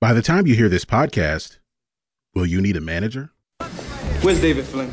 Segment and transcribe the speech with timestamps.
[0.00, 1.58] By the time you hear this podcast,
[2.34, 3.32] will you need a manager?
[4.22, 4.90] Where's David Flynn?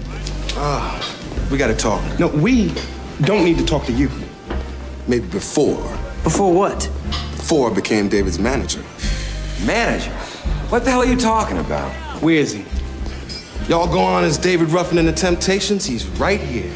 [0.57, 2.03] Ah, we gotta talk.
[2.19, 2.73] No, we
[3.21, 4.11] don't need to talk to you.
[5.07, 5.81] Maybe before.
[6.25, 6.91] Before what?
[7.37, 8.83] Before I became David's manager.
[9.65, 10.11] Manager?
[10.67, 11.89] What the hell are you talking about?
[12.21, 12.65] Where is he?
[13.69, 16.73] Y'all go on as David Ruffin and the Temptations, he's right here.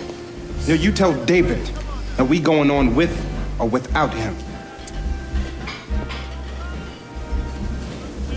[0.70, 1.66] No, you tell David
[2.16, 3.12] that we going on with
[3.60, 4.38] or without him.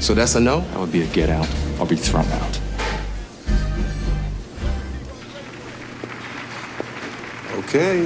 [0.04, 0.60] So that's a no?
[0.60, 1.48] That would be a get out.
[1.78, 2.60] I'll be thrown out.
[7.54, 8.00] Okay.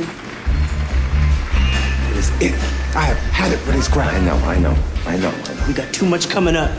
[2.04, 2.54] It is it.
[2.94, 5.64] I have had it with his I know, I know, I know, I know.
[5.66, 6.70] We got too much coming up.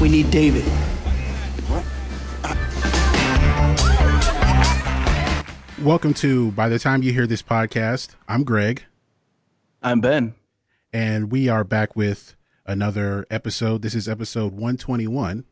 [0.00, 0.64] We need David.
[5.82, 8.84] Welcome to By the Time You Hear This Podcast, I'm Greg,
[9.82, 10.34] I'm Ben.
[10.92, 12.36] and we are back with
[12.70, 13.82] another episode.
[13.82, 15.44] This is episode 121.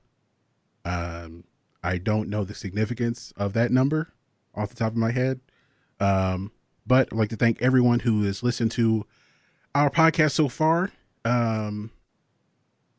[0.85, 1.45] Um,
[1.83, 4.13] I don't know the significance of that number
[4.55, 5.41] off the top of my head.
[5.99, 6.53] Um,
[6.87, 9.05] but I'd like to thank everyone who has listened to
[9.75, 10.93] our podcast so far.
[11.25, 11.91] Um,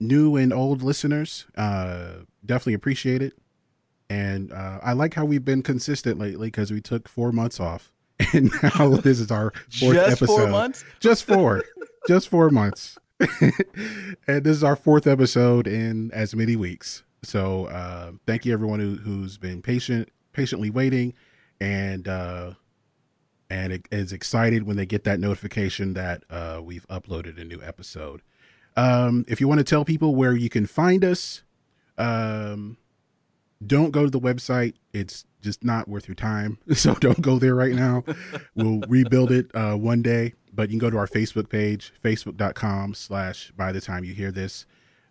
[0.01, 3.33] new and old listeners, uh, definitely appreciate it.
[4.09, 7.93] And uh, I like how we've been consistent lately because we took four months off,
[8.33, 10.25] and now this is our fourth Just episode.
[10.25, 10.83] four months?
[10.99, 11.63] Just four,
[12.07, 12.97] just four months,
[14.27, 17.03] and this is our fourth episode in as many weeks.
[17.23, 21.13] So uh, thank you everyone who, who's been patient, patiently waiting,
[21.59, 22.53] and uh,
[23.49, 28.21] and is excited when they get that notification that uh, we've uploaded a new episode.
[28.77, 31.43] Um, if you want to tell people where you can find us,
[31.97, 32.77] um,
[33.65, 34.75] don't go to the website.
[34.93, 36.57] It's just not worth your time.
[36.75, 38.03] So don't go there right now.
[38.55, 40.33] we'll rebuild it uh, one day.
[40.53, 44.31] But you can go to our Facebook page, facebook.com slash by the time you hear
[44.31, 44.65] this.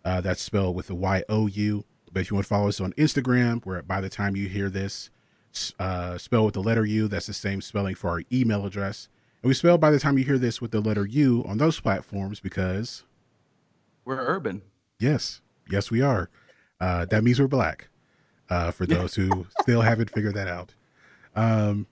[0.05, 1.85] Uh, that's spelled with a Y O U.
[2.11, 4.47] But if you want to follow us on Instagram, we're at by the time you
[4.47, 5.09] hear this,
[5.79, 7.07] uh, spell with the letter U.
[7.07, 9.09] That's the same spelling for our email address.
[9.43, 11.79] And we spell by the time you hear this with the letter U on those
[11.79, 13.03] platforms because,
[14.05, 14.61] We're urban.
[14.99, 16.29] yes, yes, we are.
[16.81, 17.89] Uh, that means we're black
[18.49, 20.73] uh, for those who still haven't figured that out.
[21.35, 21.87] Um,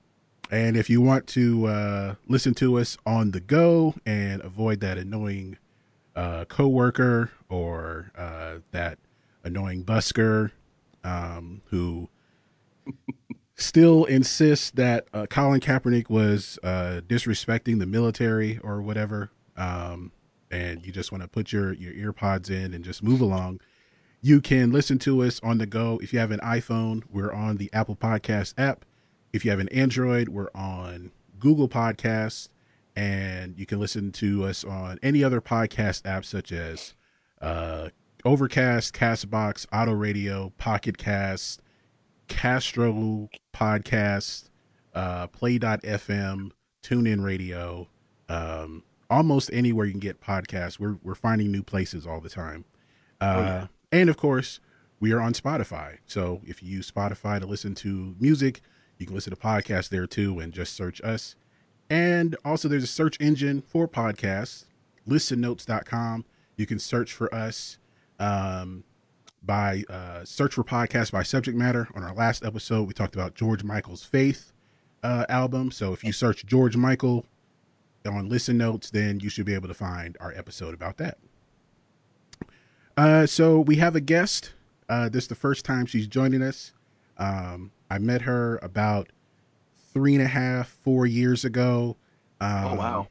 [0.50, 4.98] and if you want to uh, listen to us on the go and avoid that
[4.98, 5.58] annoying
[6.16, 8.98] uh, coworker or uh, that
[9.44, 10.52] annoying busker
[11.04, 12.10] um, who
[13.56, 20.12] still insists that uh, Colin Kaepernick was uh, disrespecting the military or whatever, um,
[20.52, 23.60] and you just want to put your your ear pods in and just move along,
[24.22, 26.00] you can listen to us on the go.
[26.02, 28.86] If you have an iPhone, we're on the Apple Podcast app.
[29.34, 32.50] If you have an Android, we're on Google Podcasts,
[32.96, 36.96] and you can listen to us on any other podcast app such as
[37.42, 37.90] uh,
[38.26, 41.62] Overcast, Castbox, Auto Radio, Pocket Cast,
[42.28, 44.50] Castro Podcast,
[44.96, 46.52] uh, Play.fm,
[46.84, 47.88] TuneIn Radio,
[48.30, 50.80] um, almost anywhere you can get podcasts.
[50.80, 52.66] We're we're finding new places all the time.
[53.22, 54.60] Uh, And of course,
[55.00, 55.98] we are on Spotify.
[56.06, 58.62] So if you use Spotify to listen to music,
[58.98, 61.36] you can listen to podcasts there too, and just search us.
[61.90, 64.66] And also, there's a search engine for podcasts,
[65.08, 66.26] listennotes.com.
[66.58, 67.78] You can search for us
[68.20, 68.84] um,
[69.44, 71.88] by uh, search for podcast by subject matter.
[71.96, 74.52] On our last episode, we talked about George Michael's Faith
[75.04, 75.72] uh, album.
[75.72, 77.26] So if you search George Michael
[78.06, 81.18] on Listen Notes, then you should be able to find our episode about that.
[82.98, 84.54] Uh, so we have a guest.
[84.90, 86.72] Uh, this is the first time she's joining us.
[87.18, 89.10] Um, I met her about
[89.94, 91.96] three and a half, four years ago.
[92.42, 93.08] Um, Oh wow.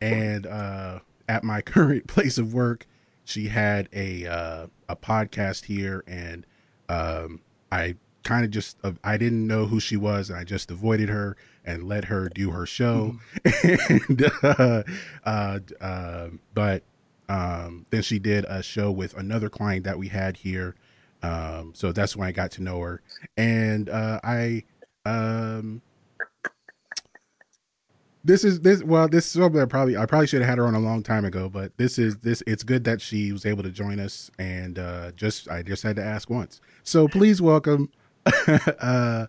[0.00, 0.98] and uh,
[1.28, 2.86] at my current place of work,
[3.24, 6.44] she had a uh, a podcast here, and
[6.88, 7.40] um,
[7.70, 7.94] I
[8.24, 11.36] kind of just uh, I didn't know who she was, and I just avoided her
[11.64, 13.16] and let her do her show.
[13.62, 14.82] and uh,
[15.24, 16.82] uh, uh, but
[17.28, 20.74] um, then she did a show with another client that we had here.
[21.22, 23.00] Um, so that's when I got to know her,
[23.36, 24.64] and uh, I
[25.04, 25.82] um
[28.24, 30.66] this is this well this is something that probably i probably should have had her
[30.66, 33.62] on a long time ago but this is this it's good that she was able
[33.62, 36.60] to join us and uh just i just had to ask once.
[36.84, 37.90] So please welcome
[38.80, 39.26] uh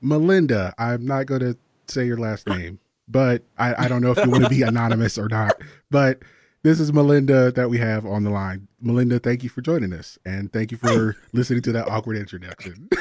[0.00, 0.74] melinda.
[0.76, 1.56] I'm not going to
[1.86, 5.18] say your last name but i i don't know if you want to be anonymous
[5.18, 5.52] or not
[5.90, 6.20] but
[6.64, 10.18] this is melinda that we have on the line melinda thank you for joining us
[10.26, 12.88] and thank you for listening to that awkward introduction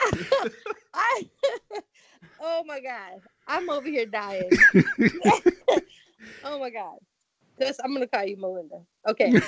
[0.94, 1.28] I,
[2.40, 4.50] oh my god, I'm over here dying.
[6.44, 6.98] oh my god,
[7.58, 8.80] Just I'm gonna call you Melinda.
[9.08, 9.40] Okay.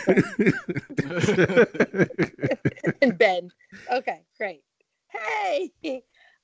[3.02, 3.50] and Ben.
[3.92, 4.62] Okay, great.
[5.08, 5.70] Hey,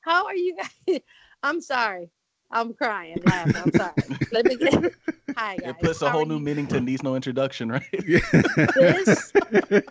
[0.00, 1.00] how are you guys?
[1.42, 2.10] I'm sorry.
[2.50, 3.56] I'm crying, laughing.
[3.56, 3.92] I'm sorry.
[4.32, 4.72] Let me get.
[5.36, 5.70] Hi guys.
[5.70, 6.40] It puts a whole new you?
[6.40, 7.82] meaning to needs no introduction, right?
[8.74, 9.32] This,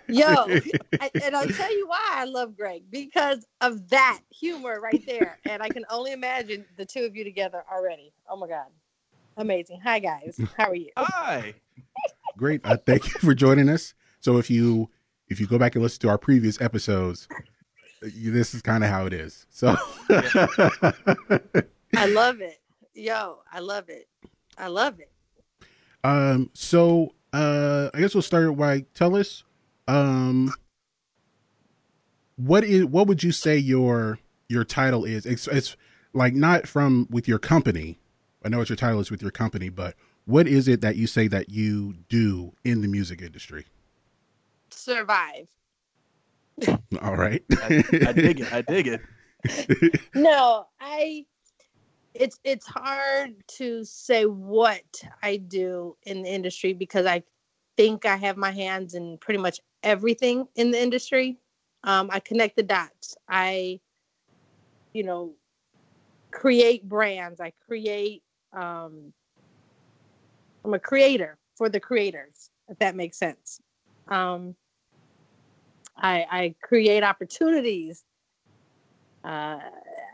[0.08, 0.46] yo,
[1.24, 5.62] and I'll tell you why I love Greg because of that humor right there, and
[5.62, 8.12] I can only imagine the two of you together already.
[8.30, 8.68] Oh my god,
[9.38, 9.80] amazing!
[9.84, 10.90] Hi guys, how are you?
[10.98, 11.54] Hi.
[12.38, 12.62] Great.
[12.66, 13.94] Uh, thank you for joining us.
[14.20, 14.90] So if you
[15.30, 18.84] if you go back and listen to our previous episodes, uh, you, this is kind
[18.84, 19.46] of how it is.
[19.50, 19.76] So
[21.96, 22.58] I love it,
[22.94, 24.08] yo, I love it,
[24.58, 25.12] I love it.
[26.04, 29.44] um so uh I guess we'll start by tell us
[29.88, 30.54] um
[32.36, 34.20] what is what would you say your
[34.50, 35.26] your title is?
[35.26, 35.76] It's it's
[36.14, 38.00] like not from with your company.
[38.46, 39.96] I know what your title is with your company, but
[40.26, 43.66] what is it that you say that you do in the music industry?
[44.70, 45.48] Survive.
[47.02, 47.44] All right.
[47.52, 48.54] I, I dig it.
[48.54, 49.02] I dig it.
[50.16, 51.26] No, I.
[52.20, 54.84] It's it's hard to say what
[55.22, 57.24] I do in the industry because I
[57.78, 61.38] think I have my hands in pretty much everything in the industry.
[61.84, 63.16] Um, I connect the dots.
[63.30, 63.80] I,
[64.94, 65.36] you know,
[66.32, 67.40] create brands.
[67.40, 68.24] I create.
[68.52, 69.14] Um,
[70.66, 73.62] I'm a creator for the creators, if that makes sense.
[74.08, 74.56] Um,
[75.96, 78.04] I, I create opportunities.
[79.24, 79.60] Uh,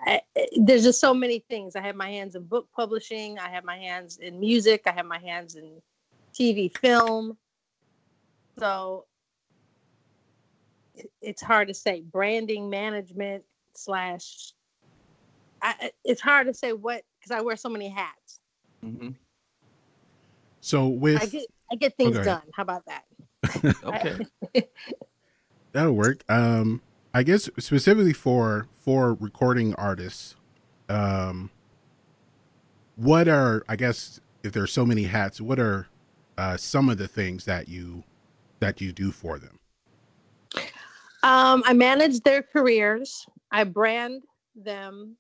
[0.05, 0.21] I,
[0.57, 1.75] there's just so many things.
[1.75, 3.39] I have my hands in book publishing.
[3.39, 4.83] I have my hands in music.
[4.85, 5.81] I have my hands in
[6.33, 7.37] TV, film.
[8.59, 9.05] So
[10.95, 13.43] it- it's hard to say branding management
[13.75, 14.53] slash.
[15.61, 18.39] I, it's hard to say what because I wear so many hats.
[18.83, 19.11] Mm-hmm.
[20.59, 22.41] So with I get I get things go ahead.
[22.41, 22.49] done.
[22.53, 23.05] How about that?
[23.85, 24.27] Okay.
[25.71, 26.23] That'll work.
[26.29, 26.81] Um,
[27.13, 30.35] I guess specifically for for recording artists,
[30.89, 31.51] um,
[32.95, 35.87] what are I guess if there's so many hats, what are
[36.37, 38.03] uh, some of the things that you
[38.59, 39.59] that you do for them?
[41.21, 43.25] Um, I manage their careers.
[43.51, 44.23] I brand
[44.55, 45.15] them.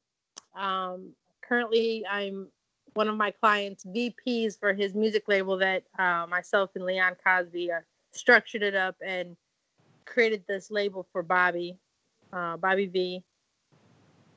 [0.55, 1.13] Um,
[1.47, 2.47] currently, I'm
[2.95, 7.71] one of my clients' VPs for his music label that uh, myself and Leon Cosby
[7.71, 7.79] uh,
[8.11, 9.35] structured it up and
[10.05, 11.77] created this label for Bobby,
[12.33, 13.23] uh, Bobby V.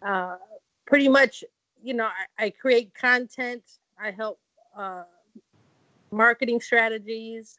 [0.04, 0.36] Uh,
[0.86, 1.42] pretty much,
[1.82, 2.06] you know,
[2.38, 3.62] I, I create content.
[3.98, 4.38] I help
[4.76, 5.04] uh,
[6.10, 7.58] marketing strategies,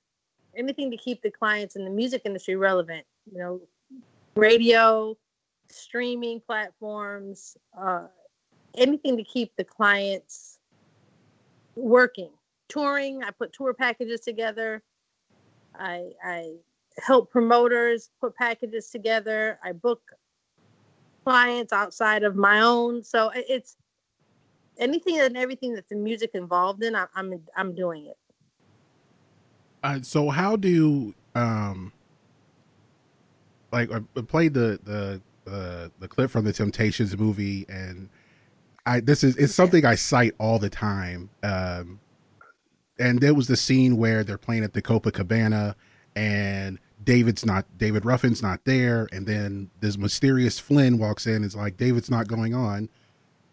[0.56, 3.06] anything to keep the clients in the music industry relevant.
[3.32, 3.62] You know,
[4.36, 5.18] radio,
[5.70, 8.08] streaming platforms, uh,
[8.76, 10.60] anything to keep the clients
[11.76, 12.32] working.
[12.70, 14.84] Touring, I put tour packages together.
[15.80, 16.54] I, I
[16.98, 19.60] help promoters put packages together.
[19.64, 20.02] I book
[21.28, 23.04] clients outside of my own.
[23.04, 23.76] So it's
[24.78, 26.96] anything and everything that's the music involved in.
[26.96, 28.18] I, I'm I'm doing it.
[29.84, 31.92] Uh, so how do um,
[33.74, 38.08] like I I played the the the the clip from the Temptations movie, and
[38.86, 41.30] I this is it's something I cite all the time.
[41.44, 42.00] Um,
[43.00, 45.76] and there was the scene where they're playing at the Copacabana,
[46.16, 51.36] and David's not David Ruffin's not there, and then this mysterious Flynn walks in.
[51.36, 52.90] and is like David's not going on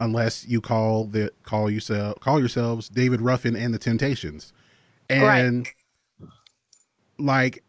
[0.00, 4.52] unless you call the call yourself call yourselves David Ruffin and the Temptations,
[5.08, 5.68] and
[7.18, 7.62] like,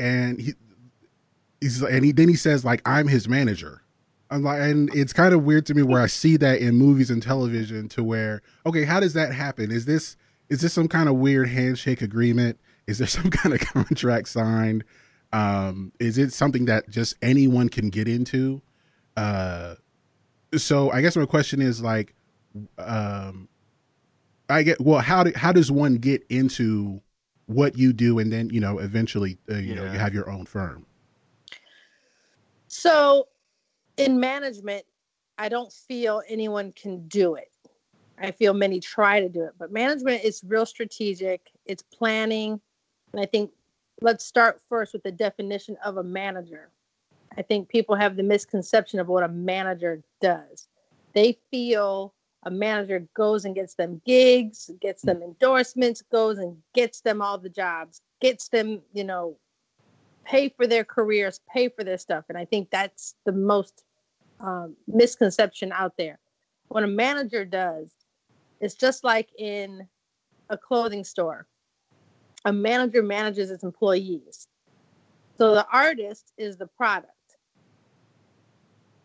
[0.00, 0.54] and he
[1.60, 3.82] he's and he then he says like I'm his manager.
[4.30, 7.10] I'm like, and it's kind of weird to me where I see that in movies
[7.10, 9.70] and television to where okay, how does that happen?
[9.70, 10.16] Is this
[10.48, 12.58] is this some kind of weird handshake agreement?
[12.88, 14.82] Is there some kind of contract signed?
[15.32, 18.62] Um, is it something that just anyone can get into?
[19.16, 19.74] Uh,
[20.56, 22.14] so I guess my question is like,
[22.78, 23.48] um,
[24.48, 27.02] I get well, how do how does one get into
[27.46, 30.46] what you do, and then you know eventually uh, you know you have your own
[30.46, 30.86] firm?
[32.68, 33.28] So,
[33.98, 34.84] in management,
[35.36, 37.52] I don't feel anyone can do it.
[38.18, 41.42] I feel many try to do it, but management is real strategic.
[41.66, 42.60] It's planning,
[43.12, 43.50] and I think
[44.00, 46.70] let's start first with the definition of a manager.
[47.36, 50.68] I think people have the misconception of what a manager does.
[51.14, 57.00] They feel a manager goes and gets them gigs, gets them endorsements, goes and gets
[57.00, 59.36] them all the jobs, gets them, you know,
[60.24, 62.24] pay for their careers, pay for their stuff.
[62.28, 63.84] And I think that's the most
[64.40, 66.18] um, misconception out there.
[66.68, 67.90] What a manager does,
[68.60, 69.88] it's just like in
[70.50, 71.46] a clothing store.
[72.44, 74.46] A manager manages its employees.
[75.36, 77.12] So the artist is the product.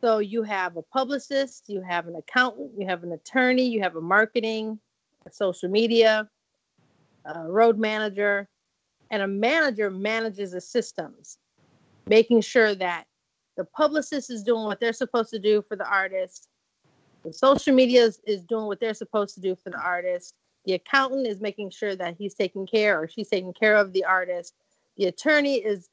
[0.01, 3.95] So you have a publicist, you have an accountant, you have an attorney, you have
[3.95, 4.79] a marketing,
[5.25, 6.29] a social media,
[7.25, 8.49] a road manager,
[9.11, 11.37] and a manager manages the systems,
[12.07, 13.05] making sure that
[13.55, 16.49] the publicist is doing what they're supposed to do for the artist,
[17.23, 20.33] the social media is, is doing what they're supposed to do for the artist,
[20.65, 24.05] the accountant is making sure that he's taking care or she's taking care of the
[24.05, 24.53] artist,
[24.97, 25.89] the attorney is,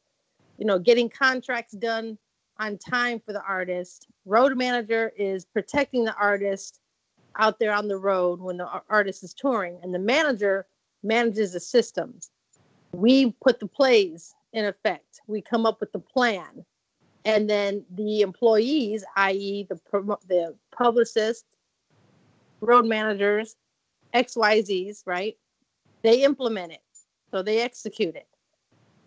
[0.59, 2.19] you know, getting contracts done
[2.59, 4.07] on time for the artist.
[4.27, 6.81] Road manager is protecting the artist
[7.39, 10.67] out there on the road when the artist is touring, and the manager
[11.03, 12.31] manages the systems.
[12.93, 15.21] We put the plays in effect.
[15.27, 16.65] We come up with the plan,
[17.25, 19.81] and then the employees, i.e., the
[20.29, 21.45] the publicists,
[22.61, 23.57] road managers,
[24.15, 25.37] XYZs, right?
[26.03, 26.83] They implement it,
[27.31, 28.27] so they execute it.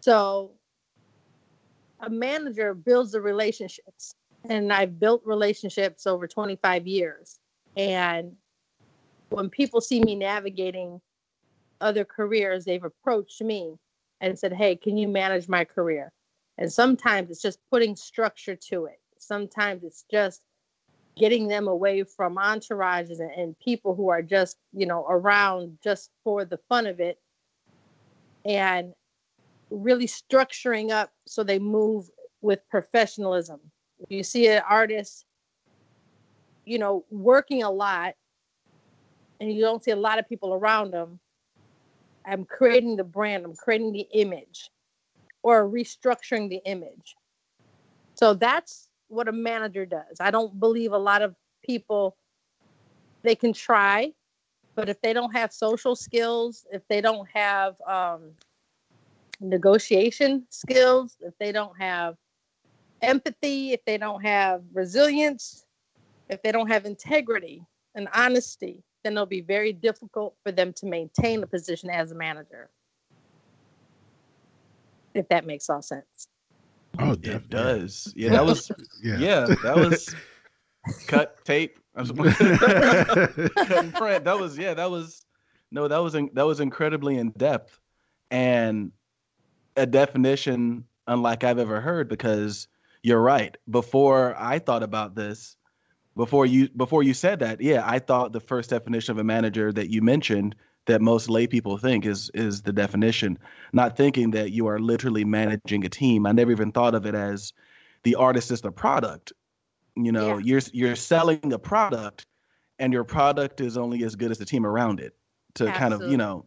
[0.01, 0.51] So
[1.99, 4.15] a manager builds the relationships
[4.49, 7.39] and I've built relationships over 25 years.
[7.77, 8.33] And
[9.29, 10.99] when people see me navigating
[11.81, 13.75] other careers, they've approached me
[14.21, 16.11] and said, Hey, can you manage my career?
[16.57, 18.99] And sometimes it's just putting structure to it.
[19.17, 20.41] Sometimes it's just
[21.17, 26.09] getting them away from entourages and, and people who are just, you know, around just
[26.23, 27.19] for the fun of it.
[28.45, 28.93] And
[29.69, 32.09] really structuring up so they move
[32.41, 33.59] with professionalism.
[34.09, 35.25] You see an artist,
[36.65, 38.15] you know, working a lot
[39.39, 41.19] and you don't see a lot of people around them,
[42.25, 44.69] I'm creating the brand, I'm creating the image
[45.41, 47.15] or restructuring the image.
[48.15, 50.17] So that's what a manager does.
[50.19, 52.17] I don't believe a lot of people
[53.23, 54.11] they can try,
[54.75, 58.31] but if they don't have social skills, if they don't have um,
[59.39, 62.15] negotiation skills, if they don't have
[63.01, 65.65] empathy, if they don't have resilience,
[66.29, 67.63] if they don't have integrity
[67.95, 72.15] and honesty, then it'll be very difficult for them to maintain a position as a
[72.15, 72.69] manager.
[75.13, 76.27] If that makes all sense.
[76.99, 78.13] Oh, it does.
[78.15, 78.71] Yeah, that was
[79.03, 80.15] yeah, yeah that was
[81.07, 81.79] cut tape.
[81.93, 82.15] print.
[84.23, 85.25] That was yeah, that was
[85.71, 87.79] no, that was in, that was incredibly in depth,
[88.31, 88.91] and
[89.75, 92.67] a definition unlike I've ever heard because
[93.01, 93.55] you're right.
[93.69, 95.57] Before I thought about this,
[96.15, 99.71] before you before you said that, yeah, I thought the first definition of a manager
[99.73, 103.37] that you mentioned that most lay people think is is the definition,
[103.71, 106.25] not thinking that you are literally managing a team.
[106.25, 107.53] I never even thought of it as
[108.03, 109.33] the artist is the product.
[109.95, 110.43] You know, yeah.
[110.43, 112.25] you're you're selling a product
[112.79, 115.15] and your product is only as good as the team around it
[115.55, 115.79] to Absolutely.
[115.79, 116.45] kind of, you know,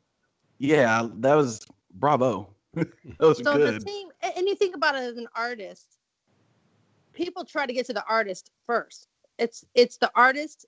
[0.58, 1.64] yeah, that was
[1.94, 2.50] bravo.
[2.74, 2.88] that
[3.20, 3.80] was so good.
[3.80, 5.96] the team, and you think about it as an artist,
[7.12, 9.08] people try to get to the artist first.
[9.38, 10.66] It's it's the artist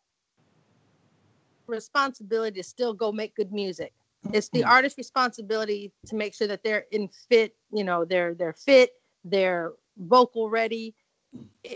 [1.68, 3.92] responsibility to still go make good music.
[4.32, 4.70] It's the mm-hmm.
[4.70, 8.90] artist's responsibility to make sure that they're in fit, you know, they're they're fit,
[9.24, 10.94] they're vocal ready.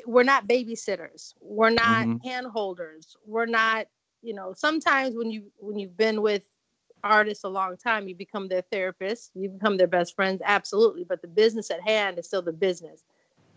[0.07, 1.35] We're not babysitters.
[1.41, 2.27] We're not mm-hmm.
[2.27, 3.17] hand holders.
[3.27, 3.87] We're not,
[4.23, 6.43] you know, sometimes when you when you've been with
[7.05, 11.05] artists a long time, you become their therapist, you become their best friends, absolutely.
[11.05, 13.03] But the business at hand is still the business.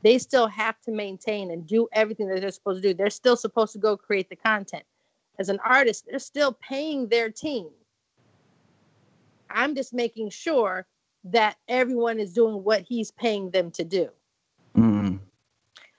[0.03, 2.93] They still have to maintain and do everything that they're supposed to do.
[2.93, 4.83] They're still supposed to go create the content.
[5.37, 7.69] As an artist, they're still paying their team.
[9.49, 10.85] I'm just making sure
[11.25, 14.09] that everyone is doing what he's paying them to do.
[14.77, 15.19] Mm.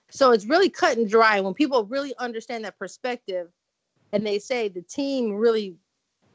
[0.09, 1.39] So it's really cut and dry.
[1.41, 3.49] When people really understand that perspective
[4.13, 5.75] and they say the team really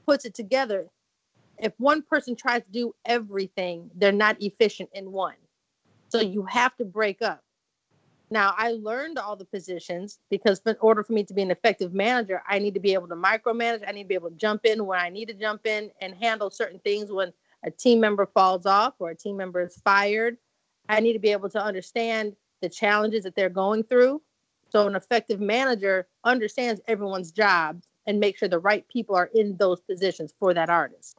[0.07, 0.89] puts it together,
[1.59, 5.37] if one person tries to do everything, they're not efficient in one.
[6.09, 7.43] So you have to break up.
[8.33, 11.93] Now, I learned all the positions because in order for me to be an effective
[11.93, 13.87] manager, I need to be able to micromanage.
[13.87, 16.15] I need to be able to jump in when I need to jump in and
[16.15, 20.39] handle certain things when a team member falls off or a team member is fired.
[20.89, 24.23] I need to be able to understand the challenges that they're going through.
[24.71, 29.59] So, an effective manager understands everyone's job and make sure the right people are in
[29.59, 31.19] those positions for that artist.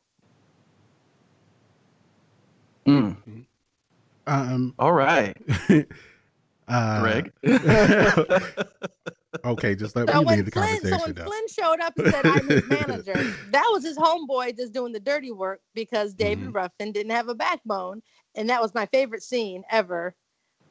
[2.87, 3.45] Mm.
[4.25, 5.37] Um, All right.
[6.67, 7.31] uh, Greg.
[9.45, 10.99] okay, just let so me lead the Flynn, conversation.
[10.99, 14.73] So when Flynn showed up and said, I'm his manager, that was his homeboy just
[14.73, 16.53] doing the dirty work because David mm-hmm.
[16.53, 18.01] Ruffin didn't have a backbone.
[18.35, 20.15] And that was my favorite scene ever.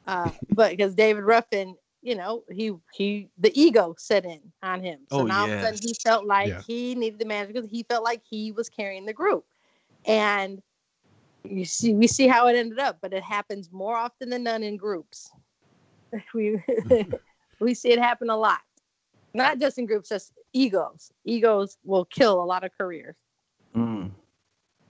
[0.05, 4.99] Uh, but because David Ruffin, you know, he he the ego set in on him.
[5.09, 5.47] So oh, now yes.
[5.47, 6.61] all of a sudden he felt like yeah.
[6.67, 9.45] he needed the manager because he felt like he was carrying the group.
[10.05, 10.61] And
[11.45, 14.63] you see we see how it ended up, but it happens more often than none
[14.63, 15.31] in groups.
[16.33, 16.61] We
[17.59, 18.59] we see it happen a lot.
[19.33, 21.11] Not just in groups, just egos.
[21.25, 23.15] Egos will kill a lot of careers.
[23.75, 24.11] Mm.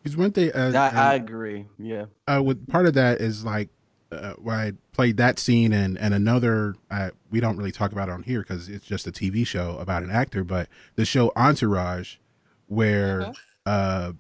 [0.01, 1.65] Because one thing, uh, I, I uh, agree.
[1.79, 2.05] Yeah.
[2.27, 3.69] uh, with part of that is like
[4.11, 6.75] uh, where I played that scene and and another.
[6.91, 9.77] Uh, we don't really talk about it on here because it's just a TV show
[9.77, 12.17] about an actor, but the show Entourage,
[12.67, 13.35] where Mhm.
[13.65, 14.11] uh,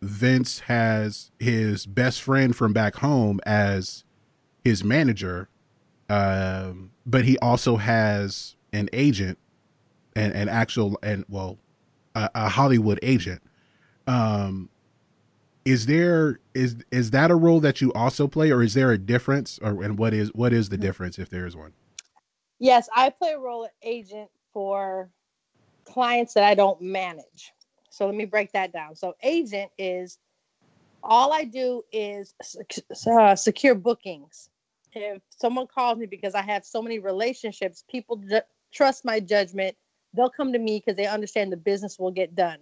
[0.00, 4.04] Vince has his best friend from back home as
[4.62, 5.48] his manager,
[6.10, 9.38] um, but he also has an agent,
[10.16, 11.58] and an actual and well,
[12.14, 13.42] a, a Hollywood agent.
[14.06, 14.70] Um,
[15.64, 18.98] is there is is that a role that you also play, or is there a
[18.98, 21.72] difference, or and what is what is the difference if there is one?
[22.58, 25.10] Yes, I play a role of agent for
[25.86, 27.52] clients that I don't manage.
[27.90, 28.96] So let me break that down.
[28.96, 30.18] So agent is
[31.02, 32.34] all I do is
[33.06, 34.50] uh, secure bookings.
[34.92, 38.40] If someone calls me because I have so many relationships, people ju-
[38.72, 39.76] trust my judgment.
[40.14, 42.58] They'll come to me because they understand the business will get done.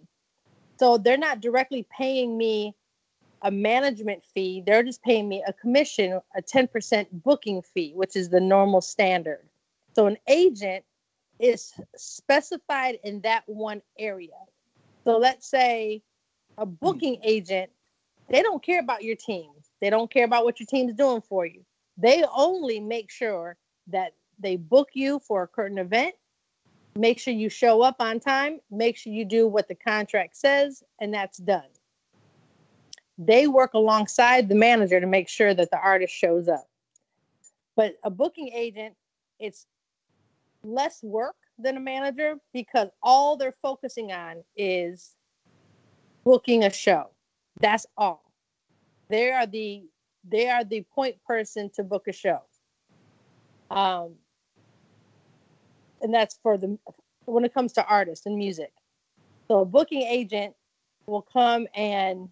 [0.81, 2.75] So they're not directly paying me
[3.43, 4.62] a management fee.
[4.66, 9.47] They're just paying me a commission, a 10% booking fee, which is the normal standard.
[9.95, 10.85] So an agent
[11.38, 14.38] is specified in that one area.
[15.04, 16.02] So let's say
[16.57, 16.73] a hmm.
[16.81, 17.71] booking agent,
[18.31, 19.50] they don't care about your team.
[19.81, 21.64] They don't care about what your team's doing for you.
[21.97, 23.57] They only make sure
[23.89, 26.15] that they book you for a current event,
[26.97, 30.83] make sure you show up on time, make sure you do what the contract says,
[31.01, 31.69] and that's done.
[33.17, 36.69] They work alongside the manager to make sure that the artist shows up.
[37.77, 38.95] But a booking agent,
[39.39, 39.67] it's
[40.65, 45.15] less work than a manager because all they're focusing on is
[46.25, 47.11] booking a show.
[47.61, 48.33] That's all.
[49.09, 49.85] They are the
[50.28, 52.40] they are the point person to book a show.
[53.71, 54.14] Um,
[56.00, 56.78] and that's for the
[57.26, 58.73] when it comes to artists and music.
[59.49, 60.54] So a booking agent
[61.06, 62.28] will come and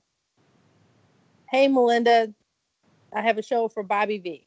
[1.51, 2.33] hey Melinda,
[3.15, 4.47] I have a show for Bobby V.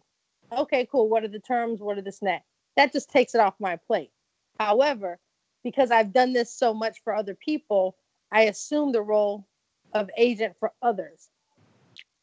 [0.52, 1.10] Okay, cool.
[1.10, 1.82] What are the terms?
[1.82, 2.46] What are the snacks?
[2.76, 4.12] That just takes it off my plate.
[4.60, 5.20] However,
[5.64, 7.98] because I've done this so much for other people,
[8.32, 9.48] I assume the role
[9.94, 11.30] of agent for others.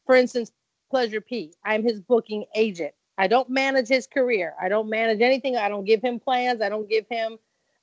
[0.06, 0.52] For instance,
[0.92, 2.92] Pleasure P, I'm his booking agent.
[3.16, 4.52] I don't manage his career.
[4.60, 5.56] I don't manage anything.
[5.56, 6.60] I don't give him plans.
[6.60, 7.38] I don't give him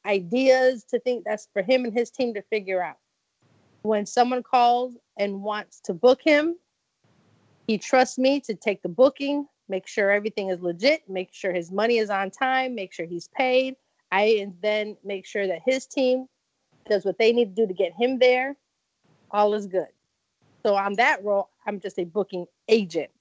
[0.06, 2.98] ideas to think that's for him and his team to figure out.
[3.82, 6.56] When someone calls and wants to book him,
[7.66, 11.72] he trusts me to take the booking, make sure everything is legit, make sure his
[11.72, 13.76] money is on time, make sure he's paid.
[14.12, 16.28] I then make sure that his team
[16.88, 18.56] does what they need to do to get him there.
[19.32, 19.88] All is good.
[20.66, 23.12] So on that role, I'm just a booking agent.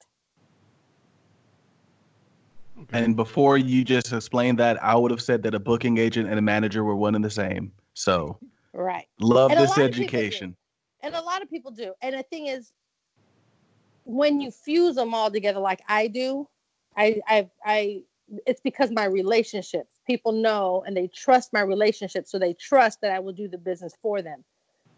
[2.93, 6.39] And before you just explained that, I would have said that a booking agent and
[6.39, 7.73] a manager were one and the same.
[7.95, 8.39] So
[8.73, 9.09] Right.
[9.21, 10.57] love And this lot of people education.
[11.03, 11.95] And a lot of people do.
[12.03, 12.73] And the thing is,
[14.05, 16.49] when you fuse them all together like I do,
[16.97, 18.03] I I I
[18.47, 20.01] it's because my relationships.
[20.07, 23.59] People know and they trust my relationships, so they trust that I will do the
[23.59, 24.45] business for them.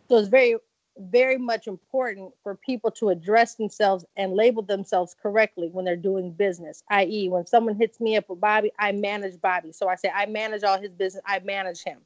[0.08, 0.56] So it's very
[1.00, 6.32] very much important for people to address themselves and label themselves correctly when they're doing
[6.32, 6.82] business.
[6.90, 9.72] I.e., when someone hits me up with Bobby, I manage Bobby.
[9.72, 11.22] So I say I manage all his business.
[11.26, 11.98] I manage him.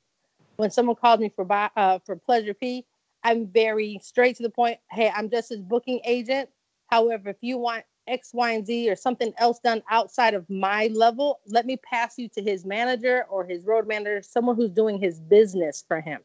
[0.56, 2.86] When someone calls me for uh, for Pleasure P,
[3.24, 4.78] I'm very straight to the point.
[4.90, 6.48] Hey, I'm just his booking agent.
[6.86, 10.88] However, if you want X, Y, and Z or something else done outside of my
[10.88, 14.98] level, let me pass you to his manager or his road manager, someone who's doing
[15.00, 16.20] his business for him.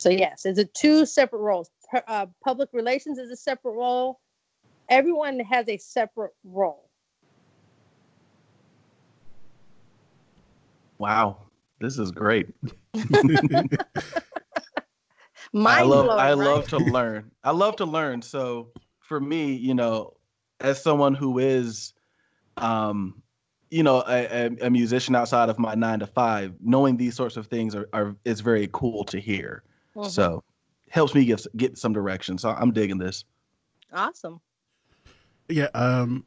[0.00, 1.70] So yes, it's a two separate roles.
[1.90, 4.18] Per- Uh, public relations is a separate role.
[4.88, 6.88] Everyone has a separate role.
[10.98, 11.36] Wow.
[11.80, 12.48] This is great.
[15.54, 16.36] I love blowing, I right?
[16.38, 17.30] love to learn.
[17.44, 18.22] I love to learn.
[18.22, 18.68] So
[19.00, 20.14] for me, you know,
[20.60, 21.92] as someone who is
[22.56, 23.22] um
[23.70, 27.36] you know a, a, a musician outside of my nine to five, knowing these sorts
[27.36, 29.62] of things are, are is very cool to hear.
[29.96, 30.10] Mhm.
[30.10, 30.42] So
[30.88, 32.38] helps me get get some direction.
[32.38, 33.24] So I'm digging this.
[33.92, 34.40] awesome.
[35.48, 36.24] Yeah, um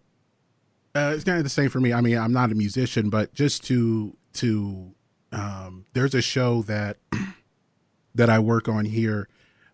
[0.96, 1.92] uh, it's kind of the same for me.
[1.92, 4.94] I mean, I'm not a musician, but just to to
[5.32, 6.98] um there's a show that
[8.16, 9.28] that I work on here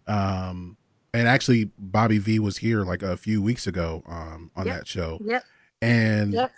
[0.08, 0.78] um
[1.14, 4.78] and actually Bobby V was here like a few weeks ago um on Yep.
[4.78, 5.20] that show.
[5.24, 5.44] Yep.
[5.82, 6.52] And Yep.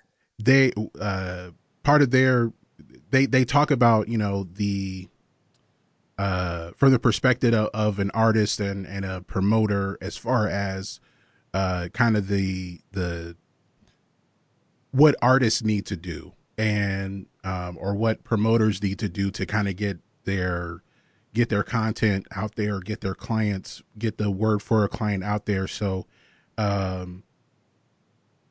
[0.43, 1.51] they uh
[1.83, 2.51] part of their
[3.09, 5.07] they they talk about, you know, the
[6.21, 10.99] uh from the perspective of, of an artist and and a promoter as far as
[11.53, 13.35] uh, kind of the the
[14.91, 19.67] what artists need to do and um, or what promoters need to do to kind
[19.67, 20.83] of get their
[21.33, 25.45] get their content out there, get their clients, get the word for a client out
[25.45, 25.65] there.
[25.65, 26.05] So,
[26.57, 27.23] um,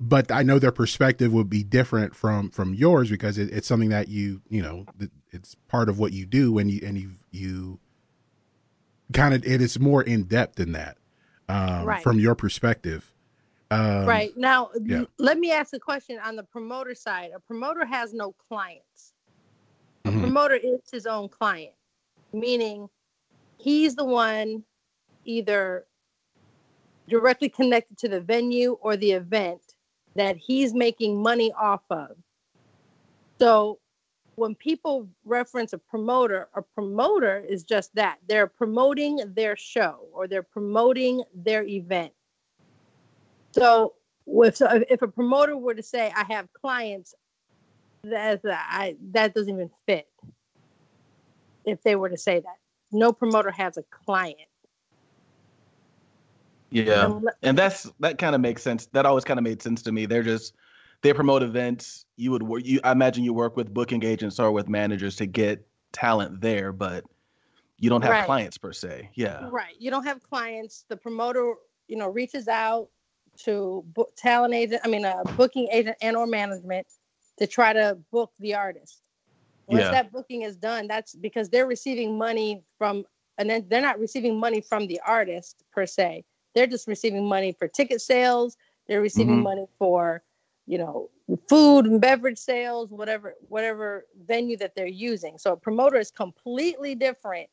[0.00, 3.90] but I know their perspective would be different from from yours because it, it's something
[3.90, 4.86] that you you know
[5.30, 7.78] it's part of what you do and you and you you
[9.12, 10.96] kind of it is more in depth than that
[11.48, 12.02] um, right.
[12.02, 13.12] from your perspective.
[13.72, 15.04] Um, right now, yeah.
[15.18, 17.30] let me ask a question on the promoter side.
[17.34, 19.12] A promoter has no clients.
[20.04, 20.20] A mm-hmm.
[20.20, 21.72] promoter is his own client
[22.32, 22.88] meaning
[23.58, 24.62] he's the one
[25.24, 25.86] either
[27.08, 29.60] directly connected to the venue or the event
[30.14, 32.10] that he's making money off of.
[33.38, 33.78] So
[34.40, 40.26] when people reference a promoter, a promoter is just that they're promoting their show or
[40.26, 42.10] they're promoting their event.
[43.52, 43.92] So
[44.26, 47.14] if, so if a promoter were to say, I have clients,
[48.02, 50.08] that, I, that doesn't even fit
[51.66, 52.56] if they were to say that.
[52.92, 54.38] No promoter has a client.
[56.70, 58.86] Yeah, and that's that kind of makes sense.
[58.92, 60.06] That always kind of made sense to me.
[60.06, 60.54] They're just
[61.02, 62.04] they promote events.
[62.16, 62.62] You would work.
[62.64, 66.72] You I imagine you work with booking agents or with managers to get talent there,
[66.72, 67.04] but
[67.78, 68.26] you don't have right.
[68.26, 69.10] clients per se.
[69.14, 69.74] Yeah, right.
[69.78, 70.84] You don't have clients.
[70.88, 71.54] The promoter,
[71.88, 72.88] you know, reaches out
[73.44, 74.82] to book, talent agent.
[74.84, 76.86] I mean, a booking agent and or management
[77.38, 79.02] to try to book the artist.
[79.66, 79.90] Once yeah.
[79.92, 83.04] that booking is done, that's because they're receiving money from,
[83.38, 86.24] and then they're not receiving money from the artist per se.
[86.54, 88.56] They're just receiving money for ticket sales.
[88.88, 89.44] They're receiving mm-hmm.
[89.44, 90.22] money for,
[90.70, 91.10] you know,
[91.48, 95.36] food and beverage sales, whatever, whatever venue that they're using.
[95.36, 97.50] So a promoter is completely different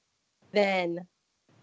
[0.53, 0.99] than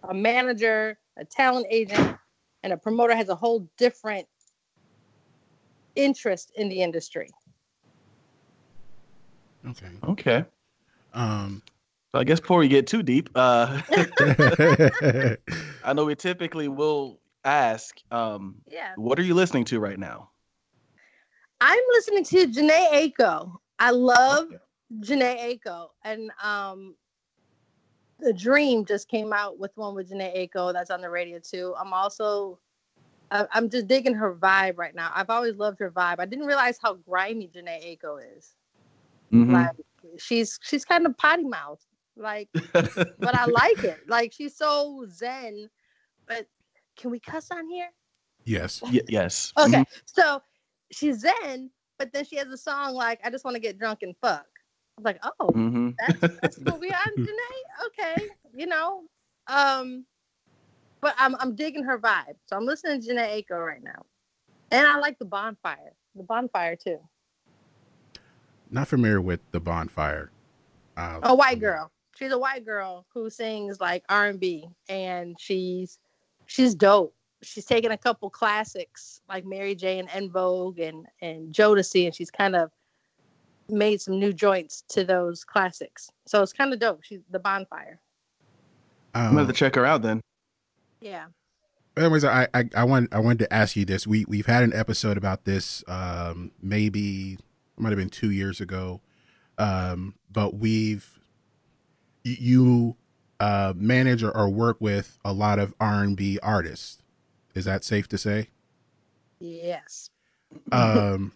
[0.03, 2.19] a manager, a talent agent,
[2.65, 4.27] and a promoter has a whole different
[5.95, 7.31] interest in the industry.
[9.65, 9.91] Okay.
[10.09, 10.45] Okay.
[11.13, 11.63] Um,
[12.13, 13.81] so I guess before we get too deep, uh,
[15.85, 20.31] I know we typically will ask, um, yeah, what are you listening to right now?
[21.61, 23.57] I'm listening to Jhené Aiko.
[23.79, 24.57] I love okay.
[25.01, 26.95] Jhené Aiko, and um,
[28.21, 31.75] the Dream just came out with one with Jhené Aiko that's on the radio too.
[31.79, 32.59] I'm also
[33.31, 35.11] I'm just digging her vibe right now.
[35.15, 36.17] I've always loved her vibe.
[36.19, 38.55] I didn't realize how grimy Jhené Aiko is.
[39.33, 39.53] Mm-hmm.
[39.53, 39.73] Like
[40.19, 41.85] she's she's kind of potty mouth,
[42.17, 44.01] like, but I like it.
[44.09, 45.69] Like she's so zen.
[46.29, 46.47] But
[46.97, 47.89] can we cuss on here?
[48.45, 48.83] Yes.
[48.83, 49.53] Y- yes.
[49.59, 49.79] Okay.
[49.79, 49.83] Mm-hmm.
[50.07, 50.41] So
[50.91, 54.03] she's zen, but then she has a song like "I just want to get drunk
[54.03, 54.47] and fuck."
[54.97, 55.91] I was like, oh, mm-hmm.
[55.99, 57.87] that's, that's what we on Jhené.
[57.87, 59.03] Okay, you know.
[59.47, 60.05] Um,
[61.01, 64.05] but I'm I'm digging her vibe, so I'm listening to Jhené Aiko right now,
[64.71, 67.01] and I like the bonfire, the bonfire too
[68.75, 70.31] not familiar with the bonfire.
[70.97, 71.91] Uh, a white girl.
[72.17, 75.99] She's a white girl who sings like R and B, and she's
[76.47, 77.14] she's dope.
[77.45, 82.15] She's taken a couple classics like Mary J and En Vogue and and Jodeci, and
[82.15, 82.71] she's kind of
[83.69, 86.11] made some new joints to those classics.
[86.27, 87.03] So it's kind of dope.
[87.03, 88.01] She's the bonfire.
[89.15, 90.21] Um, I'm gonna have to check her out then.
[91.01, 91.27] Yeah.
[91.97, 94.07] Anyways, I, I I want I wanted to ask you this.
[94.07, 97.39] We we've had an episode about this um, maybe
[97.77, 99.01] it might have been two years ago.
[99.59, 101.21] Um, but we've
[102.25, 102.97] you
[103.39, 107.03] uh, manage or, or, work with a lot of R and B artists.
[107.55, 108.49] Is that safe to say?
[109.41, 110.11] Yes.
[110.73, 111.33] um,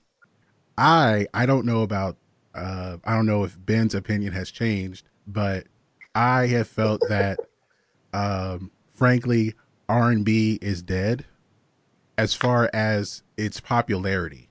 [0.76, 2.16] I I don't know about
[2.54, 5.66] uh, I don't know if Ben's opinion has changed, but
[6.14, 7.40] I have felt that
[8.12, 9.54] um, frankly
[9.88, 11.26] R and B is dead
[12.16, 14.48] as far as its popularity.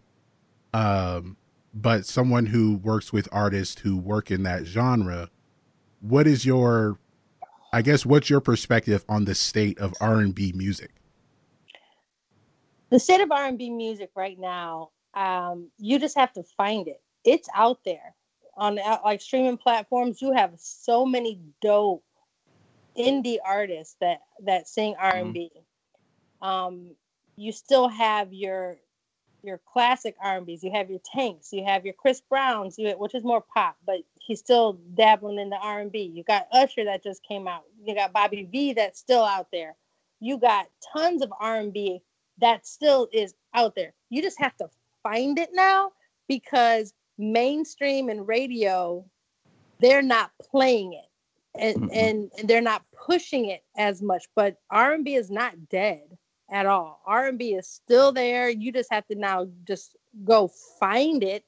[0.73, 1.37] Um,
[1.73, 5.29] but someone who works with artists who work in that genre,
[6.01, 6.99] what is your
[7.73, 10.91] I guess what's your perspective on the state of R&B music?
[12.89, 17.01] The state of R&B music right now, um, you just have to find it.
[17.25, 18.15] It's out there
[18.55, 20.21] on uh, like streaming platforms.
[20.21, 22.03] You have so many dope
[22.97, 25.51] indie artists that that sing R&B.
[25.53, 26.47] Mm-hmm.
[26.47, 26.95] Um,
[27.35, 28.77] you still have your
[29.43, 30.63] your classic R&Bs.
[30.63, 31.53] You have your Tanks.
[31.53, 35.49] You have your Chris Browns, you, which is more pop, but he's still dabbling in
[35.49, 36.11] the R&B.
[36.13, 37.63] You got Usher that just came out.
[37.83, 39.75] You got Bobby V that's still out there.
[40.19, 42.01] You got tons of R&B
[42.39, 43.93] that still is out there.
[44.09, 44.69] You just have to
[45.03, 45.91] find it now
[46.27, 49.03] because mainstream and radio
[49.79, 51.89] they're not playing it and, mm-hmm.
[51.93, 56.17] and, and they're not pushing it as much but r&b is not dead
[56.49, 57.01] at all.
[57.05, 58.49] R&B is still there.
[58.49, 61.43] You just have to now just go find it.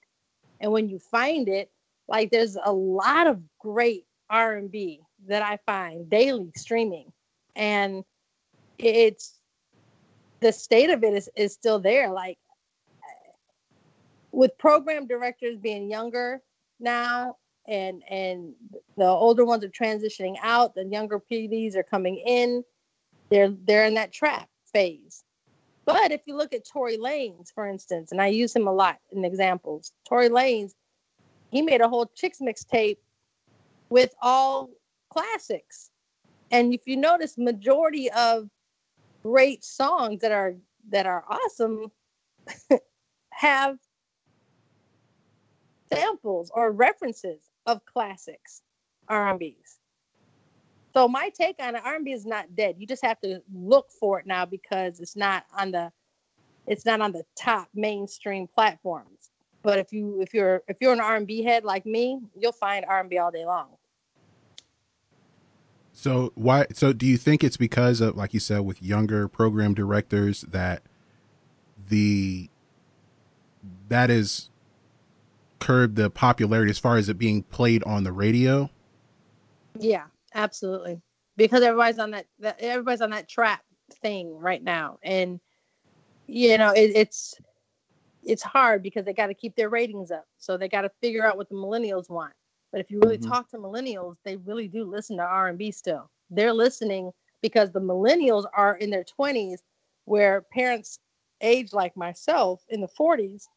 [0.60, 1.71] And when you find it,
[2.08, 7.12] like there's a lot of great R&B that I find daily streaming.
[7.56, 8.04] And
[8.78, 9.38] it's
[10.39, 12.12] the state of it is, is still there.
[12.12, 12.38] Like
[14.32, 16.41] with program directors being younger
[16.80, 18.54] now and and
[18.97, 22.63] the older ones are transitioning out, the younger PDs are coming in.
[23.30, 25.23] They're they're in that trap phase.
[25.86, 28.99] But if you look at Tory Lanez, for instance, and I use him a lot
[29.12, 30.73] in examples, Tory Lanez,
[31.52, 32.97] he made a whole chicks mixtape
[33.89, 34.69] with all
[35.10, 35.89] classics.
[36.52, 38.49] And if you notice, majority of
[39.24, 40.56] great songs that are
[40.90, 41.92] that are awesome
[43.32, 43.78] have
[45.92, 48.62] samples or references of classics
[49.08, 49.78] R&Bs.
[50.94, 52.76] So my take on R&B is not dead.
[52.78, 55.92] You just have to look for it now because it's not on the
[56.68, 59.32] it's not on the top mainstream platforms.
[59.64, 63.18] But if you if you're if you're an R&B head like me, you'll find R&B
[63.18, 63.70] all day long.
[66.00, 69.74] So why so do you think it's because of like you said with younger program
[69.74, 70.82] directors that
[71.90, 72.50] the
[73.90, 74.50] that is
[75.60, 78.70] curbed the popularity as far as it being played on the radio?
[79.78, 81.02] Yeah, absolutely.
[81.36, 83.62] Because everybody's on that, that everybody's on that trap
[84.02, 85.42] thing right now, and
[86.28, 87.36] you know it, it's
[88.24, 91.26] it's hard because they got to keep their ratings up, so they got to figure
[91.26, 92.32] out what the millennials want.
[92.72, 93.32] But if you really mm-hmm.
[93.32, 96.10] talk to millennials, they really do listen to R and B still.
[96.30, 99.60] They're listening because the millennials are in their 20s,
[100.06, 101.00] where parents
[101.42, 103.48] age like myself in the 40s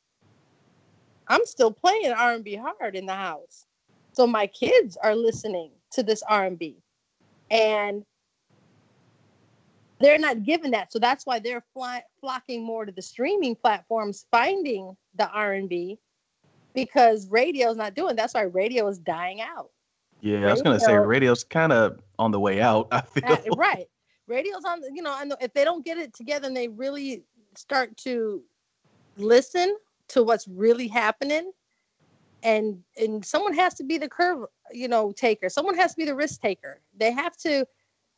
[1.29, 3.65] I'm still playing R&B hard in the house.
[4.13, 6.77] So my kids are listening to this R&B.
[7.51, 8.05] And
[10.01, 10.93] they're not given that.
[10.93, 15.99] So that's why they're fly, flocking more to the streaming platforms finding the R&B
[16.75, 18.17] because radio's not doing.
[18.17, 19.71] That's why radio is dying out.
[20.21, 23.37] Yeah, radio, I was to say radio's kind of on the way out, I uh,
[23.37, 23.55] feel.
[23.57, 23.89] right.
[24.29, 27.25] Radio's on, you know, and if they don't get it together and they really
[27.57, 28.43] start to
[29.17, 29.77] listen
[30.09, 31.53] to what's really happening
[32.43, 36.05] and and someone has to be the curve you know taker someone has to be
[36.05, 37.67] the risk taker they have to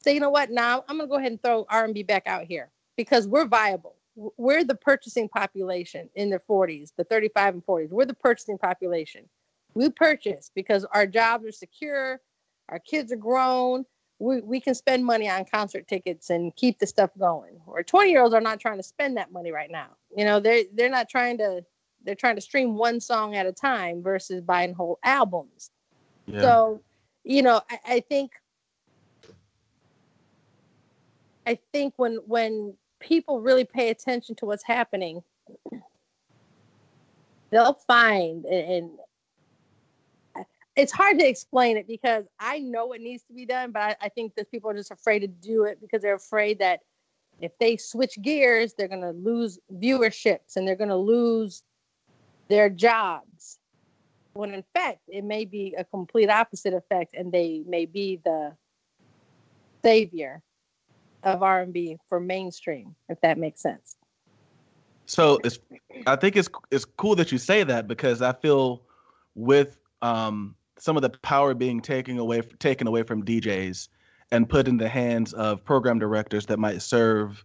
[0.03, 2.71] say you know what now i'm to go ahead and throw r&b back out here
[2.97, 8.05] because we're viable we're the purchasing population in the 40s the 35 and 40s we're
[8.05, 9.29] the purchasing population.
[9.74, 12.20] We purchase because our jobs are secure
[12.68, 13.85] our kids are grown.
[14.18, 17.61] We, we can spend money on concert tickets and keep the stuff going.
[17.66, 19.88] Or 20 year olds are not trying to spend that money right now.
[20.16, 21.64] You know they're they're not trying to
[22.05, 25.70] they're trying to stream one song at a time versus buying whole albums.
[26.27, 26.40] Yeah.
[26.42, 26.83] So,
[27.24, 28.33] you know, I, I think
[31.46, 32.74] I think when when
[33.05, 35.23] people really pay attention to what's happening,
[37.51, 38.90] they'll find and,
[40.77, 43.97] it's hard to explain it because I know it needs to be done, but I,
[44.01, 46.81] I think that people are just afraid to do it because they're afraid that
[47.40, 51.62] if they switch gears, they're going to lose viewerships and they're going to lose
[52.49, 53.61] their jobs.
[54.33, 58.57] When in fact it may be a complete opposite effect and they may be the
[59.85, 60.43] savior
[61.25, 63.97] of r&b for mainstream if that makes sense
[65.07, 65.59] so it's
[66.07, 68.83] i think it's it's cool that you say that because i feel
[69.35, 73.89] with um, some of the power being taken away taken away from djs
[74.31, 77.45] and put in the hands of program directors that might serve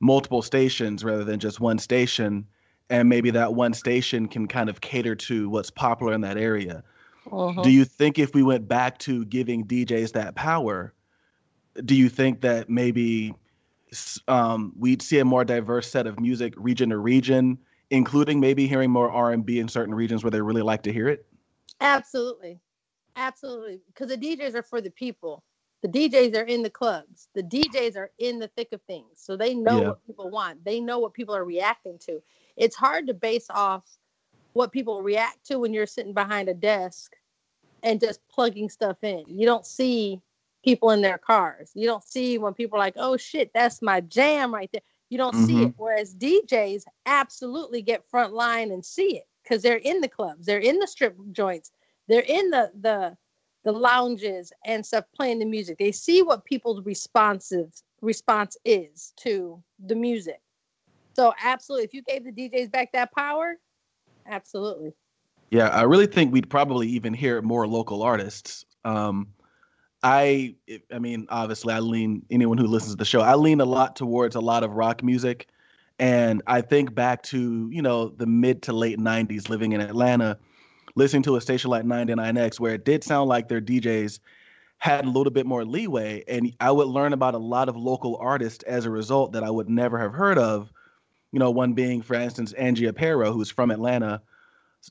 [0.00, 2.46] multiple stations rather than just one station
[2.90, 6.82] and maybe that one station can kind of cater to what's popular in that area.
[7.30, 7.62] Uh-huh.
[7.62, 10.94] Do you think if we went back to giving DJs that power,
[11.84, 13.34] do you think that maybe
[14.26, 17.58] um, we'd see a more diverse set of music region to region,
[17.90, 20.92] including maybe hearing more R and B in certain regions where they really like to
[20.92, 21.26] hear it?
[21.80, 22.58] Absolutely,
[23.16, 25.42] absolutely, because the DJs are for the people.
[25.80, 27.28] The DJs are in the clubs.
[27.34, 29.88] The DJs are in the thick of things, so they know yeah.
[29.88, 30.64] what people want.
[30.64, 32.20] They know what people are reacting to
[32.58, 33.84] it's hard to base off
[34.52, 37.14] what people react to when you're sitting behind a desk
[37.82, 39.24] and just plugging stuff in.
[39.28, 40.20] You don't see
[40.64, 41.70] people in their cars.
[41.74, 44.82] You don't see when people are like, oh shit, that's my jam right there.
[45.10, 45.46] You don't mm-hmm.
[45.46, 45.74] see it.
[45.76, 50.58] Whereas DJs absolutely get front line and see it because they're in the clubs, they're
[50.58, 51.70] in the strip joints,
[52.08, 53.16] they're in the the
[53.64, 55.78] the lounges and stuff playing the music.
[55.78, 60.40] They see what people's responsive response is to the music.
[61.14, 63.56] So absolutely, if you gave the DJs back that power,
[64.26, 64.92] absolutely.
[65.50, 68.64] Yeah, I really think we'd probably even hear more local artists.
[68.84, 69.28] Um,
[70.02, 70.54] I
[70.92, 73.20] I mean, obviously, I lean anyone who listens to the show.
[73.20, 75.48] I lean a lot towards a lot of rock music,
[75.98, 80.38] and I think back to you know the mid to late '90s, living in Atlanta,
[80.94, 84.20] listening to a station like 99X, where it did sound like their DJs
[84.78, 88.16] had a little bit more leeway, and I would learn about a lot of local
[88.20, 90.72] artists as a result that I would never have heard of.
[91.32, 94.22] You know, one being, for instance, Angie Aparo, who's from Atlanta.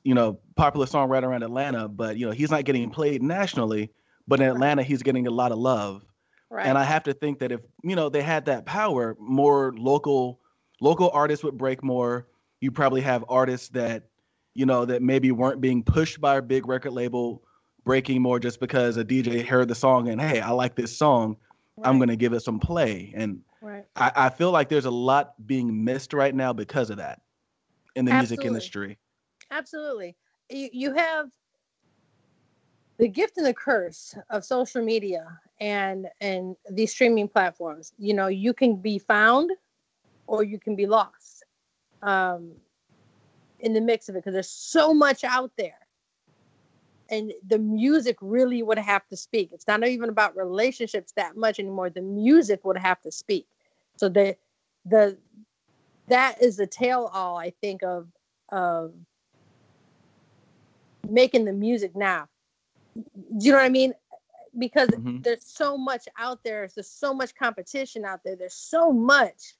[0.04, 3.90] You know, popular songwriter around Atlanta, but you know he's not getting played nationally
[4.28, 6.04] but in Atlanta, he's getting a lot of love.
[6.50, 6.66] Right.
[6.66, 10.40] And I have to think that if you know they had that power, more local
[10.80, 12.28] local artists would break more.
[12.60, 14.04] You probably have artists that
[14.54, 17.42] you know that maybe weren't being pushed by a big record label
[17.84, 21.36] breaking more just because a DJ heard the song and hey, I like this song,
[21.76, 21.88] right.
[21.88, 23.12] I'm gonna give it some play.
[23.14, 23.84] And right.
[23.96, 27.22] I, I, feel like there's a lot being missed right now because of that
[27.94, 28.44] in the Absolutely.
[28.44, 28.98] music industry.
[29.50, 30.16] Absolutely.
[30.50, 31.28] You you have
[32.98, 38.26] the gift and the curse of social media and and these streaming platforms you know
[38.28, 39.50] you can be found
[40.26, 41.44] or you can be lost
[42.02, 42.52] um
[43.60, 45.78] in the mix of it because there's so much out there.
[47.10, 49.50] And the music really would have to speak.
[49.52, 51.88] It's not even about relationships that much anymore.
[51.88, 53.46] The music would have to speak.
[53.96, 54.36] So the
[54.84, 55.16] the
[56.08, 58.06] that is the tale all i think of
[58.50, 58.94] of
[61.10, 62.28] making the music now
[63.38, 63.94] you know what I mean?
[64.58, 65.20] Because mm-hmm.
[65.22, 66.68] there's so much out there.
[66.74, 68.36] There's so much competition out there.
[68.36, 69.54] There's so much,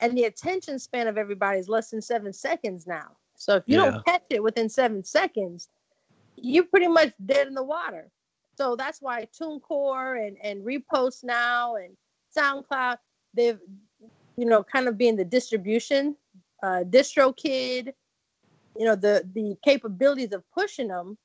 [0.00, 3.16] and the attention span of everybody is less than seven seconds now.
[3.36, 3.90] So if you yeah.
[3.90, 5.68] don't catch it within seven seconds,
[6.36, 8.10] you're pretty much dead in the water.
[8.56, 11.96] So that's why TuneCore and and Repost now and
[12.36, 12.98] SoundCloud
[13.34, 13.60] they've
[14.36, 16.16] you know kind of being the distribution,
[16.62, 17.92] uh, DistroKid,
[18.78, 21.16] you know the the capabilities of pushing them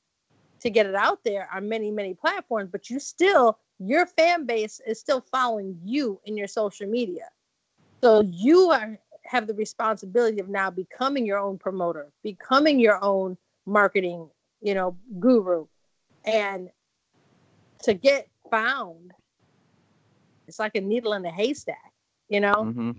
[0.62, 4.80] to get it out there on many many platforms but you still your fan base
[4.86, 7.28] is still following you in your social media
[8.02, 13.38] so you are have the responsibility of now becoming your own promoter becoming your own
[13.66, 14.30] marketing
[14.62, 15.66] you know guru
[16.26, 16.70] and
[17.82, 19.12] to get found
[20.48, 21.92] it's like a needle in a haystack
[22.30, 22.92] you know mm-hmm.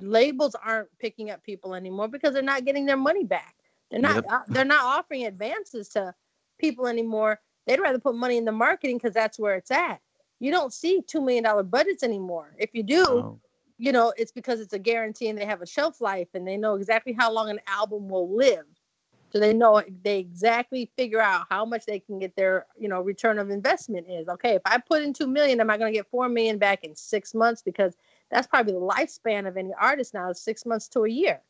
[0.00, 3.54] labels aren't picking up people anymore because they're not getting their money back
[3.90, 4.24] they're not yep.
[4.28, 6.14] uh, they're not offering advances to
[6.58, 7.40] people anymore.
[7.66, 10.00] They'd rather put money in the marketing because that's where it's at.
[10.40, 12.54] You don't see two million dollar budgets anymore.
[12.58, 13.40] If you do, oh.
[13.78, 16.56] you know it's because it's a guarantee and they have a shelf life and they
[16.56, 18.66] know exactly how long an album will live.
[19.32, 23.00] So they know they exactly figure out how much they can get their you know
[23.00, 24.28] return of investment is.
[24.28, 26.84] Okay, if I put in two million, am I going to get four million back
[26.84, 27.62] in six months?
[27.62, 27.96] Because
[28.30, 31.40] that's probably the lifespan of any artist now is six months to a year.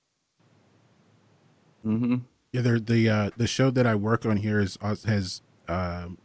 [1.85, 2.17] Mm-hmm.
[2.55, 6.19] Yeah, there the uh, the show that I work on here is uh, has um,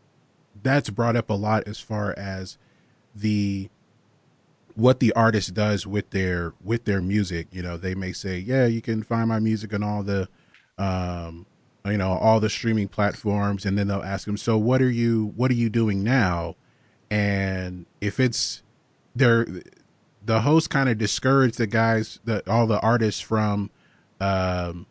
[0.61, 2.59] that's brought up a lot as far as
[3.15, 3.67] the
[4.75, 7.47] what the artist does with their with their music.
[7.49, 10.29] You know, they may say, "Yeah, you can find my music on all the
[10.77, 11.47] um,
[11.83, 15.33] you know all the streaming platforms," and then they'll ask them, "So what are you
[15.35, 16.57] what are you doing now?"
[17.09, 18.61] And if it's
[19.15, 19.47] they're
[20.23, 23.71] the host kind of discouraged the guys that all the artists from
[24.21, 24.85] um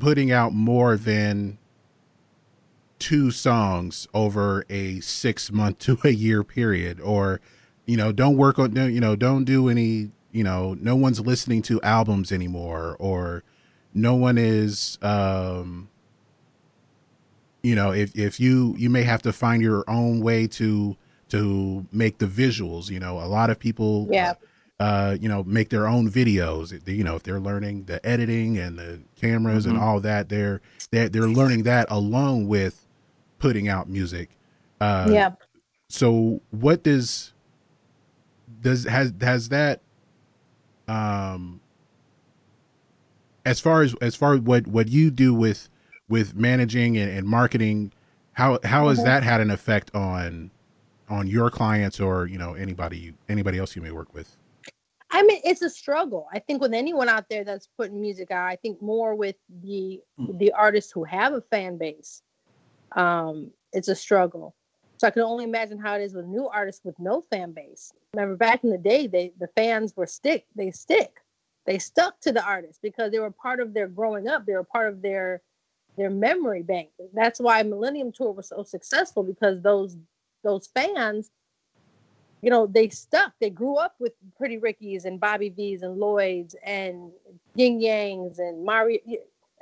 [0.00, 1.58] putting out more than
[2.98, 7.40] two songs over a six month to a year period or
[7.86, 11.62] you know don't work on you know don't do any you know no one's listening
[11.62, 13.42] to albums anymore or
[13.94, 15.88] no one is um
[17.62, 20.96] you know if if you you may have to find your own way to
[21.28, 24.34] to make the visuals you know a lot of people yeah
[24.80, 26.72] uh, you know, make their own videos.
[26.88, 29.76] You know, if they're learning the editing and the cameras mm-hmm.
[29.76, 32.86] and all that, they're they're they're learning that along with
[33.38, 34.30] putting out music.
[34.80, 35.30] Uh, yeah.
[35.88, 37.34] So, what does
[38.62, 39.80] does has has that
[40.88, 41.60] um
[43.44, 45.68] as far as as far as what what you do with
[46.08, 47.92] with managing and, and marketing
[48.32, 49.06] how how has mm-hmm.
[49.06, 50.50] that had an effect on
[51.08, 54.36] on your clients or you know anybody you anybody else you may work with
[55.12, 56.28] I mean, it's a struggle.
[56.32, 60.00] I think with anyone out there that's putting music out, I think more with the
[60.18, 60.38] mm.
[60.38, 62.22] the artists who have a fan base,
[62.92, 64.54] um, it's a struggle.
[64.98, 67.92] So I can only imagine how it is with new artists with no fan base.
[68.14, 70.46] Remember back in the day, they the fans were stick.
[70.54, 71.16] They stick.
[71.66, 74.46] They stuck to the artist because they were part of their growing up.
[74.46, 75.42] They were part of their
[75.96, 76.90] their memory bank.
[77.14, 79.96] That's why Millennium Tour was so successful because those
[80.44, 81.30] those fans
[82.42, 83.32] you know, they stuck.
[83.40, 87.10] They grew up with Pretty Ricky's and Bobby V's and Lloyd's and
[87.54, 88.98] Ying Yangs and Mario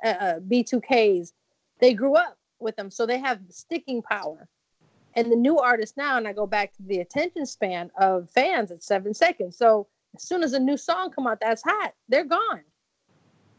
[0.04, 1.32] uh, uh B2Ks.
[1.80, 4.48] They grew up with them, so they have sticking power.
[5.14, 8.70] And the new artists now, and I go back to the attention span of fans
[8.70, 9.56] at seven seconds.
[9.56, 12.62] So as soon as a new song come out that's hot, they're gone.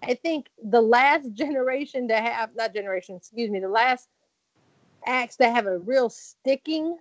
[0.02, 4.08] I think the last generation to have not generation, excuse me, the last
[5.06, 6.98] acts that have a real sticking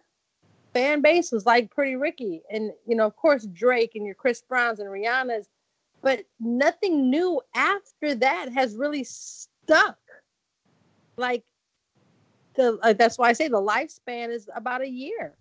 [0.79, 4.43] fan base was like Pretty Ricky, and you know, of course, Drake and your Chris
[4.43, 5.49] Browns and Rihanna's,
[6.03, 9.99] but nothing new after that has really stuck.
[11.17, 11.45] Like
[12.57, 15.37] the uh, that's why I say the lifespan is about a year.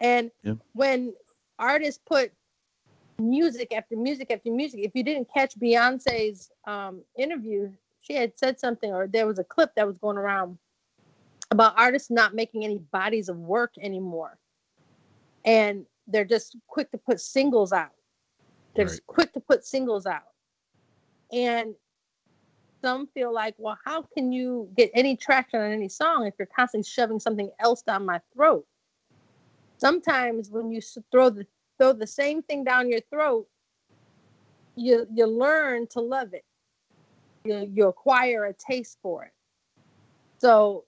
[0.00, 0.54] And Yeah.
[0.74, 1.14] when
[1.58, 2.32] artists put
[3.18, 8.60] music after music after music, if you didn't catch Beyonce's um, interview, she had said
[8.60, 10.58] something, or there was a clip that was going around
[11.52, 14.38] about artists not making any bodies of work anymore.
[15.44, 17.92] And they're just quick to put singles out.
[18.74, 20.32] They're just quick to put singles out.
[21.30, 21.74] And
[22.80, 26.48] some feel like, well, how can you get any traction on any song if you're
[26.56, 28.66] constantly shoving something else down my throat?
[29.76, 30.80] Sometimes when you
[31.10, 31.46] throw the
[31.78, 33.46] throw the same thing down your throat,
[34.74, 36.44] you you learn to love it.
[37.44, 39.32] You you acquire a taste for it.
[40.38, 40.84] So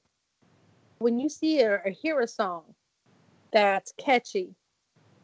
[0.98, 2.74] when you see or, or hear a song
[3.52, 4.54] that's catchy,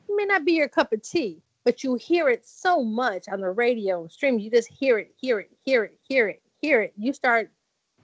[0.09, 3.41] it may not be your cup of tea, but you hear it so much on
[3.41, 4.39] the radio and stream.
[4.39, 6.93] You just hear it, hear it, hear it, hear it, hear it.
[6.97, 7.51] You start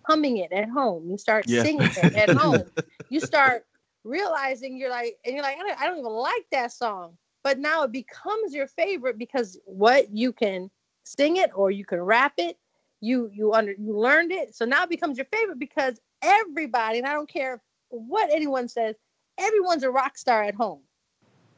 [0.06, 1.08] humming it at home.
[1.10, 1.64] You start Yeah.
[1.64, 2.70] singing it at home.
[3.08, 3.66] You start
[4.04, 7.16] realizing you're like, and you're like, I don't, I don't even like that song.
[7.42, 10.70] But now it becomes your favorite because what you can
[11.04, 12.58] sing it or you can rap it.
[13.00, 14.54] You you under you learned it.
[14.54, 18.96] So now it becomes your favorite because everybody, and I don't care what anyone says,
[19.38, 20.80] everyone's a rock star at home.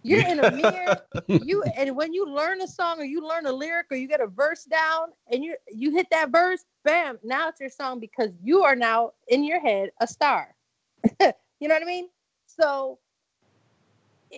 [0.02, 0.96] You're in a mirror,
[1.26, 4.20] you and when you learn a song or you learn a lyric or you get
[4.20, 8.30] a verse down and you you hit that verse, bam, now it's your song because
[8.42, 10.54] you are now in your head a star.
[11.20, 12.08] you know what I mean?
[12.46, 12.98] So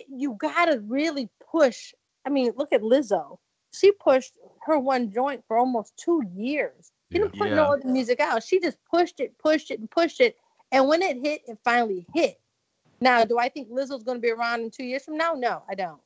[0.09, 1.93] you gotta really push.
[2.25, 3.37] I mean, look at Lizzo.
[3.73, 4.33] She pushed
[4.65, 6.91] her one joint for almost two years.
[7.11, 8.43] She didn't put no other music out.
[8.43, 10.37] She just pushed it, pushed it, and pushed it.
[10.71, 12.39] And when it hit, it finally hit.
[13.01, 15.33] Now, do I think Lizzo's going to be around in two years from now?
[15.33, 15.99] No, I don't.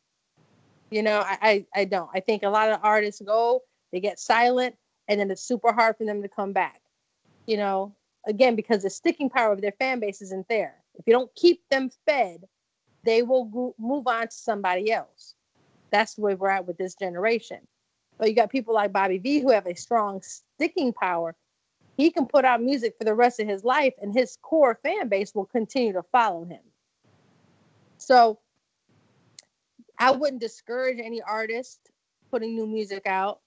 [0.89, 2.09] You know, I, I, I don't.
[2.13, 4.75] I think a lot of artists go, they get silent,
[5.07, 6.81] and then it's super hard for them to come back.
[7.45, 7.95] You know,
[8.25, 10.75] again, because the sticking power of their fan base isn't there.
[10.95, 12.45] If you don't keep them fed,
[13.03, 15.35] they will go- move on to somebody else.
[15.91, 17.59] That's the way we're at with this generation.
[18.17, 20.21] But you got people like Bobby V who have a strong
[20.55, 21.35] sticking power.
[21.97, 25.07] He can put out music for the rest of his life, and his core fan
[25.07, 26.59] base will continue to follow him.
[27.97, 28.39] So
[29.97, 31.79] I wouldn't discourage any artist
[32.31, 33.39] putting new music out,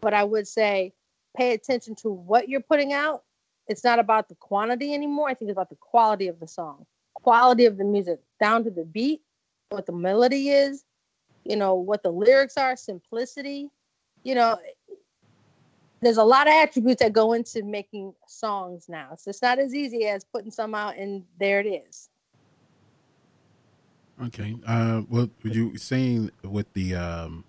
[0.00, 0.92] but I would say
[1.36, 3.24] pay attention to what you're putting out.
[3.66, 5.28] It's not about the quantity anymore.
[5.28, 8.70] I think it's about the quality of the song, quality of the music, down to
[8.70, 9.22] the beat,
[9.70, 10.84] what the melody is,
[11.44, 13.70] you know, what the lyrics are, simplicity.
[14.24, 14.58] You know,
[16.00, 19.16] there's a lot of attributes that go into making songs now.
[19.16, 22.08] So it's not as easy as putting some out and there it is.
[24.26, 24.56] Okay.
[24.66, 27.44] Uh, well, would you saying with the um,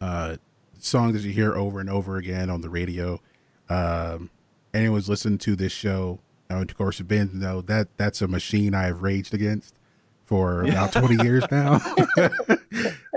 [0.00, 0.36] uh,
[0.78, 3.20] songs that you hear over and over again on the radio,
[3.68, 4.30] um,
[4.74, 6.18] anyone's listened to this show,
[6.50, 9.74] and of course, Ben, know that that's a machine I have raged against
[10.24, 11.74] for about 20 years now.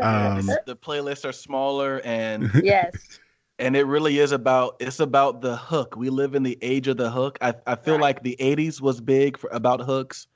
[0.02, 3.20] um, the playlists are smaller and Yes.
[3.62, 5.96] And it really is about it's about the hook.
[5.98, 7.40] We live in the age of the hook.
[7.42, 8.02] I, I feel Right.
[8.02, 10.28] like the 80s was big for about hooks.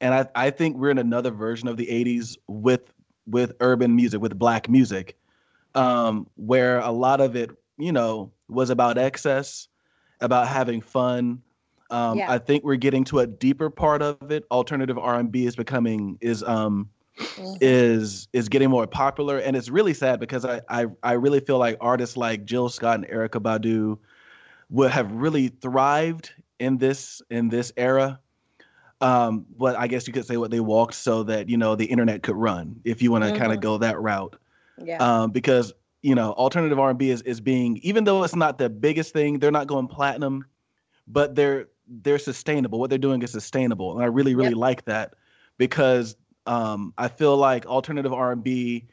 [0.00, 2.92] And I, I think we're in another version of the 80s with
[3.26, 5.16] with urban music, with black music,
[5.74, 9.68] um, where a lot of it, you know, was about excess,
[10.20, 11.42] about having fun.
[11.90, 12.28] Um, Yeah.
[12.28, 14.44] I think we're getting to a deeper part of it.
[14.50, 17.56] Alternative R&B is becoming is um Mhm.
[17.60, 21.58] is is getting more popular and it's really sad because I, I I really feel
[21.58, 23.98] like artists like Jill Scott and Erykah Badu
[24.70, 28.20] would have really thrived in this in this era.
[29.00, 31.86] Um, but I guess you could say what they walked so that you know the
[31.86, 33.54] internet could run if you want to kind Mhm.
[33.54, 34.36] of go that route.
[34.78, 34.98] Yeah.
[35.00, 39.12] Um, because you know alternative R&B is is being even though it's not the biggest
[39.12, 40.46] thing, they're not going platinum,
[41.06, 42.80] but they're they're sustainable.
[42.80, 44.58] What they're doing is sustainable, and I really really Yep.
[44.58, 45.14] like that
[45.58, 48.86] because um, I feel like alternative R&B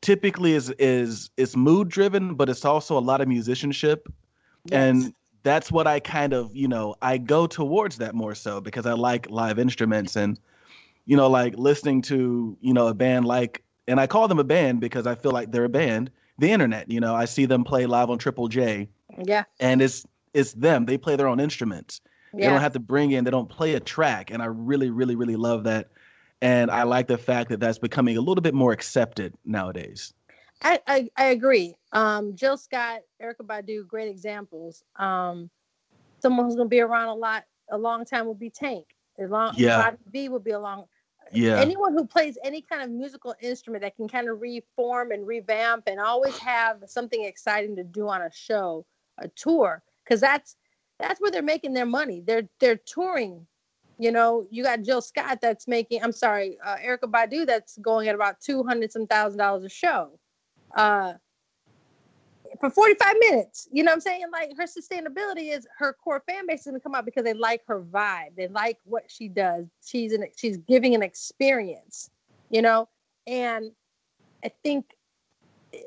[0.00, 4.08] typically is is is mood driven, but it's also a lot of musicianship,
[4.70, 8.86] and that's what I kind of you know I go towards that more so because
[8.86, 10.38] I like live instruments and
[11.04, 14.44] you know like listening to you know a band like and I call them a
[14.44, 16.10] band because I feel like they're a band.
[16.38, 18.88] The internet, you know, I see them play live on Triple J,
[19.24, 19.44] yeah.
[19.60, 20.86] and it's it's them.
[20.86, 22.00] They play their own instruments.
[22.32, 23.24] They don't have to bring in.
[23.24, 25.88] They don't play a track, and I really, really, really love that.
[26.42, 30.12] And I like the fact that that's becoming a little bit more accepted nowadays.
[30.60, 31.76] I, I, I agree.
[31.92, 34.82] Um, Jill Scott, Erykah Badu, great examples.
[34.96, 35.48] Um,
[36.20, 38.86] someone who's going to be around a lot, a long time will be Tank.
[39.18, 39.82] As long, Yeah.
[39.82, 40.86] Bobby V will be a long.
[41.32, 41.60] Yeah.
[41.60, 45.84] Anyone who plays any kind of musical instrument that can kind of reform and revamp
[45.86, 48.84] and always have something exciting to do on a show,
[49.18, 50.56] a tour, because that's
[50.98, 52.20] that's where they're making their money.
[52.20, 53.46] They're they're touring.
[54.02, 56.02] You know, you got Jill Scott that's making.
[56.02, 59.68] I'm sorry, uh, Erykah Badu that's going at about two hundred some thousand dollars a
[59.68, 60.18] show.
[60.76, 61.12] Uh,
[62.58, 63.68] for 45 minutes.
[63.70, 64.24] You know what I'm saying?
[64.32, 67.62] Like her sustainability is her core fan base is gonna come out because they like
[67.68, 68.34] her vibe.
[68.36, 69.66] They like what she does.
[69.84, 72.10] She's an she's giving an experience,
[72.50, 72.88] you know?
[73.28, 73.70] And
[74.44, 74.86] I think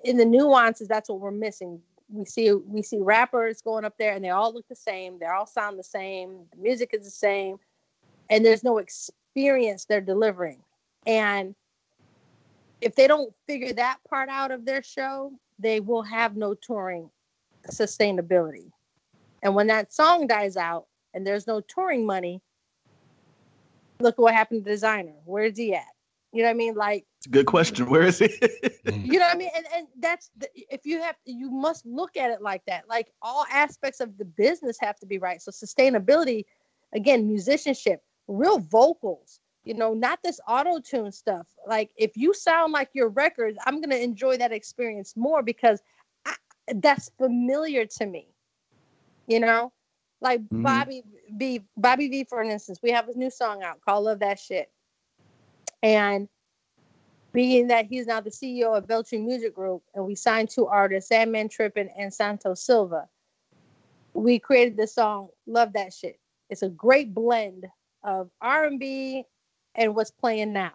[0.05, 1.81] in the nuances, that's what we're missing.
[2.09, 5.25] We see we see rappers going up there and they all look the same, they
[5.25, 7.57] all sound the same, the music is the same,
[8.29, 10.61] and there's no experience they're delivering.
[11.05, 11.55] And
[12.81, 17.09] if they don't figure that part out of their show, they will have no touring
[17.69, 18.71] sustainability.
[19.41, 22.41] And when that song dies out and there's no touring money,
[23.99, 25.15] look at what happened to the Desiigner.
[25.25, 25.83] Where's he at?
[26.33, 26.75] You know what I mean?
[26.75, 27.89] Like, It's a good question.
[27.89, 28.25] Where is he?
[28.85, 29.49] you know what I mean?
[29.55, 32.89] And and that's the, if you have you must look at it like that.
[32.89, 35.41] Like all aspects of the business have to be right.
[35.41, 36.43] So sustainability,
[36.93, 39.39] again, musicianship, real vocals.
[39.63, 41.47] You know, not this auto tune stuff.
[41.67, 45.81] Like if you sound like your records, I'm gonna enjoy that experience more because
[46.25, 46.35] I,
[46.75, 48.27] that's familiar to me.
[49.27, 49.73] You know,
[50.21, 50.63] like Mhm.
[50.63, 54.39] Bobby V, Bobby V, for instance, we have a new song out called "Love That
[54.39, 54.71] Shit,"
[55.81, 56.29] and
[57.33, 61.09] being that he's now the CEO of Beltry Music Group, and we signed two artists,
[61.09, 63.09] Sandman Trippin and Santos Silva.
[64.13, 66.19] We created this song, "Love That Shit."
[66.49, 67.65] It's a great blend
[68.05, 69.25] of R&B
[69.75, 70.73] and what's playing now,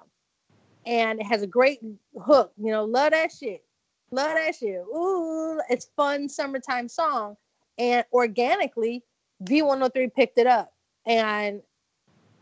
[0.85, 1.81] and it has a great
[2.23, 2.53] hook.
[2.59, 3.65] You know, love that shit,
[4.11, 4.81] love that shit.
[4.81, 7.37] Ooh, it's fun summertime song,
[7.79, 9.03] and organically,
[9.45, 10.73] V103 picked it up,
[11.07, 11.63] and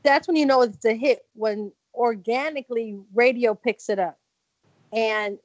[0.02, 4.18] that's when you know it's a hit when organically radio picks it up.
[4.92, 5.38] And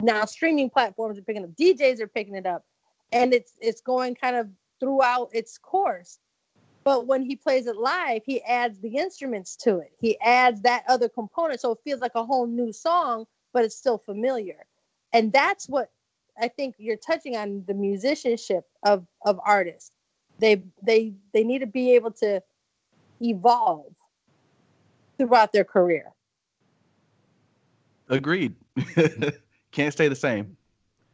[0.00, 2.64] now streaming platforms are picking up djs are picking it up.
[3.12, 4.48] And it's it's going kind of
[4.80, 6.18] throughout its course
[6.84, 10.84] but when he plays it live he adds the instruments to it he adds that
[10.88, 14.66] other component so it feels like a whole new song but it's still familiar
[15.12, 15.90] and that's what
[16.40, 19.92] i think you're touching on the musicianship of of artists
[20.38, 22.42] they they they need to be able to
[23.20, 23.92] evolve
[25.18, 26.12] throughout their career
[28.08, 28.54] Agreed.
[29.72, 30.56] Can't stay the same.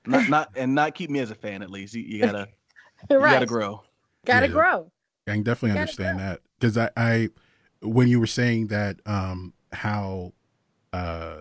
[0.07, 1.95] Not not and not keep me as a fan at least.
[1.95, 2.49] You, you gotta
[3.11, 3.83] you gotta grow.
[4.27, 4.53] gotta Yeah.
[4.53, 4.91] grow
[5.29, 6.24] I can definitely understand go.
[6.24, 7.29] that because I, I,
[7.83, 10.33] when you were saying that, um, how,
[10.93, 11.37] uh,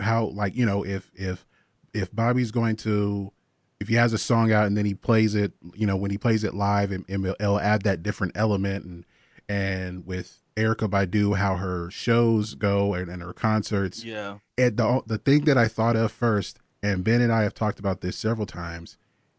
[0.00, 1.46] how like you know if if
[1.92, 3.32] if Bobby's going to
[3.80, 6.18] if he has a song out and then he plays it, you know, when he
[6.18, 9.04] plays it live, and, and it'll add that different element and
[9.48, 14.38] and with Erykah Badu, how her shows go and, and her concerts, Yeah.
[14.58, 17.78] and the the thing that I thought of first, and Ben and I have talked
[17.78, 18.96] about this several times,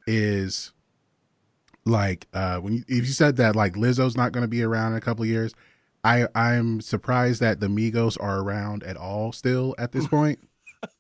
[0.08, 0.74] is
[1.86, 4.92] like uh when you, if you said that like Lizzo's not going to be around
[4.94, 5.54] in a couple of years,
[6.04, 10.40] I I'm surprised that the Migos are around at all still at this point.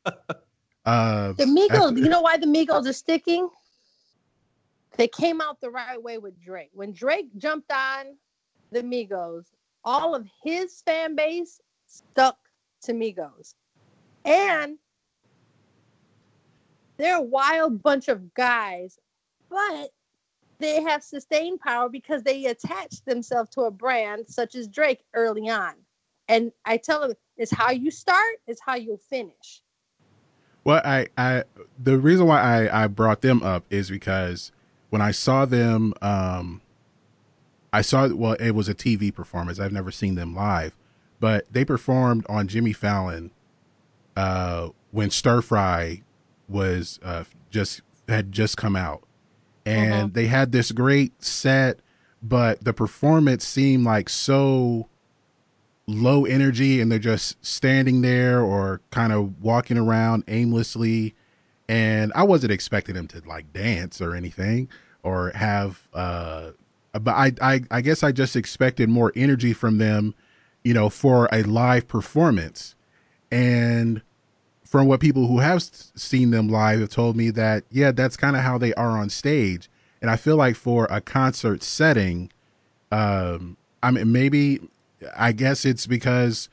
[0.05, 3.49] uh, The Migos, After- you know why the Migos are sticking?
[4.97, 6.69] They came out the right way with Drake.
[6.73, 8.17] When Drake jumped on
[8.71, 9.45] the Migos,
[9.84, 12.38] all of his fan base stuck
[12.84, 13.53] to Migos.
[14.25, 14.77] And
[16.97, 18.99] they're a wild bunch of guys,
[19.49, 19.89] but
[20.62, 25.49] they have sustained power because they attached themselves to a brand such as Drake early
[25.49, 25.74] on.
[26.28, 29.62] And I tell them it's how you start, it's how you'll finish.
[30.64, 31.43] Well, I, I,
[31.78, 34.51] the reason why I, I brought them up is because
[34.91, 36.62] when I saw them, um,
[37.74, 39.59] I saw, well, it was a TV performance.
[39.59, 40.78] I've never seen them live,
[41.20, 43.32] but they performed on Jimmy Fallon,
[44.16, 46.03] uh, when Stir Fry
[46.47, 49.03] was, uh, just, had just come out.
[49.66, 51.80] And they had this great set,
[52.22, 54.88] but the performance seemed like so,
[55.88, 61.16] low energy and they're just standing there or kind of walking around aimlessly.
[61.68, 64.68] And i wasn't expecting them to like dance or anything
[65.03, 66.51] or have uh
[66.91, 70.14] but I, I i guess i just expected more energy from them
[70.64, 72.76] you know for a live performance.
[73.32, 74.01] And
[74.72, 78.38] from what people who have seen them live have told me that yeah that's kind
[78.38, 79.69] of how they are on stage
[80.01, 82.30] and i feel like for a concert setting
[82.91, 84.61] Um, I mean, maybe
[85.17, 86.49] I guess it's because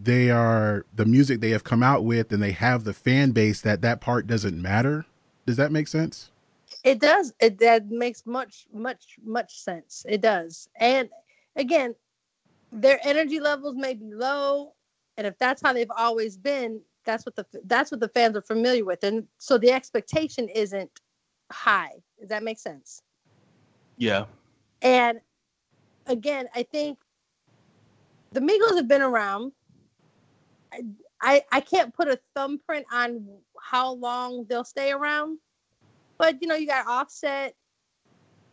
[0.00, 3.62] they are the music they have come out with, and they have the fan base
[3.62, 5.06] that that part doesn't matter.
[5.46, 6.32] Does that make sense?
[6.84, 7.32] It does.
[7.40, 10.04] It that makes much, much, much sense.
[10.08, 10.68] It does.
[10.80, 11.10] And
[11.56, 11.94] again,
[12.72, 14.74] their energy levels may be low,
[15.16, 18.42] and if that's how they've always been, that's what the that's what the fans are
[18.42, 20.90] familiar with, and so the expectation isn't
[21.50, 21.92] high.
[22.20, 23.02] Does that make sense?
[23.98, 24.24] Yeah.
[24.82, 25.20] And
[26.06, 26.98] again, I think
[28.32, 29.52] the Migos have been around.
[30.72, 30.82] I,
[31.20, 33.26] I, I can't put a thumbprint on
[33.60, 35.38] how long they'll stay around,
[36.18, 37.54] but you know, you got Offset.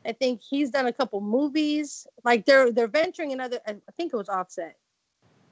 [0.05, 2.07] I think he's done a couple movies.
[2.23, 3.59] Like they're they're venturing another.
[3.67, 4.77] I think it was Offset.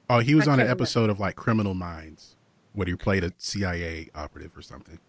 [0.10, 0.84] Oh, he was I on an can't remember.
[0.84, 2.37] episode of like Criminal Minds,
[2.78, 5.00] where he played a CIA operative or something.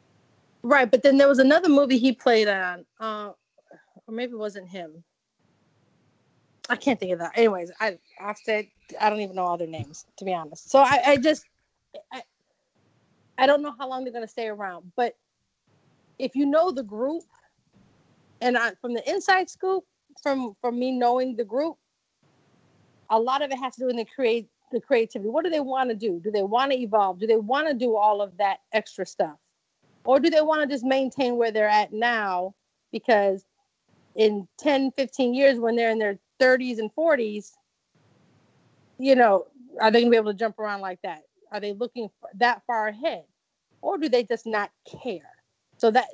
[0.62, 3.32] Right, but then there was another movie he played on, uh,
[4.06, 5.04] or maybe it wasn't him.
[6.70, 7.36] I can't think of that.
[7.36, 10.70] Anyways, I I said I don't even know all their names to be honest.
[10.70, 11.44] So I, I just,
[12.10, 12.22] I,
[13.36, 14.90] I don't know how long they're gonna stay around.
[14.96, 15.14] But
[16.18, 17.22] if you know the group,
[18.40, 19.84] and I, from the inside scoop,
[20.22, 21.76] from from me knowing the group,
[23.10, 25.28] a lot of it has to do with the create the creativity.
[25.28, 26.20] What do they want to do?
[26.22, 27.18] Do they want to evolve?
[27.18, 29.38] Do they want to do all of that extra stuff?
[30.08, 32.54] or do they want to just maintain where they're at now
[32.92, 33.44] because
[34.16, 37.50] in 10 15 years when they're in their 30s and 40s
[38.98, 39.46] you know
[39.80, 42.62] are they going to be able to jump around like that are they looking that
[42.66, 43.24] far ahead
[43.82, 44.70] or do they just not
[45.02, 45.30] care
[45.76, 46.06] so that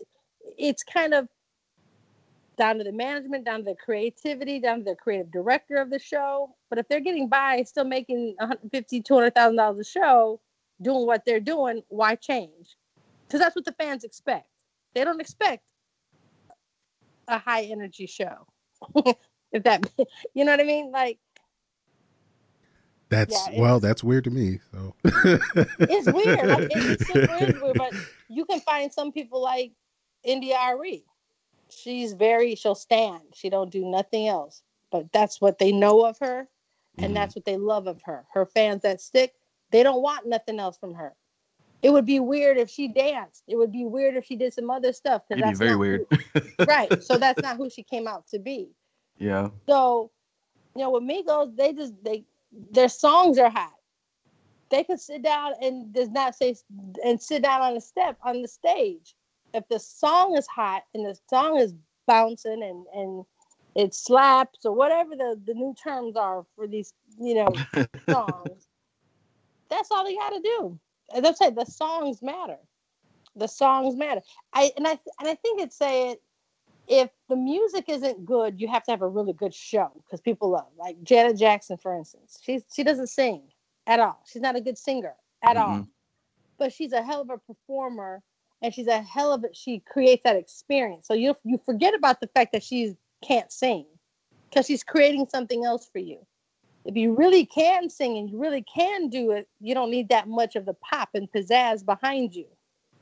[0.58, 1.28] it's kind of
[2.56, 5.98] down to the management down to the creativity down to the creative director of the
[5.98, 10.40] show but if they're getting by still making 150 200000 dollars a show
[10.82, 12.76] doing what they're doing why change
[13.26, 14.46] because that's what the fans expect.
[14.94, 15.64] They don't expect
[17.26, 18.46] a high energy show.
[19.52, 19.84] if that,
[20.34, 20.92] you know what I mean?
[20.92, 21.18] Like
[23.08, 24.60] That's Yeah, well, that's weird to me.
[24.72, 26.46] So it's weird.
[26.46, 27.26] Like, it, it's super
[27.60, 27.92] weird, but
[28.28, 29.72] you can find some people like
[30.22, 31.04] India Arie.
[31.74, 32.54] She's very.
[32.54, 33.22] She'll stand.
[33.34, 34.62] She don't do nothing else.
[34.90, 36.48] But that's what they know of her,
[36.98, 37.14] and Mhm.
[37.14, 38.26] that's what they love of her.
[38.32, 39.34] Her fans that stick.
[39.70, 41.16] They don't want nothing else from her.
[41.82, 43.42] It would be weird if she danced.
[43.48, 45.22] It would be weird if she did some other stuff.
[45.22, 46.06] 'cause It'd be that's very weird.
[46.08, 46.18] who-
[46.66, 47.02] right.
[47.02, 48.70] So that's not who she came out to be.
[49.18, 49.50] yeah.
[49.68, 50.10] So,
[50.76, 52.24] you know, with Migos, they just they
[52.70, 53.74] their songs are hot.
[54.70, 56.54] They can sit down and does not say
[57.04, 59.14] and sit down on the step on the stage.
[59.54, 61.74] If the song is hot and the song is
[62.06, 63.24] bouncing and and
[63.76, 67.54] it slaps or whatever the the new terms are for these you know
[68.10, 68.68] songs,
[69.70, 70.78] that's all they got to do.
[71.14, 72.58] As I said, the songs matter.
[73.36, 74.22] The songs matter.
[74.52, 76.16] I and I and I think it's saying
[76.86, 80.50] if the music isn't good, you have to have a really good show because people
[80.50, 80.68] love.
[80.76, 83.42] Like Janet Jackson, for instance, she's she doesn't sing
[83.86, 84.20] at all.
[84.26, 85.88] She's not a good singer at all, Mhm.
[86.58, 88.22] but she's a hell of a performer,
[88.64, 89.48] and she's a hell of a.
[89.52, 91.06] She creates that experience.
[91.06, 93.84] So you you forget about the fact that she can't sing
[94.48, 96.18] because she's creating something else for you.
[96.86, 100.28] If you really can sing and you really can do it, you don't need that
[100.28, 102.46] much of the pop and pizzazz behind you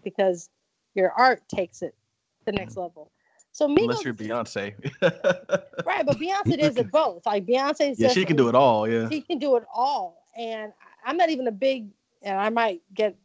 [0.03, 0.51] because
[0.95, 1.95] your art takes it
[2.41, 2.59] to the mm-hmm.
[2.59, 3.13] next level.
[3.53, 4.75] So Unless Migos, you're Beyonce.
[5.87, 6.05] right?
[6.05, 7.25] But Beyonce does it both.
[7.25, 8.89] Like Beyonce, yeah, she can do it all.
[8.89, 9.09] Yeah.
[9.11, 10.73] She can do it all, and
[11.05, 11.87] I'm not even a big,
[12.23, 13.17] and I might get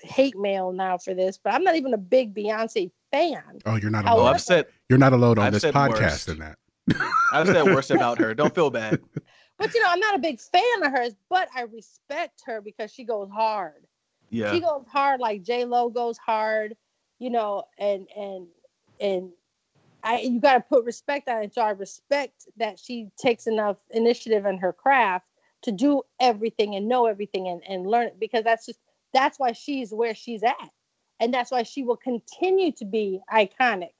[0.00, 3.42] hate mail now for this, but I'm not even a big Beyonce fan.
[3.66, 4.34] oh, you're not However- Oh, alone.
[4.34, 6.28] I've said You're not alone on I've this podcast worse.
[6.28, 6.58] in that.
[7.32, 8.34] I've said worse about her.
[8.34, 9.00] Don't feel bad.
[9.58, 12.92] But you know, I'm not a big fan of hers, but I respect her because
[12.92, 13.86] she goes hard.
[14.30, 14.52] Yeah.
[14.52, 16.76] She goes hard like J Lo goes hard,
[17.18, 18.46] you know, and and
[19.00, 19.30] and
[20.04, 21.54] I you got to put respect on it.
[21.54, 25.26] So I respect that she takes enough initiative in her craft
[25.62, 28.78] to do everything and know everything and and learn it because that's just
[29.16, 30.70] that's why she's where she's at,
[31.20, 33.92] and that's why she will continue to be iconic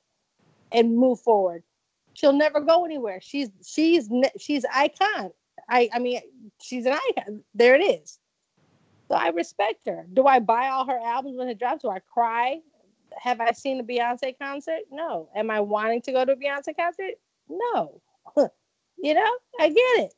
[0.72, 1.62] and move forward.
[2.14, 3.20] She'll never go anywhere.
[3.20, 4.08] She's she's
[4.38, 5.30] she's icon.
[5.68, 6.20] I I mean
[6.60, 7.42] she's an icon.
[7.54, 8.18] There it is.
[9.08, 10.06] So I respect her.
[10.12, 11.82] Do I buy all her albums when it drops?
[11.82, 12.60] Do I cry?
[13.18, 14.80] Have I seen a Beyonce concert?
[14.90, 15.28] No.
[15.34, 17.14] Am I wanting to go to a Beyonce concert?
[17.48, 18.00] No.
[18.98, 20.10] you know, I get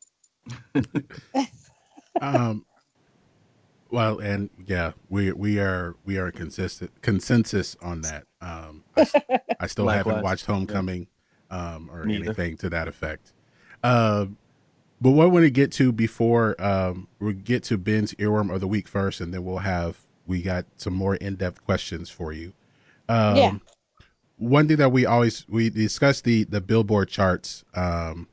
[0.75, 1.49] it.
[2.21, 2.65] um
[3.91, 9.07] well and yeah we we are we are consistent consensus on that um i,
[9.61, 11.07] I still haven't watched homecoming
[11.51, 12.25] um or Me either.
[12.27, 13.33] anything to that effect
[13.83, 14.37] um
[15.01, 18.61] but what i want to get to before um we get to ben's earworm of
[18.61, 22.53] the week first and then we'll have we got some more in-depth questions for you
[23.09, 23.53] um Yeah.
[24.37, 28.29] one thing that we always we discuss the the billboard charts um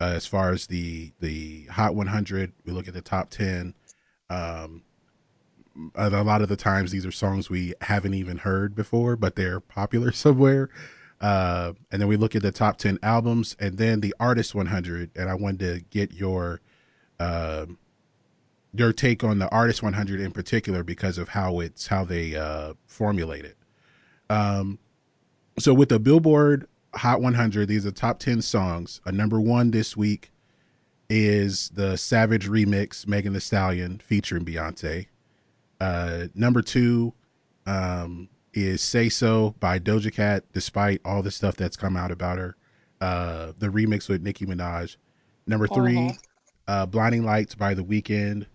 [0.00, 2.54] uh, as far as the the Hot 100.
[2.64, 3.74] We look at the top 10.
[4.30, 4.82] Um,
[5.94, 9.60] a lot of the times these are songs we haven't even heard before, but they're
[9.60, 10.70] popular somewhere.
[11.20, 15.10] Uh, and then we look at the top 10 albums and then the artist 100.
[15.14, 16.60] And I wanted to get your,
[17.18, 17.66] uh,
[18.72, 22.74] your take on the artist 100 in particular because of how it's how they uh,
[22.86, 23.56] formulate it.
[24.30, 24.78] Um,
[25.58, 29.00] so with the Billboard Hot 100, these are top 10 songs.
[29.04, 30.29] A number one this week
[31.10, 35.08] is the Savage remix, Megan Thee Stallion featuring Beyonce.
[35.80, 37.12] Uh, number two
[37.66, 42.38] um, is Say So by Doja Cat, despite all the stuff that's come out about
[42.38, 42.56] her.
[43.00, 44.96] Uh, the remix with Nicki Minaj.
[45.46, 46.12] Number 3 uh-huh.
[46.68, 48.46] uh, Blinding Lights by The Weeknd.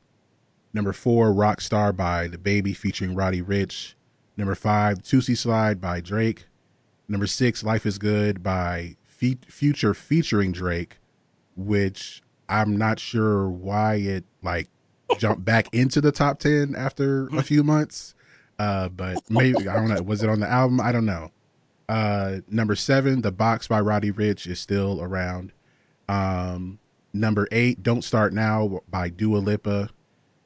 [0.73, 3.95] Number four, Rockstar by DaBaby featuring Roddy Ricch.
[4.37, 6.47] Number five, Toosie Slide by Drake.
[7.07, 10.97] Number six, Life is Good by Fe- Future featuring Drake,
[11.55, 14.69] which I'm not sure why it like
[15.17, 18.13] jumped back into the top 10 after a few months.
[18.57, 20.01] Uh, but maybe, I don't know.
[20.01, 20.79] Was it on the album?
[20.79, 21.31] I don't know.
[21.87, 25.51] Uh, number seven, The Box by Roddy Ricch is still around.
[26.07, 26.79] Um,
[27.13, 29.89] number eight, Don't Start Now by Dua Lipa.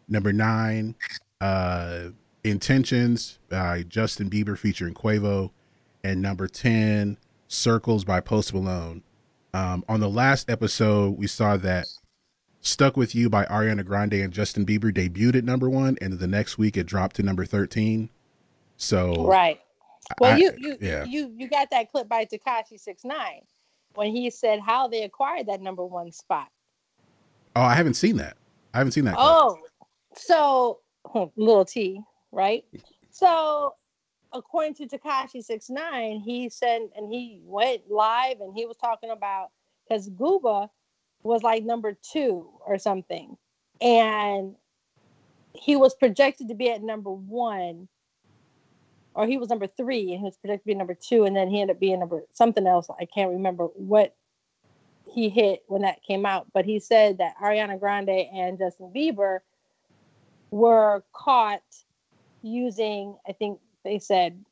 [0.08, 0.95] Number nine,
[1.39, 2.10] uh,
[2.43, 5.52] Intentions by Justin Bieber featuring Quavo.
[6.04, 9.04] And number 10, Circles by Post Malone.
[9.54, 11.88] Um, on the last episode, we saw that
[12.62, 16.28] Stuck With You by Ariana Grande and Justin Bieber debuted at number one, and the
[16.28, 18.10] next week it dropped to number 13.
[18.78, 19.60] So, right.
[20.20, 21.04] Well, I, you, you, yeah.
[21.04, 23.41] you, you got that clip by Tekashi Six Nine
[23.95, 26.47] when he said how they acquired that number one spot.
[27.56, 28.38] Oh, I haven't seen that.
[28.74, 29.16] I haven't seen that.
[29.16, 29.28] Clip.
[29.28, 29.58] Oh,
[30.16, 30.80] so
[31.36, 32.64] little T, right?
[33.12, 33.76] So
[34.34, 39.10] according to Tekashi Six Nine, he said, and he went live and he was talking
[39.10, 39.50] about
[39.88, 40.70] because Gooba
[41.24, 43.38] was like number two or something,
[43.82, 44.56] and
[45.54, 47.88] he was projected to be at number one,
[49.14, 51.50] or he was number three, and he was projected to be number two, and then
[51.50, 52.88] he ended up being number something else.
[53.00, 54.16] I can't remember what
[55.12, 59.40] he hit when that came out, but he said that Ariana Grande and Justin Bieber
[60.52, 61.64] were caught
[62.42, 64.44] using, I think they said,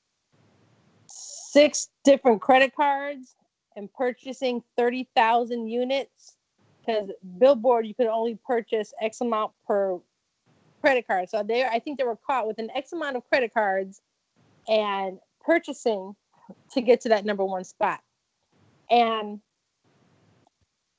[1.08, 3.36] six different credit cards
[3.76, 6.38] and purchasing 30,000 units
[6.80, 10.00] because Billboard, you could only purchase X amount per
[10.82, 11.30] credit card.
[11.30, 14.02] So they, I think they were caught with an X amount of credit cards
[14.68, 16.16] and purchasing
[16.72, 18.00] to get to that number one spot.
[18.90, 19.42] And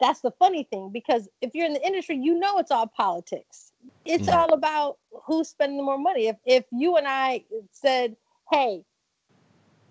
[0.01, 3.73] that's the funny thing because if you're in the industry, you know it's all politics.
[4.05, 4.35] It's mm.
[4.35, 6.29] all about who's spending more money.
[6.29, 8.17] If if you and I said,
[8.51, 8.85] "Hey,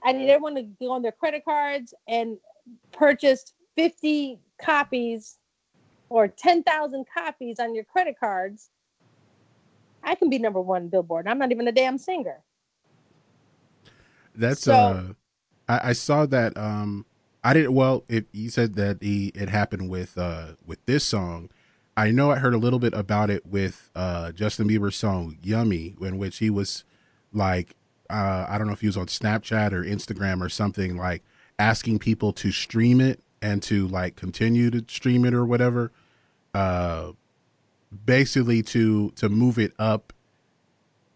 [0.04, 2.38] I need everyone to go on their credit cards and
[2.92, 5.38] purchase 50 copies
[6.10, 8.70] or 10,000 copies on your credit cards,"
[10.04, 11.28] I can be number one Billboard.
[11.28, 12.44] I'm not even a damn singer.
[14.36, 15.04] That's so, uh,
[15.68, 17.06] I, I saw that um
[17.48, 17.74] I didn't.
[17.76, 21.50] Well, if you said that he it happened with uh with this song,
[21.96, 25.96] I know I heard a little bit about it with uh Justin Bieber's song "Yummy,"
[26.02, 26.84] in which he was
[27.32, 27.78] like,
[28.10, 31.24] uh I don't know if he was on Snapchat or Instagram or something, like
[31.58, 35.94] asking people to stream it and to like continue to stream it or whatever.
[36.54, 37.14] Uh,
[38.06, 40.12] basically to to move it up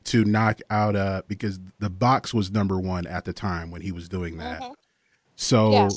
[0.06, 3.92] to knock out uh because the box was number one at the time when he
[3.92, 4.62] was doing that.
[4.62, 4.74] Mm-hmm.
[5.36, 5.90] So yeah.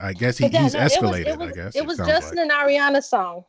[0.00, 1.26] I guess he, he's no, escalated.
[1.26, 2.50] It was, it was, I guess it, it was Justin like.
[2.50, 3.44] and Ariana song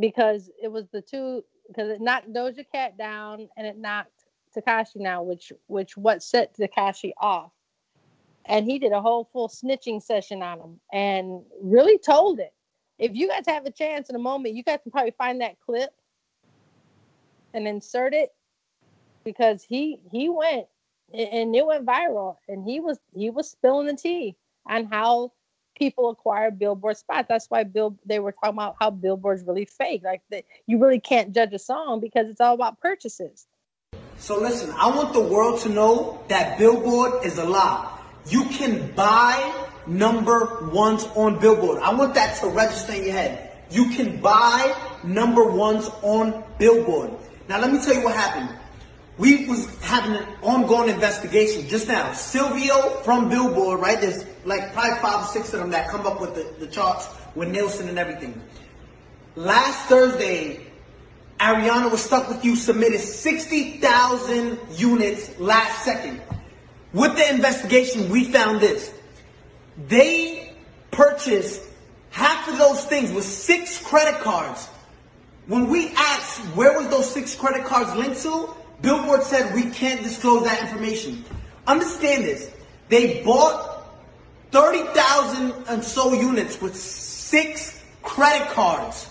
[0.00, 4.24] because it was the two because it knocked Doja Cat down and it knocked
[4.56, 7.52] Tekashi now, which which what set Tekashi off,
[8.46, 12.52] and he did a whole full snitching session on him and really told it.
[12.98, 15.60] If you guys have a chance in a moment, you guys can probably find that
[15.60, 15.90] clip
[17.54, 18.30] and insert it
[19.24, 20.66] because he he went
[21.12, 24.36] and it went viral and he was he was spilling the tea
[24.66, 25.32] on how
[25.82, 27.26] people acquire billboard spots.
[27.28, 30.02] That's why Bill they were talking about how billboards really fake.
[30.04, 33.48] Like that you really can't judge a song because it's all about purchases.
[34.18, 37.98] So listen, I want the world to know that billboard is a lie.
[38.28, 39.34] You can buy
[39.88, 41.82] number ones on billboard.
[41.82, 43.50] I want that to register in your head.
[43.68, 44.72] You can buy
[45.02, 47.10] number ones on billboard.
[47.48, 48.56] Now let me tell you what happened.
[49.22, 52.12] We was having an ongoing investigation just now.
[52.12, 54.00] Silvio from Billboard, right?
[54.00, 57.06] There's like probably five or six of them that come up with the, the charts
[57.36, 58.42] with Nielsen and everything.
[59.36, 60.66] Last Thursday,
[61.38, 66.20] Ariana was stuck with you, submitted 60,000 units last second.
[66.92, 68.92] With the investigation, we found this.
[69.86, 70.52] They
[70.90, 71.62] purchased
[72.10, 74.66] half of those things with six credit cards.
[75.46, 78.52] When we asked where was those six credit cards linked to,
[78.82, 81.24] Billboard said we can't disclose that information.
[81.66, 82.50] Understand this.
[82.88, 83.86] They bought
[84.50, 89.08] 30,000 and so units with six credit cards.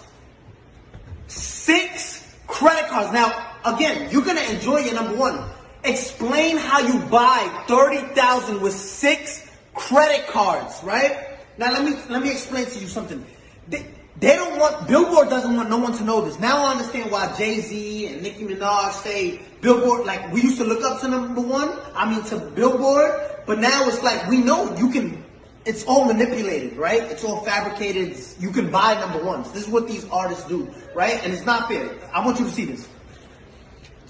[1.27, 3.11] Six credit cards.
[3.13, 5.49] Now, again, you're gonna enjoy your number one.
[5.83, 11.29] Explain how you buy 30,000 with six credit cards, right?
[11.57, 13.25] Now let me let me explain to you something.
[13.67, 13.85] They,
[14.19, 16.39] they don't want Billboard doesn't want no one to know this.
[16.39, 20.05] Now I understand why Jay Z and Nicki Minaj say Billboard.
[20.05, 21.77] Like we used to look up to number one.
[21.95, 23.11] I mean to Billboard,
[23.45, 25.23] but now it's like we know you can.
[25.63, 27.03] It's all manipulated, right?
[27.03, 28.17] It's all fabricated.
[28.39, 29.51] You can buy number ones.
[29.51, 31.23] This is what these artists do, right?
[31.23, 31.99] And it's not fair.
[32.11, 32.87] I want you to see this.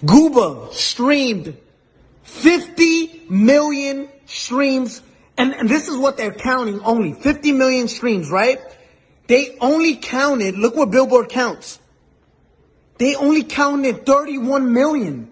[0.02, 1.58] Gooba streamed
[2.24, 5.02] 50 million streams
[5.38, 8.60] and, and this is what they're counting only 50 million streams, right?
[9.28, 11.80] They only counted, look what Billboard counts.
[12.98, 15.32] They only counted 31 million.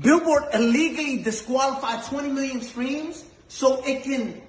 [0.00, 4.40] Billboard illegally disqualified 20 million streams so it can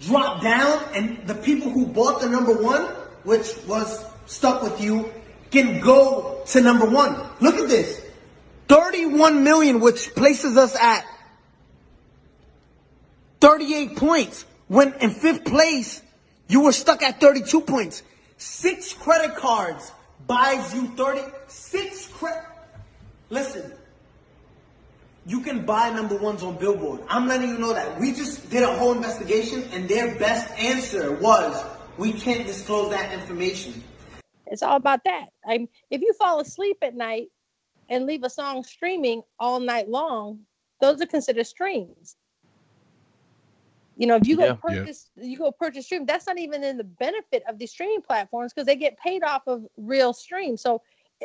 [0.00, 2.82] drop down and the people who bought the number one,
[3.24, 5.12] which was stuck with you,
[5.50, 7.28] can go to number one.
[7.40, 8.02] Look at this.
[8.68, 11.04] 31 million, which places us at
[13.40, 14.46] 38 points.
[14.68, 16.02] When in fifth place,
[16.48, 18.02] you were stuck at 32 points.
[18.38, 19.92] Six credit cards
[20.26, 22.44] buys you 36 credit.
[23.28, 23.72] Listen,
[25.26, 27.00] you can buy number ones on Billboard.
[27.08, 27.98] I'm letting you know that.
[27.98, 31.64] We just did a whole investigation and their best answer was
[31.96, 33.82] we can't disclose that information.
[34.46, 35.28] It's all about that.
[35.46, 37.28] I'm, if you fall asleep at night
[37.88, 40.40] and leave a song streaming all night long,
[40.80, 42.16] those are considered streams.
[43.96, 44.54] You know, if you go Yeah.
[44.54, 46.04] purchase, you go purchase stream.
[46.04, 49.42] That's not even in the benefit of the streaming platforms because they get paid off
[49.46, 50.60] of real streams.
[50.62, 50.82] So,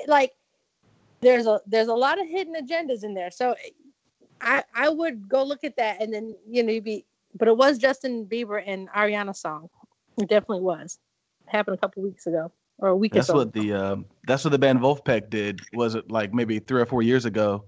[0.08, 0.34] like,
[1.22, 3.32] there's a there's a lot of hidden agendas in there.
[3.32, 3.56] So,
[4.42, 7.06] I I would go look at that and then you know you'd be.
[7.36, 9.70] But it was Justin Bieber and Ariana song.
[10.18, 10.98] It definitely was.
[11.48, 13.20] It happened a couple weeks ago or a week ago.
[13.20, 15.62] That's what the um, that's what the band Vulfpeck did.
[15.74, 17.66] Was it like maybe three or four years ago?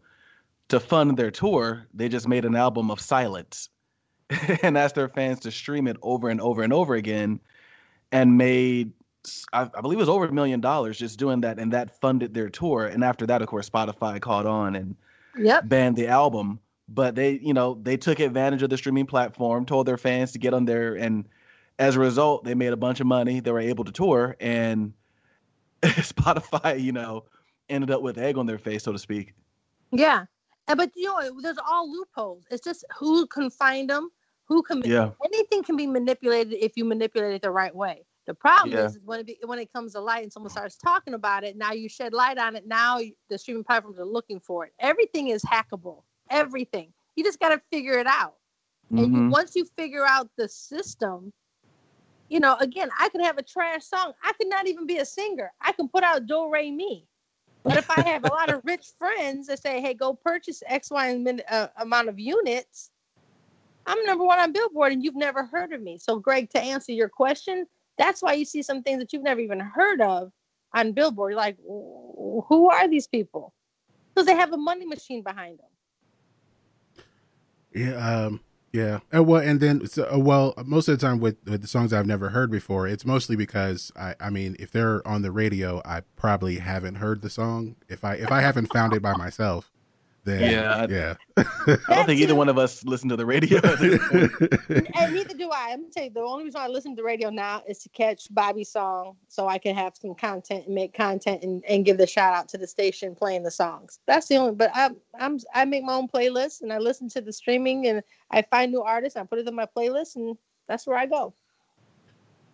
[0.69, 3.69] To fund their tour, they just made an album of silence,
[4.63, 7.39] and asked their fans to stream it over and over and over again,
[8.11, 8.93] and made
[9.53, 12.49] I believe it was over a million dollars just doing that, and that funded their
[12.49, 12.87] tour.
[12.87, 14.95] And after that, of course, Spotify caught on and
[15.37, 15.69] Yep.
[15.69, 16.59] banned the album.
[16.87, 20.39] But they, you know, they took advantage of the streaming platform, told their fans to
[20.39, 21.27] get on there, and
[21.79, 23.39] as a result, they made a bunch of money.
[23.39, 24.93] They were able to tour, and
[25.81, 27.25] Spotify, you know,
[27.69, 29.33] ended up with egg on their face, so to speak.
[29.91, 30.25] Yeah.
[30.67, 32.45] And but you know, there's all loopholes.
[32.51, 34.09] It's just who can find them,
[34.45, 35.11] who can Yeah.
[35.23, 38.05] anything can be manipulated if you manipulate it the right way.
[38.27, 38.85] The problem Yeah.
[38.85, 41.57] is when it be, when it comes to light and someone starts talking about it,
[41.57, 42.67] now you shed light on it.
[42.67, 42.99] Now
[43.29, 44.73] the streaming platforms are looking for it.
[44.79, 46.03] Everything is hackable.
[46.29, 46.93] Everything.
[47.15, 48.35] You just got to figure it out.
[48.95, 49.31] And you, Mhm.
[49.31, 51.33] once you figure out the system,
[52.29, 54.13] you know, again, I could have a trash song.
[54.23, 55.51] I could not even be a singer.
[55.59, 57.07] I can put out Do Re Mi.
[57.63, 60.89] But if I have a lot of rich friends that say, "Hey, go purchase X,
[60.91, 62.91] Y, and uh, amount of units,"
[63.85, 65.97] I'm number one on Billboard, and you've never heard of me.
[65.97, 67.67] So, Greg, to answer your question,
[67.97, 70.31] that's why you see some things that you've never even heard of
[70.73, 71.31] on Billboard.
[71.31, 73.53] You're like, who are these people?
[74.13, 75.67] Because they have a money machine behind them.
[77.73, 78.41] Yeah, um,
[78.73, 78.99] yeah.
[79.15, 81.93] Uh, well, and then so, uh, well, most of the time with, with the songs
[81.93, 85.81] I've never heard before, it's mostly because I, I mean, if they're on the radio,
[85.85, 87.75] I probably haven't heard the song.
[87.87, 89.70] If I if I haven't found it by myself,
[90.23, 91.13] then Yeah, I- yeah.
[91.37, 93.57] I don't think either one of us listen to the radio.
[93.57, 94.87] at this point.
[94.95, 95.69] and neither do I.
[95.71, 97.89] I'm gonna tell you, the only reason I listen to the radio now is to
[97.89, 101.97] catch Bobby's song, so I can have some content and make content and, and give
[101.97, 103.99] the shout out to the station playing the songs.
[104.05, 104.53] That's the only.
[104.55, 108.03] But I'm I'm I make my own playlist and I listen to the streaming and
[108.29, 109.15] I find new artists.
[109.15, 111.33] And I put it on my playlist and that's where I go.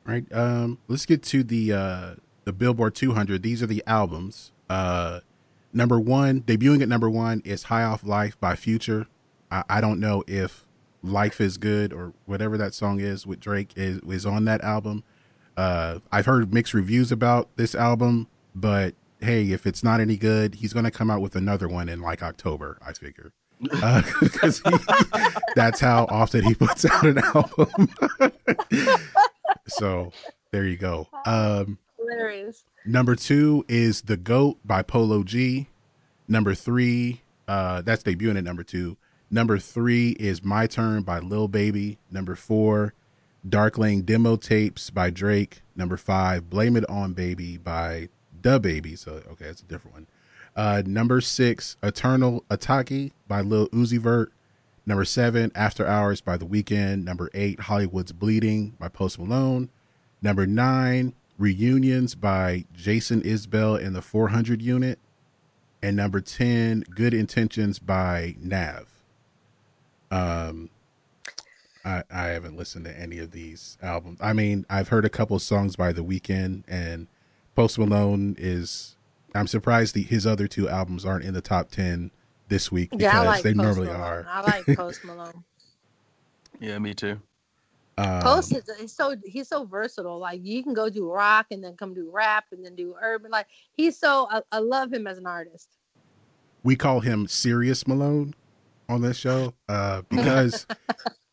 [0.05, 0.25] right.
[0.33, 2.15] Um, let's get to the uh
[2.45, 3.43] the Billboard 200.
[3.43, 4.51] These are the albums.
[4.69, 5.19] Uh,
[5.73, 9.07] number one, debuting at number one is "High Off Life" by Future.
[9.51, 10.65] I, I don't know if
[11.03, 15.03] "Life Is Good" or whatever that song is with Drake is is on that album.
[15.55, 20.55] Uh, I've heard mixed reviews about this album, but hey, if it's not any good,
[20.55, 22.77] he's going to come out with another one in like October.
[22.85, 23.31] I figure.
[24.21, 24.61] Because
[25.55, 27.89] that's how often he puts out an album.
[29.67, 30.11] so
[30.51, 31.07] there you go.
[31.25, 31.79] Um,
[32.09, 32.63] Hilarious.
[32.85, 35.67] Number two is The Goat by Polo G.
[36.27, 38.97] Number three, uh, that's debuting at number two.
[39.29, 41.97] Number three is My Turn by Lil Baby.
[42.11, 42.93] Number four,
[43.47, 45.61] Dark Lane demo tapes by Drake.
[45.75, 48.09] Number five, Blame It On Baby by
[48.41, 48.95] Da Baby.
[48.95, 50.07] So okay, that's a different one.
[50.55, 54.31] Uh, number six, Eternal Atake by Lil Uzi Vert.
[54.85, 57.03] Number seven, After Hours by The Weeknd.
[57.03, 59.69] Number eight, Hollywood's Bleeding by Post Malone.
[60.21, 64.99] Number nine, Reunions by Jason Isbell and the 400 Unit.
[65.83, 68.87] And number 10, Good Intentions by Nav.
[70.09, 70.69] Um,
[71.85, 74.17] I, I haven't listened to any of these albums.
[74.21, 77.07] I mean, I've heard a couple songs by The Weeknd, and
[77.55, 78.95] Post Malone is.
[79.35, 82.09] I'm surprised the, his other two albums aren't in the top 10
[82.47, 84.01] this week because Yeah, like they Post normally Malone.
[84.01, 84.25] are.
[84.27, 85.43] I like Post Malone.
[86.59, 87.19] Yeah, me too.
[87.97, 90.19] Um, Post is he's so he's so versatile.
[90.19, 93.31] Like you can go do rock and then come do rap and then do urban.
[93.31, 95.69] Like he's so I, I love him as an artist.
[96.63, 98.35] we call him Serious Malone
[98.89, 100.67] on this show uh, because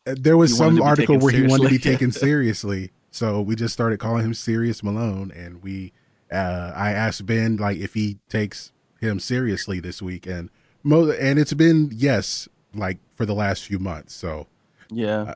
[0.05, 2.91] there was He some article taken where he wanted to be taken seriously.
[3.11, 5.93] So we just started calling him Serious Malone, and we
[6.31, 10.49] uh, I asked Ben like if he takes him seriously this week, and
[10.83, 14.13] mo- and it's been yes, like for the last few months.
[14.13, 14.47] So
[14.89, 15.35] Yeah,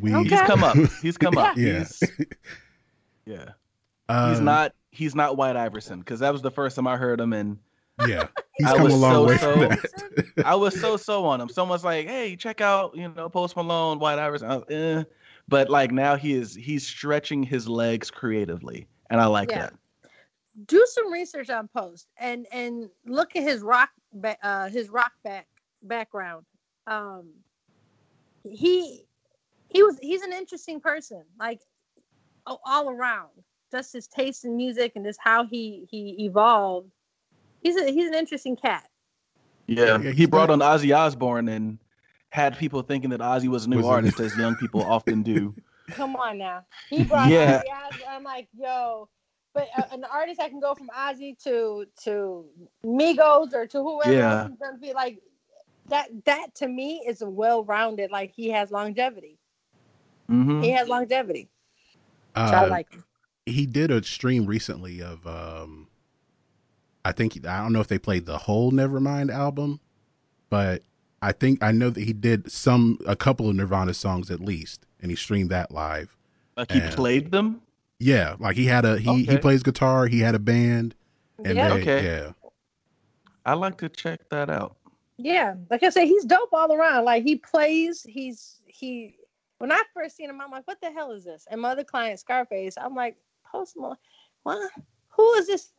[0.00, 0.28] we Okay.
[0.28, 0.76] he's come up.
[1.02, 1.56] He's come up.
[1.56, 1.78] Yeah.
[1.80, 2.02] He's,
[3.26, 3.44] yeah.
[4.08, 4.72] uh, He's not.
[4.90, 7.58] He's not White Iverson because that was the first time I heard him, and
[8.06, 10.24] yeah he's I come was a long so, way so- that.
[10.44, 11.48] I was so so on him.
[11.48, 15.04] Someone's like, "Hey, check out you know Post Malone, White Iverson." Was, eh.
[15.48, 19.58] But like now he is he's stretching his legs creatively, and I like Yeah.
[19.70, 19.74] that.
[20.66, 25.12] Do some research on Post and and look at his rock ba- uh his rock
[25.22, 25.46] back
[25.82, 26.44] background.
[26.86, 27.28] Um
[28.44, 29.04] he
[29.68, 31.24] he was he's an interesting person.
[31.38, 31.60] Like
[32.46, 33.28] all around.
[33.70, 36.90] Just his taste in music and just how he he evolved.
[37.62, 38.88] He's a he's an interesting cat.
[39.66, 41.78] Yeah, Yeah, he brought on Ozzy Osbourne and
[42.30, 45.22] had people thinking that Ozzy was a new Was a- artist, as young people often
[45.22, 45.54] do.
[45.90, 46.64] Come on now.
[46.88, 47.62] He brought Yeah.
[47.66, 47.90] yeah.
[48.10, 49.08] I'm like, yo,
[49.54, 52.46] but uh, an artist that can go from Ozzy to to
[52.84, 54.40] Migos or to whoever Yeah.
[54.40, 55.18] else he's gonna be like
[55.88, 56.08] that.
[56.24, 58.10] That to me is a well-rounded.
[58.10, 59.37] Like he has longevity.
[60.28, 61.48] Hmm He has longevity.
[62.36, 63.04] So I Uh, like him.
[63.46, 65.88] he did a stream recently of um
[67.04, 69.80] I think I don't know if they played the whole Nevermind album,
[70.50, 70.82] but
[71.22, 74.86] I think I know that he did some a couple of Nirvana songs at least,
[75.00, 76.14] and he streamed that live.
[76.56, 77.62] Like he And- played them.
[78.00, 80.94] Yeah, like he had a he he plays guitar, he had a band,
[81.44, 81.74] and Yeah.
[81.74, 82.04] they, Okay.
[82.04, 82.32] yeah,
[83.44, 84.76] I like to check that out.
[85.16, 87.04] Yeah, like I said, he's dope all around.
[87.06, 89.16] Like he plays, he's he.
[89.58, 91.84] When I first seen him, I'm like, "What the hell is this?" And my other
[91.84, 93.16] client, Scarface, I'm like,
[93.50, 93.96] "Post Malone,
[94.44, 94.70] what?
[95.10, 95.72] Who is this?"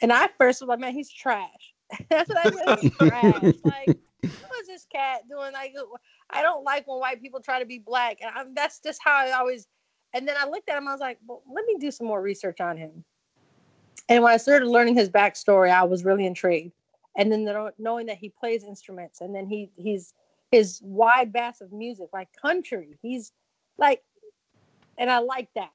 [0.00, 1.74] And I first was like, "Man, he's trash."
[2.10, 2.78] That's what I said.
[2.80, 3.54] He's trash.
[3.64, 4.28] Like, who
[4.60, 5.52] is this cat doing?
[5.52, 5.74] Like,
[6.30, 9.14] I don't like when white people try to be black, and I'm, that's just how
[9.14, 9.66] I always.
[10.12, 10.88] And then I looked at him.
[10.88, 13.04] I was like, "Well, let me do some more research on him."
[14.08, 16.72] And when I started learning his backstory, I was really intrigued
[17.16, 20.14] and then the, knowing that he plays instruments and then he he's
[20.54, 23.32] his wide bass of music like country he's
[23.78, 24.02] like
[24.98, 25.72] and i like that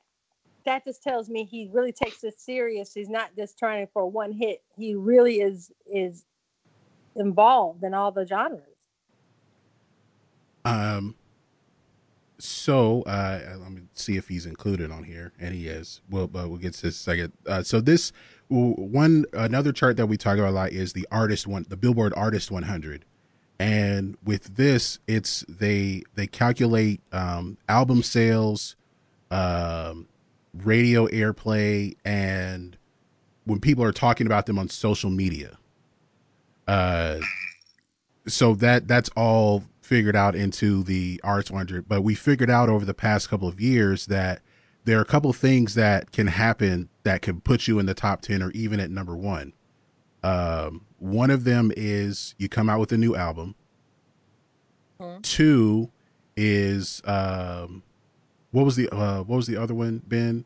[0.65, 4.31] that just tells me he really takes this serious he's not just trying for one
[4.31, 6.25] hit he really is is
[7.17, 8.63] involved in all the genres
[10.65, 11.15] Um.
[12.39, 16.01] So, uh, let me see if he's included on here, and he is.
[16.09, 17.33] Well, but we'll get to this second.
[17.47, 18.13] Uh, so this
[18.49, 22.13] one another chart that we talk about a lot is the artist one, the Billboard
[22.15, 23.05] Artist 100,
[23.59, 28.77] and with this, it's they they calculate um, album sales,
[29.29, 30.07] um,
[30.53, 32.77] radio airplay, and
[33.43, 35.57] when people are talking about them on social media.
[36.67, 37.19] Uh,
[38.27, 42.85] so that that's all figured out into the arts 100 but we figured out over
[42.85, 44.39] the past couple of years that
[44.85, 48.21] there are a couple things that can happen that can put you in the top
[48.21, 49.51] 10 or even at number one
[50.23, 53.55] um, one of them is you come out with a new album.
[54.99, 55.21] Mhm.
[55.23, 55.89] two
[56.35, 57.83] is um,
[58.51, 60.45] what was the uh, what was the other one ben?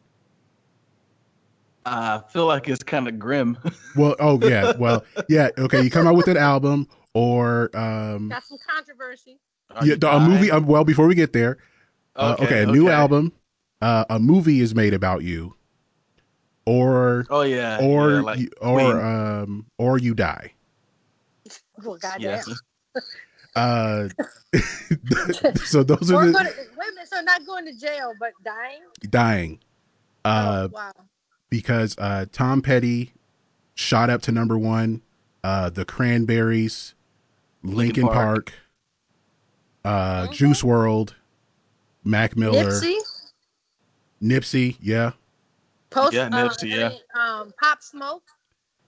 [1.86, 3.58] I feel like it's kind of grim.
[3.96, 4.74] well oh yeah.
[4.78, 9.40] Well yeah okay you come out with an album or um, got some controversy.
[9.76, 11.58] Are yeah, a movie uh, well before we get there
[12.16, 13.34] Uh, okay, a new album,
[13.82, 15.56] uh, a movie is made about you,
[16.66, 17.78] or Oh yeah.
[17.82, 18.98] or yeah, like you, or Queen.
[19.06, 20.54] um or you die.
[21.84, 22.50] well goddamn yes.
[23.56, 24.10] Uh,
[25.66, 28.12] so those or are go the to, wait a minute so not going to jail
[28.20, 29.60] but dying dying.
[30.26, 30.92] Uh, oh, wow
[31.52, 33.14] because uh, Tom Petty
[33.76, 35.04] shot up to number one.
[35.44, 36.96] Uh, the Cranberries,
[37.62, 38.54] Lincoln, Linkin Park,
[39.84, 39.94] Park.
[40.26, 40.32] uh, Mhm.
[40.34, 41.14] Juice WRLD,
[42.04, 42.96] Mac Miller, Nipsey,
[44.22, 45.12] Nipsey, yeah,
[45.94, 47.40] Post, Yeah, uh, Nipsey, I yeah.
[47.40, 48.24] um, Pop Smoke.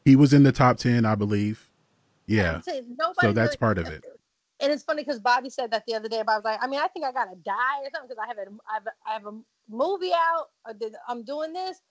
[0.04, 1.70] he was in the top ten, I believe.
[2.28, 4.04] Yeah, I'm saying nobody so that's really- part of it.
[4.62, 6.24] And it's funny because Bobby said that the other day.
[6.26, 8.38] Bobby was like, I mean, I think I gotta die or something because I have
[8.38, 9.38] a, I have, a, I have a
[9.70, 10.48] movie out.
[11.10, 11.82] I'm doing this.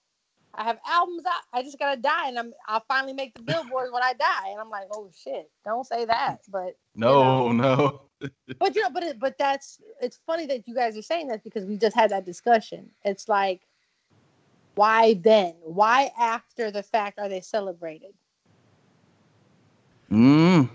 [0.54, 1.42] I have albums out.
[1.52, 4.48] I just gotta die, and I'm I'll finally make the billboards when I die.
[4.50, 6.40] And I'm like, oh shit, don't say that.
[6.48, 8.02] But No, no.
[8.58, 11.44] but you know, but it, but that's it's funny that you guys are saying that
[11.44, 12.88] because we just had that discussion.
[13.04, 13.60] It's like,
[14.74, 15.54] why then?
[15.62, 18.12] Why after the fact are they celebrated?
[20.10, 20.68] Mm,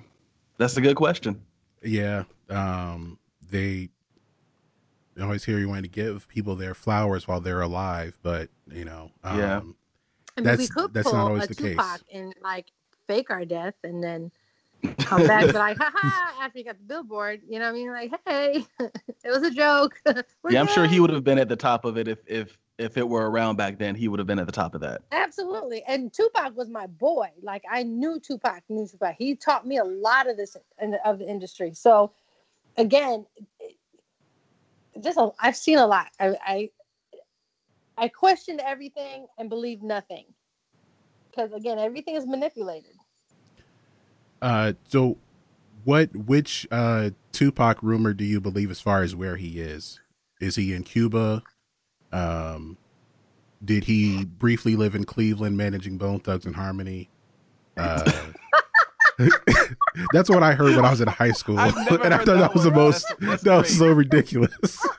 [0.58, 1.42] that's a good question.
[1.84, 3.18] Yeah, um,
[3.50, 3.90] they
[5.22, 9.12] always hear you want to give people their flowers while they're alive, but you know,
[9.24, 9.58] um, Yeah.
[9.58, 9.76] I mean,
[10.38, 11.72] we That's- could that's pull not always a the case.
[11.72, 12.68] Tupac and like
[13.08, 14.32] fake our death and then
[15.00, 17.74] come back and be like, haha, after you got the billboard, you know what I
[17.74, 17.92] mean?
[17.92, 20.00] Like, hey, it was a joke.
[20.06, 22.58] We're yeah, I'm sure he would have been at the top of it if if
[22.80, 23.96] if it were around back then.
[23.96, 25.02] He would have been at the top of that.
[25.12, 25.84] Absolutely.
[25.88, 27.30] And Tupac was my boy.
[27.44, 29.16] Like I knew Tupac, knew Tupac.
[29.18, 31.74] He taught me a lot of this in, of the industry.
[31.74, 32.14] So
[32.78, 33.26] again,
[33.60, 33.76] it-
[35.04, 36.08] just a, I've seen a lot.
[36.20, 36.70] I, I
[37.98, 40.26] I questioned everything and believed nothing.
[41.32, 42.94] Because again, everything is manipulated.
[44.42, 45.18] Uh, so
[45.86, 46.16] what?
[46.16, 50.00] Which uh, Tupac rumor do you believe as far as where he is?
[50.42, 51.44] Is he in Cuba?
[52.12, 52.78] Um,
[53.64, 57.10] did he briefly live in Cleveland, managing Bone Thugs and Harmony?
[57.78, 58.10] Uh,
[60.14, 62.26] that's what I heard when I was in high school, I've never and I thought
[62.28, 64.80] that that was the most That's- that's that was so ridiculous.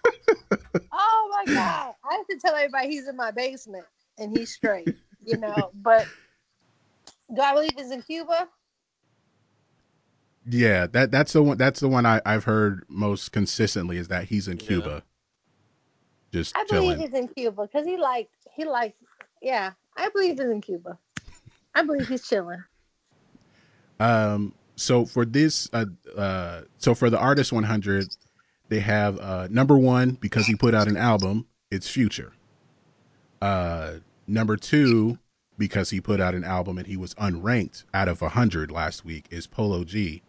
[0.93, 1.95] Oh my god!
[2.05, 3.85] I have to tell everybody he's in my basement
[4.19, 4.89] and he's straight.
[5.25, 6.07] You know, but
[7.35, 8.49] do I believe he's in Cuba?
[10.49, 11.57] yeah, that that's the one.
[11.57, 14.67] That's the one I, I've heard most consistently is that he's in Yeah.
[14.67, 15.03] Cuba,
[16.33, 17.01] just I believe chilling.
[17.01, 18.95] he's in Cuba because he like he like
[19.43, 19.73] yeah.
[19.97, 20.99] I believe he's in Cuba.
[21.75, 22.63] I believe he's chilling.
[23.99, 28.09] Um, so for this, uh, uh, so for the artist 100,
[28.69, 31.47] they have uh number one because he put out an album.
[31.71, 32.33] It's Future.
[33.43, 33.95] Uh,
[34.27, 35.19] number two
[35.59, 39.27] because he put out an album and he was unranked out of 100 last week
[39.31, 40.23] is Polo G.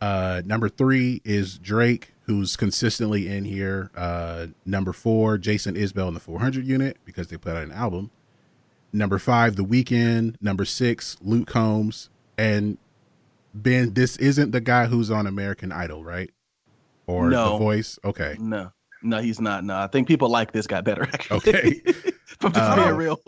[0.00, 3.90] Uh, number three is Drake, who's consistently in here.
[3.96, 8.10] Uh, number four, Jason Isbell in the 400 unit because they put out an album.
[8.92, 10.36] Number five, The Weeknd.
[10.40, 12.08] Number six, Luke Combs.
[12.38, 12.78] And
[13.54, 16.30] Ben, this isn't the guy who's on American Idol, right?
[17.06, 17.52] Or No.
[17.52, 17.98] The Voice?
[18.04, 18.36] Okay.
[18.40, 18.72] No,
[19.02, 19.64] no, he's not.
[19.64, 21.02] No, I think people like this guy better.
[21.12, 21.72] Actually, Okay.
[22.38, 23.20] from just Uh, being real.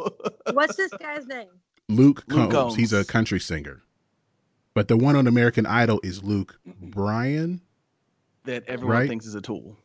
[0.53, 1.49] What's this guy's name?
[1.89, 2.77] Luke Luke Combs.
[2.77, 3.83] He's a country singer.
[4.75, 7.61] But the one on American Idol is Luke Bryan.
[8.45, 9.09] that everyone Right?
[9.09, 9.77] thinks is a tool.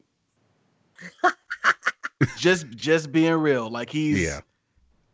[2.38, 3.70] just just being real.
[3.70, 4.42] Like he's Yeah.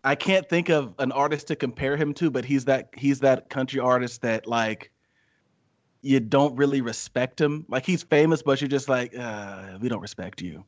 [0.05, 3.49] I can't think of an artist to compare him to, but he's that he's that
[3.49, 4.91] country artist that like
[6.01, 7.65] you don't really respect him.
[7.69, 10.65] Like he's famous, but you're just like, uh, we don't respect you.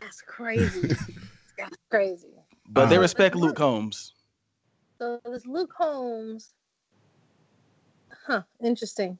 [0.00, 0.88] That's crazy.
[1.58, 2.28] That's crazy.
[2.68, 4.12] But they Uh, respect Luke Combs.
[4.98, 6.50] So this Luke Combs.
[8.26, 8.42] Huh.
[8.62, 9.18] Interesting.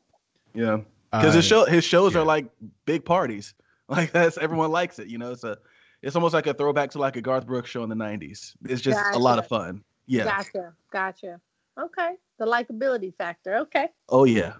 [0.55, 0.79] Yeah.
[1.13, 2.21] Because his Uh, show his shows yeah.
[2.21, 2.47] are like
[2.85, 3.55] big parties.
[3.89, 5.07] Like that's everyone likes it.
[5.07, 5.57] You know, it's a
[6.03, 8.57] it's almost like a throwback to like a Garth Brooks show in the nineties.
[8.65, 9.85] It's just a lot of fun.
[10.07, 10.25] Yeah.
[10.25, 10.73] Gotcha.
[10.93, 11.41] Gotcha.
[11.79, 12.15] Okay.
[12.41, 13.59] The likability factor.
[13.59, 13.89] Okay.
[14.09, 14.55] Oh yeah.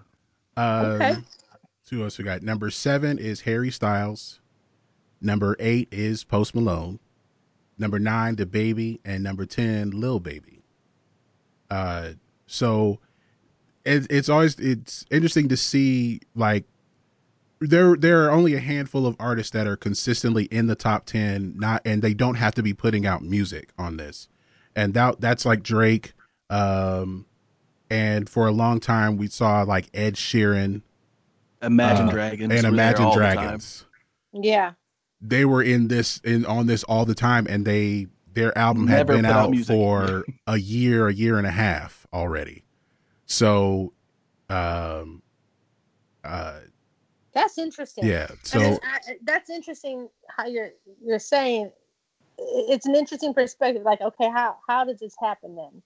[0.55, 1.15] Um, Okay.
[1.89, 2.41] Who else we got?
[2.41, 4.39] Number seven is Harry Styles.
[5.19, 6.97] Number eight is Post Malone.
[7.77, 10.63] Number nine, DaBaby, and number ten, Lil Baby.
[11.69, 12.11] Uh,
[12.45, 12.99] so
[13.87, 16.65] it, it's always it's interesting to see like
[17.59, 21.53] there there are only a handful of artists that are consistently in the top ten,
[21.57, 24.27] not and they don't have to be putting out music on this,
[24.75, 26.13] and that that's like Drake.
[26.49, 27.25] Um,
[27.89, 30.81] and for a long time we saw like Ed Sheeran
[31.61, 32.53] Imagine uh, Dragons.
[32.53, 33.17] and Imagine all the.
[33.17, 33.85] Dragons.
[34.33, 34.73] Yeah.
[35.19, 39.07] They were in this in on this all the time, and they their album had
[39.07, 42.63] Never been out out for a year, a year and a half already.
[43.27, 43.93] So,
[44.49, 45.21] um,
[46.23, 46.59] uh,
[47.33, 48.05] That's interesting.
[48.05, 48.27] yeah.
[48.29, 50.71] And So then I, that's interesting how you're
[51.03, 51.71] you're saying
[52.37, 53.83] it's an interesting perspective.
[53.83, 55.83] Like, okay, how how does this happen then?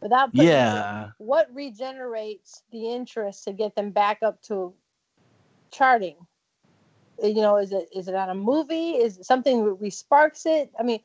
[0.00, 1.10] Without putting Yeah.
[1.18, 4.74] what regenerates the interest to get them back up to
[5.72, 6.16] charting?
[7.22, 8.92] You know, is it is it on a movie?
[8.92, 10.72] Is it something that resparks it?
[10.78, 11.00] I mean,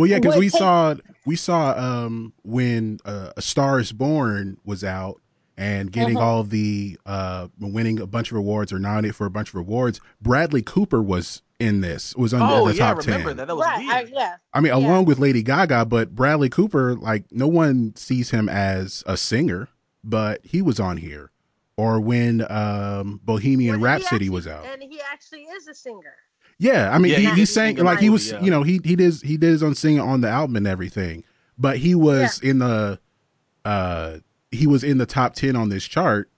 [0.00, 0.94] Well, yeah, because we take- saw
[1.26, 5.20] we saw um when uh, A Star Is Born was out,
[5.56, 6.22] and getting Mhm.
[6.22, 10.00] all the uh winning a bunch of awards or nominated for a bunch of awards.
[10.20, 12.16] Bradley Cooper was in this.
[12.16, 13.36] Was on Oh the, the yeah, I top remember 10.
[13.36, 13.46] that.
[13.48, 13.86] That was right.
[13.88, 14.36] I, yeah.
[14.54, 14.78] I mean, Yeah.
[14.78, 19.68] along with Lady Gaga, but Bradley Cooper, like no one sees him as a singer,
[20.02, 21.30] but he was on here.
[21.76, 24.64] Or when um Bohemian Well, he Rhapsody actually- was out.
[24.64, 26.14] And he actually is a singer.
[26.62, 28.62] Yeah, I mean, Yeah, he, he he sang like he was, the movie, you know,
[28.62, 31.24] he he did he did his own singing on the album and everything,
[31.56, 33.00] but he was in the,
[33.64, 34.18] uh,
[34.50, 36.30] he was in the top ten on this chart,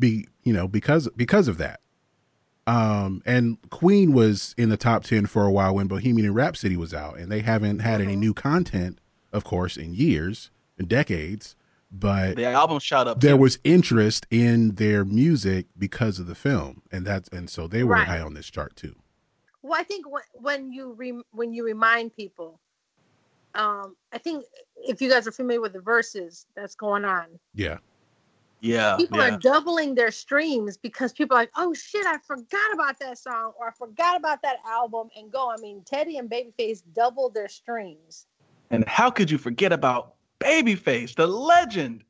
[0.00, 1.80] be you know because because of that.
[2.66, 6.92] Um, and Queen was in the top ten for a while when Bohemian Rhapsody was
[6.94, 8.98] out, and they haven't had any new content,
[9.32, 11.54] of course, in years and decades.
[11.92, 13.20] But The album shot up.
[13.20, 13.42] there too.
[13.42, 17.92] was interest in their music because of the film, and that's and so they were
[17.94, 18.06] Right.
[18.08, 18.96] high on this chart too.
[19.66, 22.60] Well, I think when, when you re, when you remind people,
[23.56, 24.44] um, I think
[24.76, 27.78] if you guys are familiar with the verses that's going on, Yeah.
[28.60, 29.34] yeah, people yeah.
[29.34, 33.54] are doubling their streams because people are like, oh shit, I forgot about that song
[33.58, 35.50] or I forgot about that album and go.
[35.50, 38.26] I mean, Teddy and Babyface doubled their streams.
[38.70, 42.04] And how could you forget about Babyface, the legend?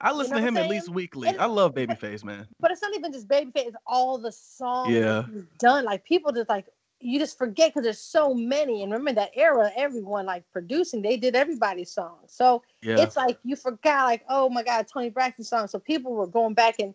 [0.00, 1.28] I listen know to him at least weekly.
[1.28, 2.46] And- I love Babyface, man.
[2.60, 5.24] But it's not even just Babyface; it's all the songs Yeah.
[5.32, 5.84] he's done.
[5.84, 6.66] Like people just like
[7.00, 8.82] you just forget because there's so many.
[8.82, 12.18] And remember that era, everyone like producing, they did everybody's song.
[12.26, 13.00] So Yeah.
[13.00, 15.66] it's like you forgot, like, oh my God, Toni Braxton song.
[15.66, 16.94] So people were going back and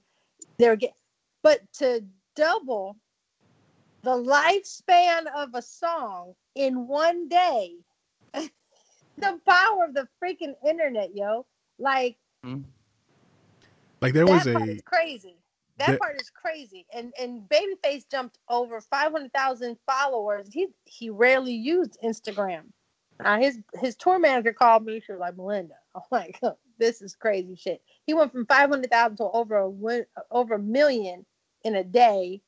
[0.58, 0.96] they were getting,
[1.42, 2.04] but to
[2.36, 2.96] double
[4.04, 7.76] the lifespan of a song in one day,
[8.34, 11.46] the power of the freaking internet, yo.
[11.80, 12.62] Like, mm-hmm.
[14.02, 15.36] Like there that was part a is crazy.
[15.78, 16.86] That there- part is crazy.
[16.94, 20.50] And and Babyface jumped over 500,000 followers.
[20.54, 22.66] He he rarely used Instagram.
[23.24, 25.00] Uh, his his tour manager called me.
[25.00, 26.40] She was like, Melinda, I'm like,
[26.78, 27.82] this is crazy shit.
[28.06, 31.26] He went from 500,000 to over a over a million
[31.64, 32.42] in a day.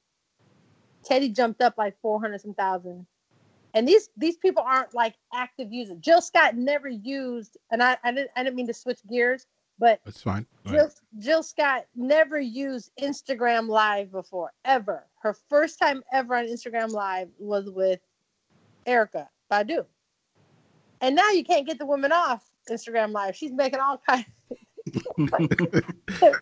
[1.06, 3.08] Teddy jumped up like 400 some thousand.
[3.74, 5.98] And these these people aren't like active users.
[6.00, 9.46] Jill Scott never used, and I I didn't I didn't mean to switch gears,
[9.80, 10.46] but That's fine.
[10.66, 10.90] Jill,
[11.20, 15.06] Jill Scott never used Instagram Live before, ever.
[15.22, 18.00] Her first time ever on Instagram Live was with
[18.88, 19.86] Erykah Badu.
[21.02, 23.36] And now you can't get the woman off Instagram Live.
[23.36, 24.26] She's making all kinds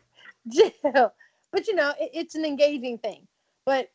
[0.48, 1.14] Jill.
[1.52, 3.28] But you know, it, it's an engaging thing.
[3.66, 3.90] But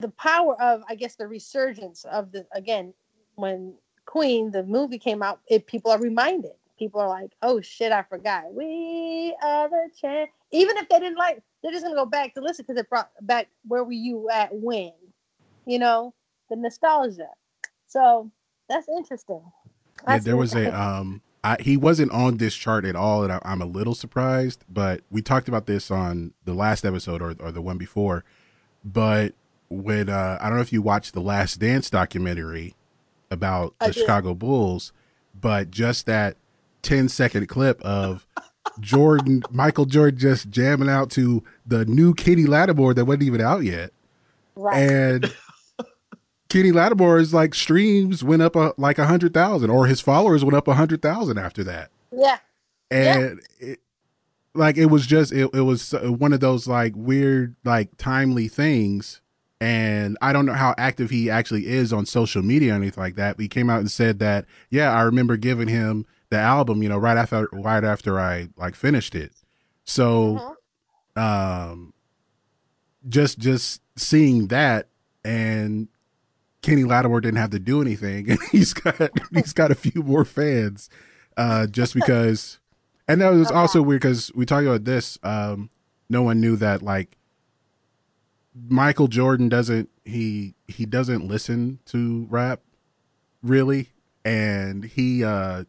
[0.00, 2.94] the power of, I guess, the resurgence of the again,
[3.34, 3.74] when
[4.06, 6.52] Queen, the movie came out, it people are reminded.
[6.78, 8.52] People are like, "Oh shit, I forgot.
[8.52, 12.40] We are the champ." Even if they didn't like, they're just gonna go back to
[12.40, 14.92] listen because it brought back where were you at when,
[15.66, 16.14] you know,
[16.50, 17.28] the nostalgia.
[17.86, 18.30] So
[18.68, 19.42] that's interesting.
[19.44, 23.30] Yeah, That's there was a um I, he wasn't on this chart at all and
[23.30, 27.36] I, i'm a little surprised but we talked about this on the last episode or,
[27.38, 28.24] or the one before
[28.82, 29.34] but
[29.68, 32.74] when uh i don't know if you watched the last dance documentary
[33.30, 34.92] about the chicago bulls
[35.38, 36.36] but just that
[36.84, 38.26] 10 second clip of
[38.80, 43.62] jordan michael jordan just jamming out to the new Kenny Lattimore that wasn't even out
[43.62, 43.92] yet
[44.56, 44.76] right.
[44.76, 45.34] and
[46.54, 50.54] Kenny Lattimore's like streams went up a, like a hundred thousand, or his followers went
[50.54, 52.38] up a hundred thousand after that, yeah.
[52.92, 53.80] and it,
[54.54, 59.20] like it was just it, it was one of those like weird like timely things.
[59.60, 63.16] And I don't know how active he actually is on social media or anything like
[63.16, 63.36] that.
[63.36, 66.88] But he came out and said that, yeah, I remember giving him the album, you
[66.88, 69.32] know, right after right after I like finished it.
[69.84, 70.56] So
[71.16, 71.22] Mhm.
[71.22, 71.94] um
[73.08, 74.88] just just seeing that
[75.24, 75.88] and
[76.62, 80.24] Kenny Lattimore didn't have to do anything and he's got he's got a few more
[80.24, 80.88] fans
[81.36, 82.58] uh just because
[83.06, 85.68] and that was also weird because we talked about this um
[86.08, 87.16] no one knew that like
[88.68, 92.60] Michael Jordan doesn't he he doesn't listen to rap
[93.42, 93.88] really
[94.24, 95.64] and he uh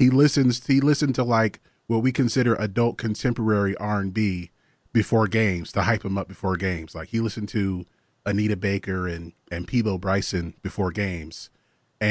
[0.00, 4.52] he listens he listened to like what we consider adult contemporary R&B
[4.94, 7.86] before games to hype him up before games like he listened to
[8.26, 11.50] Anita Baker and and Peabo Bryson before games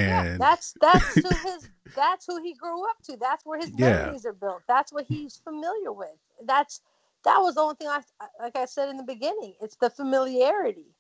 [0.03, 3.18] Yeah, and that's that's who his that's who he grew up to.
[3.18, 3.90] That's where his Yeah.
[4.06, 4.64] memories are built.
[4.68, 6.10] That's what he's familiar with.
[6.45, 6.82] That's
[7.26, 8.02] that was the only thing I
[8.41, 9.56] like I said in the beginning.
[9.61, 10.95] It's the familiarity,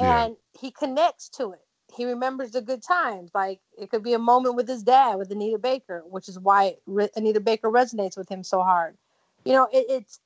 [0.00, 0.24] Yeah.
[0.24, 1.65] and he connects to it.
[1.94, 3.30] He remembers the good times.
[3.34, 6.76] Like it could be a moment with his dad with Anita Baker, which is why
[6.86, 8.96] Re- Anita Baker resonates with him so hard.
[9.44, 10.20] You know, it, it's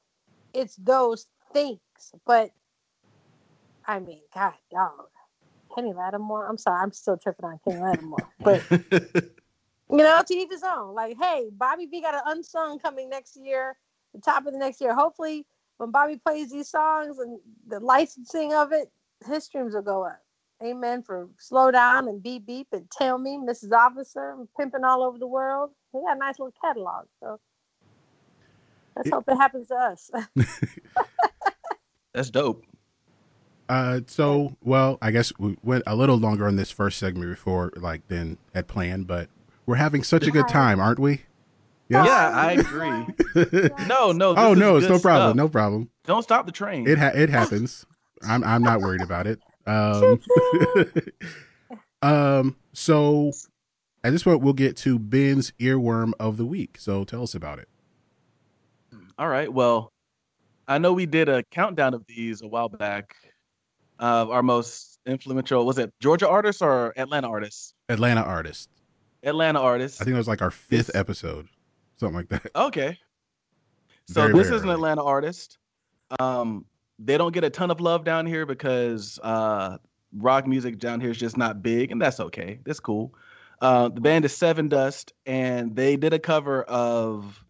[0.55, 1.81] it's those things.
[2.27, 2.51] But
[3.87, 5.09] I mean, God, dog.
[5.75, 6.47] Kenny Lattimore.
[6.49, 8.29] I'm sorry, I'm still tripping on Kenny Lattimore.
[8.43, 8.65] But
[9.91, 10.95] you know, to each his own.
[10.95, 13.77] Like, hey, Bobby V got an unsung coming next year.
[14.15, 14.95] the top of the next year.
[14.95, 15.47] Hopefully,
[15.79, 18.91] when Bobby plays these songs and the licensing of it,
[19.27, 20.21] his streams will go up.
[20.63, 21.03] Amen.
[21.03, 23.73] For Slow Down and Beep Beep and Tell Me, Mrs.
[23.73, 25.71] Officer, and Pimping All Over the World.
[25.93, 27.07] He got a nice little catalog.
[27.21, 27.41] So
[28.97, 29.15] let's Yeah.
[29.15, 30.11] hope it happens to us.
[32.13, 32.65] That's dope.
[33.69, 37.73] Uh, so well, I guess we went a little longer on this first segment before,
[37.77, 39.29] like, than had planned, but
[39.65, 41.23] we're having such a good time, aren't we?
[41.89, 42.07] Yes?
[42.07, 43.07] Yeah, I agree.
[43.87, 44.35] No, no.
[44.37, 45.31] oh is no, it's no problem.
[45.31, 45.37] stuff.
[45.37, 45.91] No problem.
[46.05, 46.87] Don't stop the train.
[46.89, 47.87] It ha- it happens.
[48.23, 49.41] I'm I'm not worried about it.
[49.67, 50.21] Um,
[52.03, 52.57] um.
[52.73, 53.33] So
[54.05, 56.77] at this point, we'll get to Ben's earworm of the week.
[56.79, 57.69] So tell us about it.
[59.19, 59.53] All right.
[59.53, 59.93] Well,
[60.67, 63.15] I know we did a countdown of these a while back.
[63.99, 67.75] Of our most influential was it Georgia artists or Atlanta artists?
[67.91, 68.69] Atlanta artists.
[69.23, 70.01] Atlanta artists.
[70.01, 71.49] I think it was like our fifth This- episode,
[71.99, 72.51] something like that.
[72.57, 72.99] Okay.
[74.09, 74.71] So Very, this very is an.
[74.71, 75.59] Atlanta artist.
[76.19, 76.65] Um,
[77.03, 79.79] they don't get a ton of love down here because uh,
[80.17, 82.61] rock music down here is just not big, and that's okay.
[82.65, 83.15] That's cool.
[83.61, 87.45] Uh, the band is Sevendust, and they did a cover of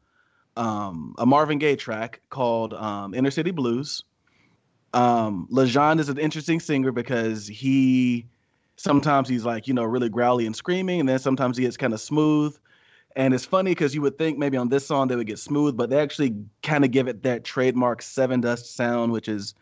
[0.57, 4.05] um, a Marvin Gaye track called um, "Inner City Blues."
[4.93, 8.27] Um, Lajon is an interesting singer because he
[8.77, 11.93] sometimes he's like you know really growly and screaming, and then sometimes he gets kind
[11.93, 12.57] of smooth.
[13.17, 15.77] And it's funny because you would think maybe on this song they would get smooth,
[15.77, 19.55] but they actually kind of give it that trademark Sevendust sound, which is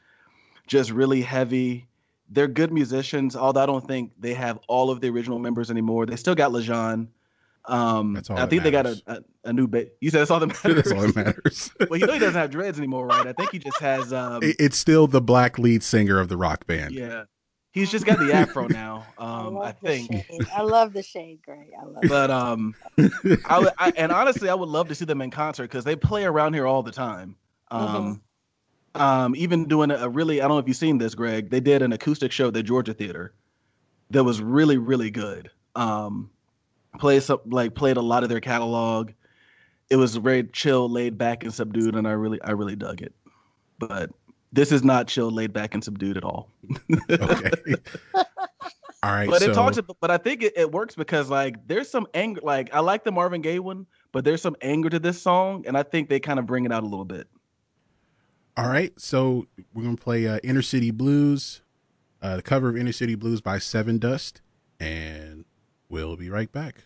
[0.66, 1.86] just really heavy.
[2.28, 6.04] They're good musicians, although I don't think they have all of the original members anymore.
[6.04, 7.08] They still got Lajon.
[7.64, 9.96] Um, That's all I think they got a, a, a new bit.
[10.00, 10.74] You said that's all that matters.
[10.74, 11.70] That's all that matters.
[11.90, 13.26] well, you know he doesn't have dreads anymore, right?
[13.26, 14.12] I think he just has.
[14.18, 16.92] Um, it's still the black lead singer of the rock band.
[16.92, 17.24] yeah,
[17.78, 19.06] he's just got the afro now.
[19.18, 20.12] Um, love I think.
[20.12, 20.46] shade.
[20.54, 21.72] I love the shade, Gray.
[21.80, 22.08] I love it.
[22.08, 22.74] but um
[23.48, 25.96] I, would- I and honestly i would love to see them in concert because they
[25.96, 27.36] play around here all the time
[27.70, 28.20] um
[28.94, 31.60] um even doing a, a really i don't know if you've seen this greg they
[31.60, 33.32] did an acoustic show at the georgia theater
[34.10, 36.30] that was really really good um
[36.98, 39.10] played some like played a lot of their catalog
[39.90, 43.12] it was very chill laid back and subdued and i really i really dug it
[43.78, 44.10] but
[44.52, 46.48] this is not chill laid back and subdued at all
[47.10, 47.50] Okay.
[49.02, 49.28] all right.
[49.28, 52.06] but so, it talks about, but I think it, it works because like there's some
[52.14, 55.64] anger like I like the Marvin Gaye one, but there's some anger to this song,
[55.66, 57.28] and I think they kind of bring it out a little bit.
[58.56, 61.62] All right, so we're gonna play uh, "Inner City Blues,"
[62.20, 64.40] uh, the cover of "Inner City Blues" by Sevendust,
[64.80, 65.44] and
[65.88, 66.84] we'll be right back.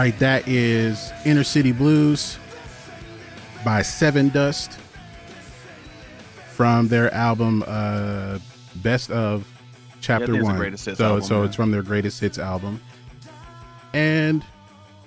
[0.00, 2.38] Right, that is "Inner City Blues"
[3.62, 4.78] by Sevendust
[6.52, 8.38] from their album uh,
[8.76, 9.46] "Best of
[10.00, 11.44] Chapter the One." so, album, so yeah.
[11.44, 12.80] it's from their greatest hits album,
[13.92, 14.42] and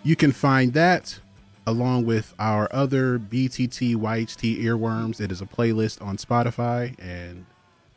[0.04, 1.20] you can find that
[1.66, 5.20] along with our other BTT YHT earworms.
[5.20, 7.48] It is a playlist on Spotify, and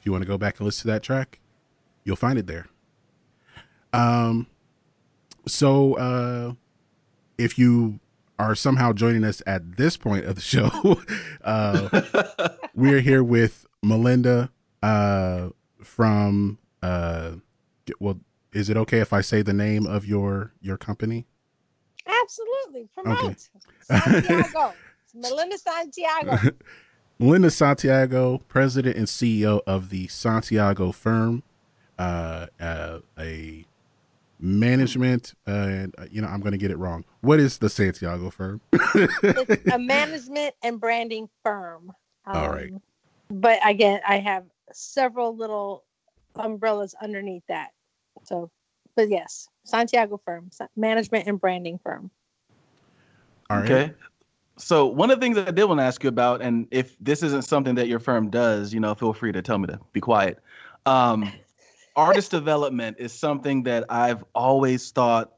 [0.01, 1.41] if you want to go back and listen to that track,
[2.05, 2.69] you'll find it there.
[3.93, 4.47] Um,
[5.47, 6.53] so uh,
[7.39, 8.01] if you
[8.39, 11.01] are somehow joining us at this point of the show,
[11.45, 14.51] uh, we're here with Melinda
[14.83, 15.49] uh,
[15.83, 16.59] from.
[16.83, 17.33] Uh,
[18.01, 18.21] well,
[18.53, 21.27] is it okay if I say the name of your your company?
[22.07, 22.89] Absolutely.
[22.95, 23.25] Promote.
[23.25, 23.37] Okay.
[23.81, 24.73] Santiago.
[25.15, 26.39] Melinda Santiago.
[27.19, 31.43] Melinda Santiago, president and CEO of the Santiago firm,
[31.99, 33.65] uh, uh, a
[34.39, 37.05] management, uh, and uh, you know, I'm going to get it wrong.
[37.21, 38.61] What is the Santiago firm?
[38.73, 41.93] it's a management and branding firm.
[42.27, 42.73] All right.
[42.73, 42.83] Um,
[43.31, 45.85] But again, I have several little
[46.35, 47.71] umbrellas underneath that.
[48.25, 48.51] So,
[48.95, 52.11] but yes, Santiago firm, management and branding firm.
[53.51, 53.71] All right.
[53.71, 53.95] Okay.
[54.59, 56.97] So one of the things that I did want to ask you about, and if
[56.99, 59.79] this isn't something that your firm does, you know, feel free to tell me to
[59.93, 60.39] be quiet.
[60.87, 61.31] Um,
[61.97, 65.33] artist development is something that I've always thought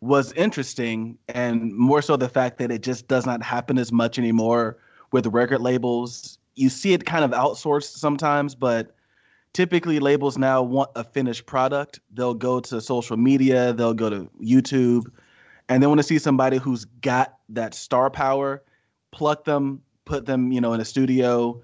[0.00, 4.18] was interesting, and more so the fact that it just does not happen as much
[4.18, 4.78] anymore
[5.12, 6.38] with record labels.
[6.54, 8.94] You see it kind of outsourced sometimes, but
[9.52, 12.00] typically labels now want a finished product.
[12.12, 15.10] They'll go to social media, they'll go to YouTube,
[15.68, 18.62] and they want to see somebody who's got that star power,
[19.10, 21.60] pluck them, put them, you know, in a studio,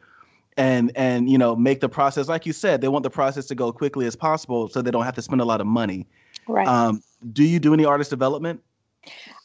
[0.56, 2.80] and and you know make the process like you said.
[2.80, 5.40] They want the process to go quickly as possible, so they don't have to spend
[5.40, 6.06] a lot of money.
[6.46, 6.66] Right.
[6.66, 7.02] Um,
[7.32, 8.62] do you do any artist development?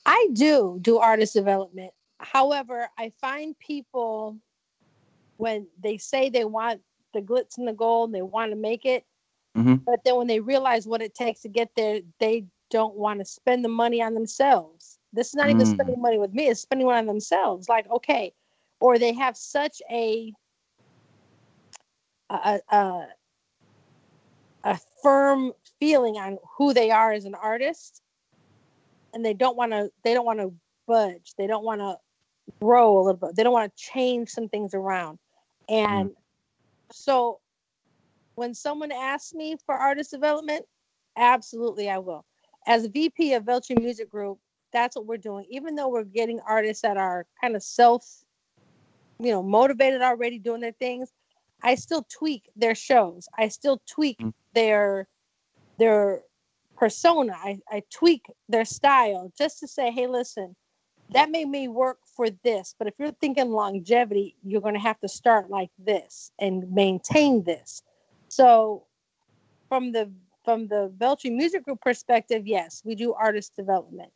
[0.05, 1.93] I do do artist development.
[2.19, 4.37] However, I find people
[5.37, 6.81] when they say they want
[7.13, 9.05] the glitz and the gold, they want to make it,
[9.55, 9.83] Mhm.
[9.85, 13.25] but then when they realize what it takes to get there, they don't want to
[13.25, 14.99] spend the money on themselves.
[15.11, 15.73] This is not even Mm.
[15.73, 17.67] spending money with me; it's spending money on themselves.
[17.67, 18.33] Like, okay,
[18.79, 20.33] or they have such a
[22.29, 23.07] a, a,
[24.63, 28.01] a firm feeling on who they are as an artist.
[29.13, 30.53] And they don't want to they don't want to
[30.87, 31.33] budge.
[31.37, 31.97] They don't want to
[32.61, 33.35] grow a little bit.
[33.35, 35.17] They don't want to change some things around.
[35.67, 36.15] And mm.
[36.91, 37.39] so
[38.35, 40.65] when someone asks me for artist development
[41.17, 42.25] absolutely i will.
[42.67, 44.39] As a vp of Veltri music group
[44.71, 45.45] that's what we're doing.
[45.49, 48.23] Even though we're getting artists that are kind of self
[49.19, 51.11] you know motivated already doing their things
[51.63, 53.27] i still tweak their shows.
[53.37, 54.33] I still tweak Mm.
[54.53, 55.07] their
[55.77, 56.23] their
[56.77, 57.33] persona.
[57.33, 60.55] I, I tweak their style just to say hey listen
[61.11, 64.99] that made me work for this but if you're thinking longevity you're going to have
[64.99, 67.81] to start like this and maintain this.
[68.29, 68.85] So
[69.69, 70.11] from the
[70.45, 74.11] from the Veltri music group perspective yes we do artist development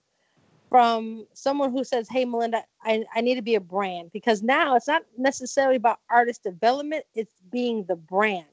[0.74, 4.76] from someone who says hey melinda I, I need to be a brand because now
[4.76, 8.48] it's not necessarily about artist development it's being the brand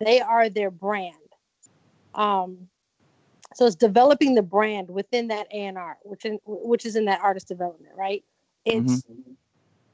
[0.00, 1.14] they are their brand
[2.14, 2.68] um
[3.54, 7.48] so it's developing the brand within that A&R, which in, which is in that artist
[7.48, 8.22] development, right?
[8.64, 9.02] It's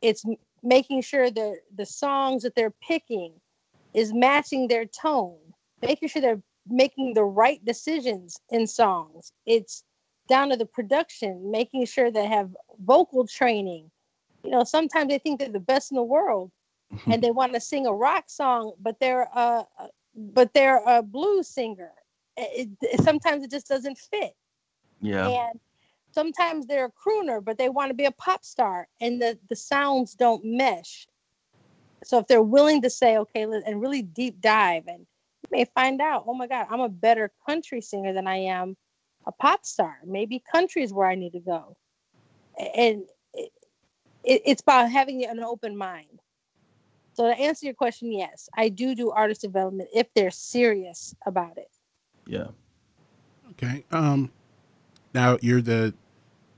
[0.03, 0.25] it's
[0.63, 3.33] making sure that the songs that they're picking
[3.95, 5.39] is matching their tone,
[5.81, 9.33] making sure they're making the right decisions in songs.
[9.47, 9.85] It's
[10.29, 13.91] down to the production, making sure they have vocal training.
[14.43, 16.51] You know, sometimes they think they're the best in the world,
[16.93, 17.13] mm-hmm.
[17.13, 19.67] and they want to sing a rock song, but they're a
[20.17, 21.93] but they're a blues singer.
[22.37, 24.35] It, it- sometimes it just doesn't fit.
[25.01, 25.29] Yeah.
[25.29, 25.61] And
[26.13, 29.57] sometimes they're a crooner, but they want to be a pop star, and the the
[29.57, 31.07] sounds don't mesh.
[32.05, 36.03] So if they're willing to say, okay, and really deep dive, and you may find
[36.03, 38.77] out, oh my God, I'm a better country singer than I am
[39.27, 39.99] a pop star.
[40.05, 41.77] Maybe country is where I need to go.
[42.59, 43.51] And it,
[44.25, 46.21] it, it's about having an open mind.
[47.15, 51.57] So to answer your question, yes, I do do artist development if they're serious about
[51.59, 51.71] it.
[52.27, 52.49] Yeah.
[53.53, 53.85] Okay.
[53.93, 54.33] Um,
[55.13, 55.95] now you're the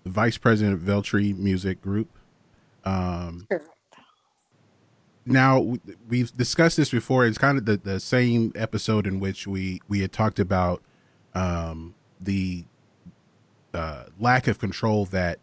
[0.07, 2.09] vice president of Veltri Music Group.
[2.85, 3.65] Um, Sure.
[5.27, 5.77] now
[6.09, 7.27] we've discussed this before.
[7.27, 10.83] It's kind of the, the same episode in which we we had talked about
[11.35, 12.65] um, the
[13.75, 15.39] uh, lack of control that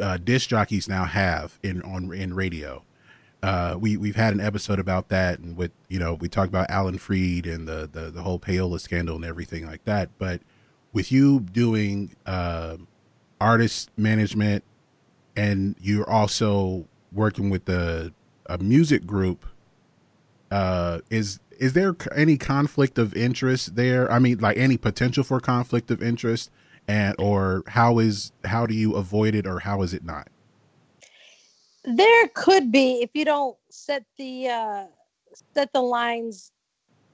[0.00, 2.82] uh, disc jockeys now have in on in radio.
[3.42, 6.70] Uh, we we've had an episode about that, and with you know we talked about
[6.70, 10.10] Alan Freed and the the, the whole payola scandal and everything like that.
[10.18, 10.40] But
[10.92, 12.76] with you doing uh,
[13.40, 14.62] artist management,
[15.36, 18.12] and you're also working with a
[18.60, 19.46] music group,
[20.52, 24.10] uh, is is there any conflict of interest there?
[24.12, 26.50] I mean, like any potential for conflict of interest,
[26.86, 30.28] and or how is how do you avoid it, or how is it not?
[31.84, 34.84] There could be if you don't set the uh,
[35.54, 36.52] set the lines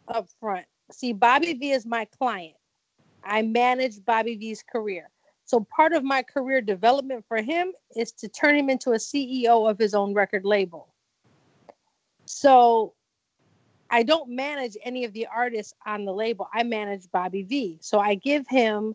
[0.09, 0.66] up front.
[0.90, 2.56] See, Bobby V is my client.
[3.23, 5.10] I manage Bobby V's career.
[5.44, 9.70] So part of my career development for him is to turn him into a CEO
[9.70, 10.89] of his own record label.
[12.27, 12.94] So
[13.90, 16.48] I don't manage any of the artists on the label.
[16.52, 17.78] I manage Bobby V.
[17.81, 18.94] So I give him,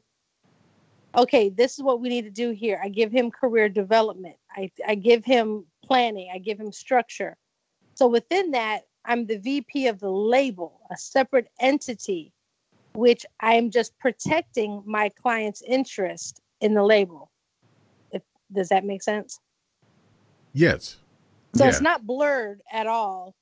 [1.17, 2.79] okay, this is what we need to do here.
[2.83, 4.35] I give him career development.
[4.55, 6.29] I, I give him planning.
[6.33, 7.37] I give him structure.
[7.95, 12.31] So within that, I'm the VP of the label, a separate entity,
[12.93, 17.31] which I am just protecting my client's interest in the label.
[18.11, 18.21] If,
[18.51, 19.39] does that make sense?
[20.53, 20.97] Yes.
[21.55, 21.69] So Yeah.
[21.71, 23.35] it's not blurred at all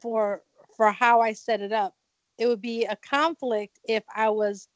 [0.00, 0.42] for
[0.76, 1.94] for how I set it up.
[2.38, 4.68] It would be a conflict if I was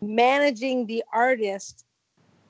[0.00, 1.84] managing the artist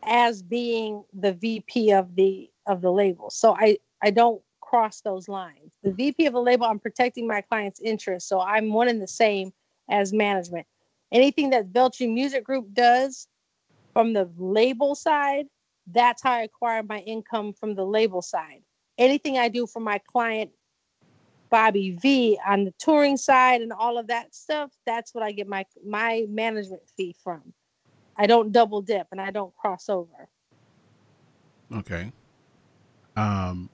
[0.02, 3.30] as being the VP of the of the label.
[3.30, 5.72] So I I don't cross those lines.
[5.82, 8.28] The VP of the label, I'm protecting my client's interest.
[8.28, 9.52] So I'm one and the same
[9.90, 10.66] as management.
[11.10, 13.28] Anything that Belching Music Group does
[13.94, 15.46] from the label side,
[15.90, 18.62] that's how I acquire my income from the label side.
[18.98, 20.50] Anything I do for my client
[21.50, 25.46] Bobby V on the touring side and all of that stuff, that's what I get
[25.46, 27.52] my my management fee from.
[28.16, 30.28] I don't double dip and I don't cross over.
[31.74, 32.12] Okay.
[33.16, 33.70] Um,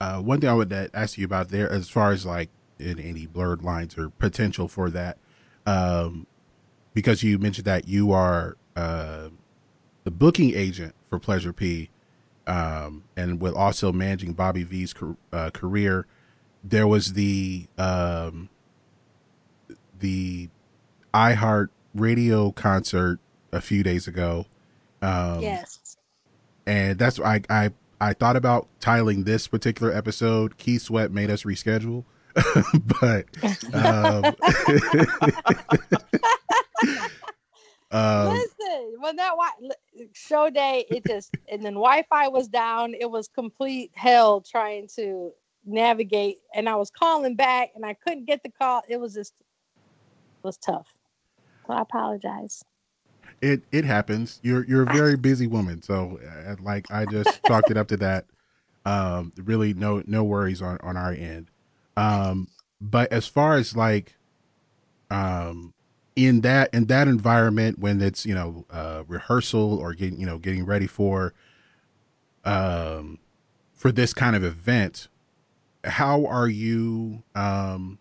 [0.00, 3.26] uh, one thing I would ask you about there, as far as like in any
[3.26, 5.18] blurred lines or potential for that,
[5.66, 6.26] um,
[6.94, 9.28] because you mentioned that you are uh,
[10.04, 11.90] the booking agent for Pleasure P,
[12.46, 14.94] um, and with also managing Bobby V's
[15.32, 16.06] uh, career,
[16.64, 18.48] there was the um,
[19.98, 20.48] the
[21.12, 23.18] iHeart Radio concert
[23.52, 24.46] a few days ago.
[25.00, 25.96] Um, yes.
[26.66, 27.70] and that's I I
[28.00, 30.56] I thought about tiling this particular episode.
[30.58, 32.04] Keith Sweat made us reschedule,
[33.00, 33.26] but
[33.74, 34.24] um,
[37.90, 39.74] um, Listen, when that wi-
[40.14, 42.94] show day, it just and then Wi-Fi was down.
[42.94, 45.32] It was complete hell trying to
[45.64, 48.82] navigate, and I was calling back, and I couldn't get the call.
[48.88, 49.34] It was just
[50.44, 50.88] it was tough.
[51.66, 52.62] So I apologize.
[53.40, 54.40] it it happens.
[54.42, 57.96] You're you're a very busy woman, so uh, like I just chalked it up to
[57.98, 58.26] that.
[58.84, 61.50] Um, really, no no worries on on our end.
[61.96, 62.48] Um,
[62.80, 64.16] but as far as like,
[65.10, 65.74] um,
[66.16, 70.38] in that in that environment when it's you know uh rehearsal or getting you know
[70.38, 71.32] getting ready for
[72.44, 73.18] um
[73.74, 75.08] for this kind of event
[75.84, 77.98] how are you um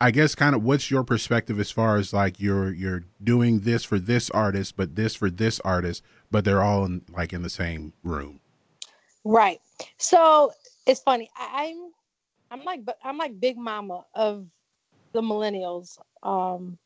[0.00, 3.84] i guess kind of what's your perspective as far as like you're you're doing this
[3.84, 7.50] for this artist but this for this artist but they're all in like in the
[7.50, 8.40] same room
[9.24, 9.60] Right.
[9.98, 10.52] So
[10.86, 11.28] it's funny.
[11.36, 11.92] I, I'm
[12.50, 14.46] I'm like but I'm like big mama of
[15.12, 15.98] the millennials.
[16.22, 16.78] Um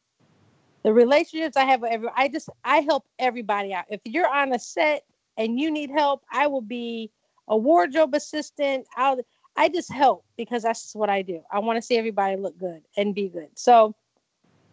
[0.84, 3.84] the relationships I have with every I just I help everybody out.
[3.90, 5.02] If you're on a set
[5.36, 7.10] and you need help, I will be
[7.48, 8.86] a wardrobe assistant.
[8.96, 9.20] I'll
[9.56, 11.42] I just help because that's what I do.
[11.50, 13.48] I want to see everybody look good and be good.
[13.54, 13.94] So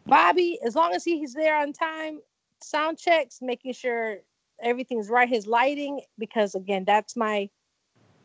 [0.05, 2.19] Bobby, as long as he's there on time,
[2.63, 4.19] sound checks, making sure
[4.61, 7.49] everything's right, his lighting, because again, that's my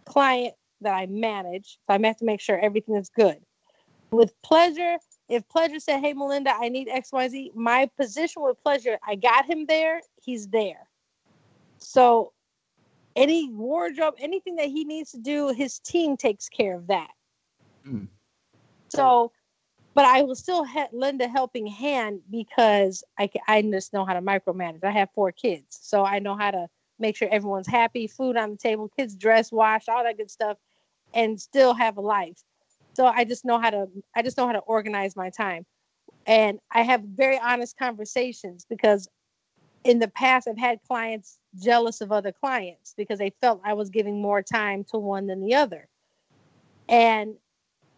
[0.05, 1.79] client that I manage.
[1.87, 3.39] So I have to make sure everything is good.
[4.11, 4.99] With pleasure,
[5.29, 9.67] if pleasure said, Hey Melinda, I need XYZ, my position with pleasure, I got him
[9.67, 10.89] there, he's there.
[11.79, 12.33] So
[13.17, 17.11] any wardrobe, anything that he needs to do, his team takes care of that.
[17.87, 18.09] Mm.
[18.89, 19.33] So,
[19.95, 24.15] but I will still ha- lend a helping hand because I, I just know how
[24.15, 24.85] to micromanage.
[24.85, 26.69] I have four kids, so I know how to
[26.99, 30.57] make sure everyone's happy, food on the table, kids dressed, washed, all that good stuff,
[31.15, 32.43] and still have a life.
[32.95, 35.65] So I just know how to I just know how to organize my time.
[36.27, 39.09] And I have very honest conversations because
[39.85, 43.91] in the past I've had clients jealous of other clients because they felt I was
[43.91, 45.89] giving more time to one than the other.
[46.89, 47.35] And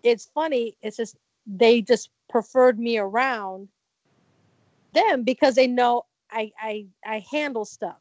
[0.02, 1.16] it's funny, it's just
[1.46, 3.68] they just preferred me around
[4.92, 7.98] them because they know I I I handle stuff.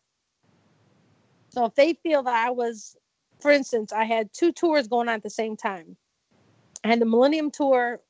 [1.49, 2.95] So if they feel that I was,
[3.39, 5.95] for instance, I had two tours going on at the same time.
[6.84, 8.01] I had the Millennium Tour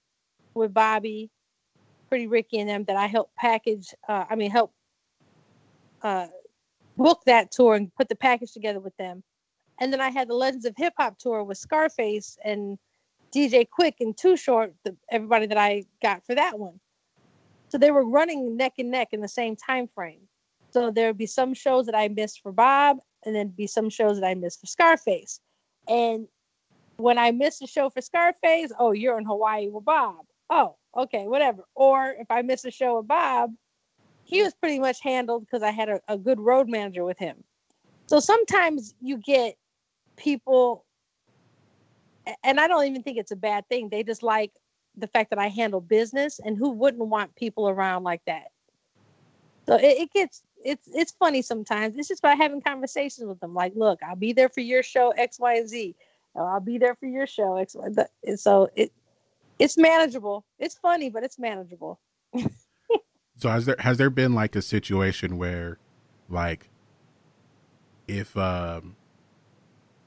[0.54, 1.30] with Bobby,
[2.10, 3.94] Pretty Ricky, and them that I helped package.
[4.08, 4.74] Uh, I mean, help
[6.02, 6.28] uh,
[7.04, 9.24] book that tour and put the package together with them.
[9.78, 12.78] And then I had the Legends of Hip Hop tour with Scarface and
[13.36, 16.80] DJ Quik and Too Short, the, everybody that I got for that one.
[17.68, 20.22] So they were running neck and neck in the same time frame.
[20.72, 23.90] So there would be some shows that I missed for Bob, and then be some
[23.90, 25.42] shows that I missed for Scarface.
[25.90, 26.28] And
[26.96, 30.26] when I missed a show for Scarface, oh, you're in Hawaii with Bob.
[30.50, 31.64] Oh, okay, whatever.
[31.76, 33.52] Or if I miss a show with Bob,
[34.24, 37.44] he was pretty much handled because I had a, a good road manager with him.
[38.08, 39.56] So sometimes you get
[40.18, 40.86] people,
[42.44, 43.90] and I don't even think it's a bad thing.
[43.90, 44.52] They just like
[44.96, 48.48] the fact that I handle business, and who wouldn't want people around like that?
[49.66, 51.96] So it, it gets it's it's funny sometimes.
[51.98, 53.54] It's just by having conversations with them.
[53.54, 55.96] Like, look, I'll be there for your show X, Y, and Z.
[56.36, 57.90] I'll be there for your show X, Y.
[58.26, 58.92] And so it
[59.60, 60.46] it's manageable.
[60.60, 62.00] It's funny, but it's manageable.
[63.36, 65.78] So has there has there been like a situation where
[66.30, 66.70] like
[68.08, 68.96] if um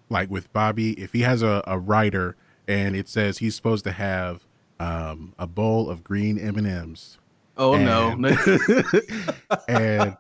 [0.09, 2.37] like with Bobby, if he has a, a writer
[2.69, 4.47] and it says he's supposed to have
[4.79, 7.19] um a bowl of green M and M's.
[7.57, 8.11] Oh no.
[9.69, 10.17] and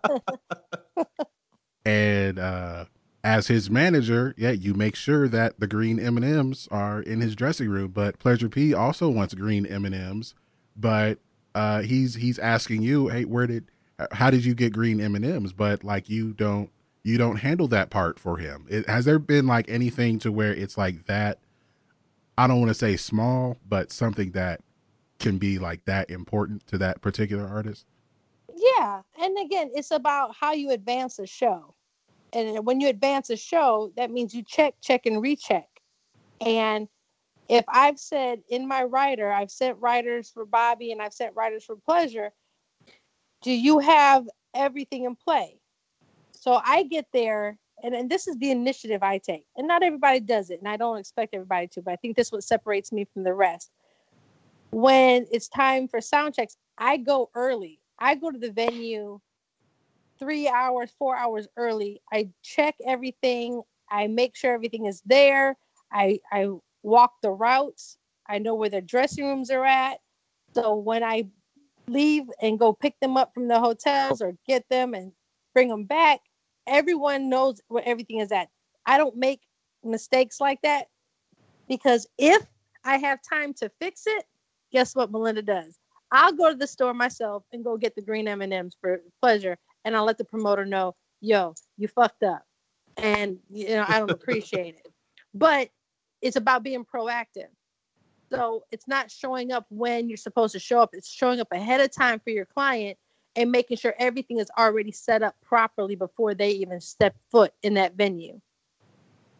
[1.84, 2.84] and uh
[3.22, 7.20] as his manager, yeah, you make sure that the green M and M's are in
[7.20, 7.90] his dressing room.
[7.90, 10.34] But Pleasure P also wants green M and M's,
[10.76, 11.18] but
[11.56, 13.64] uh, he's he's asking you, hey, where did,
[14.12, 15.54] how did you get green M and M's?
[15.54, 16.70] But like you don't
[17.02, 18.66] you don't handle that part for him.
[18.68, 21.38] It, has there been like anything to where it's like that?
[22.36, 24.60] I don't want to say small, but something that
[25.18, 27.86] can be like that important to that particular artist.
[28.54, 31.74] Yeah, and again, it's about how you advance a show.
[32.34, 35.68] And when you advance a show, that means you check, check, and recheck.
[36.42, 36.86] And
[37.48, 41.64] if I've said in my rider, I've sent riders for Bobby and I've sent riders
[41.64, 42.32] for Pleasure,
[43.43, 45.59] do you have everything in play?
[46.32, 49.44] So I get there, and, and this is the initiative I take.
[49.56, 52.28] And not everybody does it, and I don't expect everybody to, but I think this
[52.28, 53.70] is what separates me from the rest.
[54.70, 57.81] When it's time for sound checks, I go early.
[57.98, 59.20] I go to the venue
[60.18, 62.01] three hours, four hours early.
[62.12, 63.62] I check everything.
[63.90, 65.56] I make sure everything is there.
[65.93, 66.48] I I
[66.86, 67.98] walk the routes.
[68.28, 69.98] I know where their dressing rooms are at.
[70.54, 71.24] So when I
[71.88, 75.12] leave and go pick them up from the hotels or get them and
[75.52, 76.20] bring them back,
[76.66, 78.48] everyone knows where everything is at.
[78.86, 79.40] I don't make
[79.84, 80.86] mistakes like that
[81.68, 82.44] because if
[82.84, 84.24] I have time to fix it,
[84.72, 85.78] guess what Melinda does?
[86.12, 89.96] I'll go to the store myself and go get the green M&Ms for pleasure and
[89.96, 92.44] I'll let the promoter know, "Yo, you fucked up."
[92.96, 94.92] And you know, I don't appreciate it.
[95.34, 95.68] But
[96.27, 97.48] it's about being proactive.
[98.31, 100.90] So it's not showing up when you're supposed to show up.
[100.93, 102.98] It's showing up ahead of time for your client
[103.36, 107.74] and making sure everything is already set up properly before they even step foot in
[107.74, 108.40] that venue.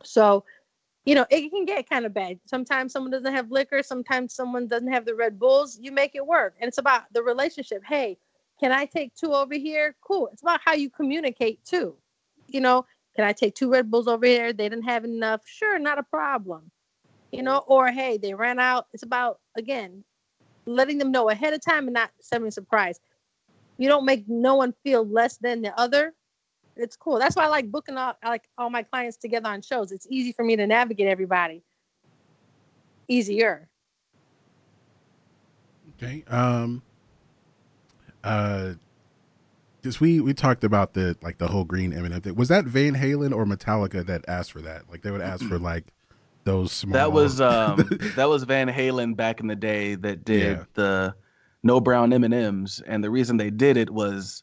[0.05, 0.45] So,
[1.05, 2.39] you know, it can get kind of bad.
[2.47, 5.79] Sometimes someone doesn't have liquor, sometimes someone doesn't have the Red Bulls.
[5.81, 6.55] You make it work.
[6.61, 7.83] And it's about the relationship.
[7.85, 8.19] Hey,
[8.61, 9.97] can I take two over here?
[10.07, 10.29] Cool.
[10.33, 11.97] It's about how you communicate too.
[12.49, 12.87] You know,
[13.17, 14.53] can I take two Red Bulls over here?
[14.53, 15.41] They didn't have enough.
[15.47, 16.71] Sure, not a problem.
[17.37, 18.87] You know, or hey, they ran out.
[18.95, 20.05] It's about again
[20.65, 22.99] letting them know ahead of time and not sending a surprise.
[23.79, 26.15] You don't make no one feel less than the other.
[26.77, 27.19] It's cool.
[27.19, 29.93] That's why I like booking all I like all my clients together on shows.
[29.93, 31.63] It's easy for me to navigate everybody.
[33.09, 33.69] Easier.
[35.97, 36.25] Okay.
[36.29, 36.83] Um.
[38.25, 38.75] Uh.
[39.81, 42.35] Because we we talked about the like the whole green M&M thing.
[42.35, 44.91] Was that Van Halen or Metallica that asked for that?
[44.91, 45.93] Like they would ask for like
[46.47, 46.95] those small.
[46.95, 47.77] That was um
[48.17, 50.65] that was Van Halen back in the day that did Yeah.
[50.73, 51.15] the
[51.63, 54.43] no brown M and M's, and the reason they did it was,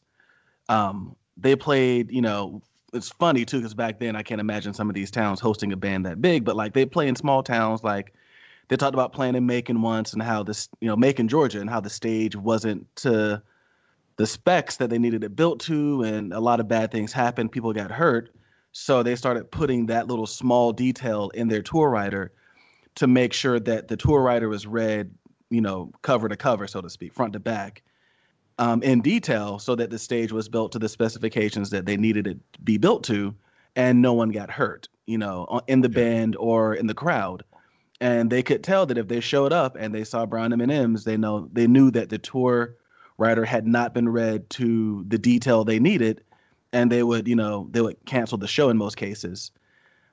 [0.68, 2.12] um, they played.
[2.12, 2.62] You know,
[2.92, 5.76] it's funny too because back then I can't imagine some of these towns hosting a
[5.76, 7.82] band that big, but like they play in small towns.
[7.82, 8.12] Like
[8.68, 11.68] they talked about playing in Macon once, and how this, you know, Macon, Georgia, and
[11.68, 13.42] how the stage wasn't to
[14.16, 17.50] the specs that they needed it built to, and a lot of bad things happened.
[17.50, 18.30] People got hurt.
[18.74, 22.32] So they started putting that little small detail in their tour rider
[22.96, 25.14] to make sure that the tour rider was read,
[25.48, 27.82] you know, cover to cover, so to speak, front to back,
[28.58, 32.26] um, in detail, so that the stage was built to the specifications that they needed
[32.26, 33.32] it to be built to,
[33.76, 37.44] and no one got hurt, you know, in the band or in the crowd.
[38.00, 41.16] And they could tell that if they showed up and they saw brown M&Ms, they
[41.16, 42.74] know they knew that the tour
[43.18, 46.24] rider had not been read to the detail they needed,
[46.74, 49.52] and they would, you know, they would cancel the show in most cases.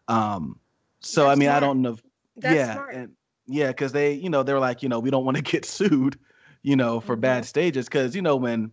[0.08, 0.60] Um,
[1.02, 1.94] so I That's mean, I don't know.
[1.94, 2.04] If,
[2.38, 2.96] That's yeah, smart.
[2.96, 3.16] and
[3.48, 6.20] yeah, because they, you know, they're like, you know, we don't want to get sued,
[6.64, 7.22] you know, for Mm-hmm.
[7.22, 8.72] bad stages, because you know when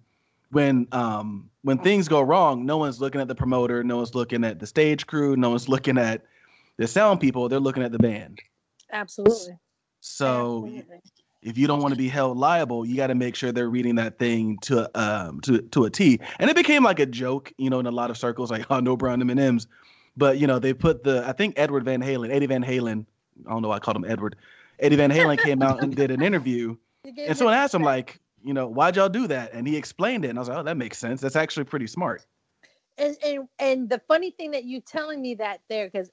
[0.50, 4.44] when um when things go wrong, no one's looking at the promoter, no one's looking
[4.44, 6.24] at the stage crew, no one's looking at
[6.76, 8.42] the sound people, they're looking at the band.
[8.92, 9.58] Absolutely.
[10.00, 11.00] So Absolutely.
[11.42, 13.96] If you don't want to be held liable, you got to make sure they're reading
[13.96, 16.20] that thing to um to to a T.
[16.38, 18.80] And it became like a joke, you know, in a lot of circles, like oh
[18.80, 19.66] no brown M and M's.
[20.16, 23.06] But you know, they put the I think Edward Van Halen, Eddie Van Halen,
[23.46, 24.36] I don't know why I called him Edward.
[24.80, 28.54] Eddie Van Halen came out and did an interview, and someone asked him like, you
[28.54, 29.52] know, why'd y'all do that?
[29.52, 31.20] And he explained it, and I was like, oh, that makes sense.
[31.20, 32.24] That's actually pretty smart.
[32.98, 36.10] and and and the funny thing that you telling me that there because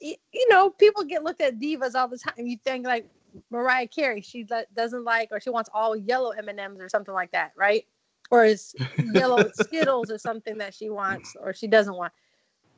[0.00, 3.08] you know people get looked at divas all the time you think like
[3.50, 7.30] mariah carey she le- doesn't like or she wants all yellow m&ms or something like
[7.32, 7.84] that right?
[8.30, 12.12] Or is yellow skittles or something that she wants or she doesn't want.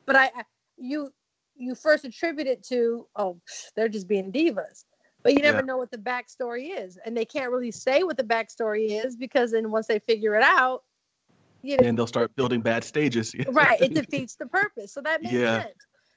[0.05, 0.45] But i I-
[0.77, 1.13] you
[1.55, 3.39] you first attribute it to oh
[3.75, 4.85] they're just being divas.
[5.23, 5.61] But you never Yeah.
[5.61, 6.97] know what the backstory is.
[7.05, 10.43] And they can't really say what the backstory is because then once they figure it
[10.43, 10.83] out
[11.61, 13.33] you know And they'll start building bad stages.
[13.47, 14.93] right it defeats the purpose.
[14.93, 15.53] So that makes Yeah.
[15.53, 15.75] sense.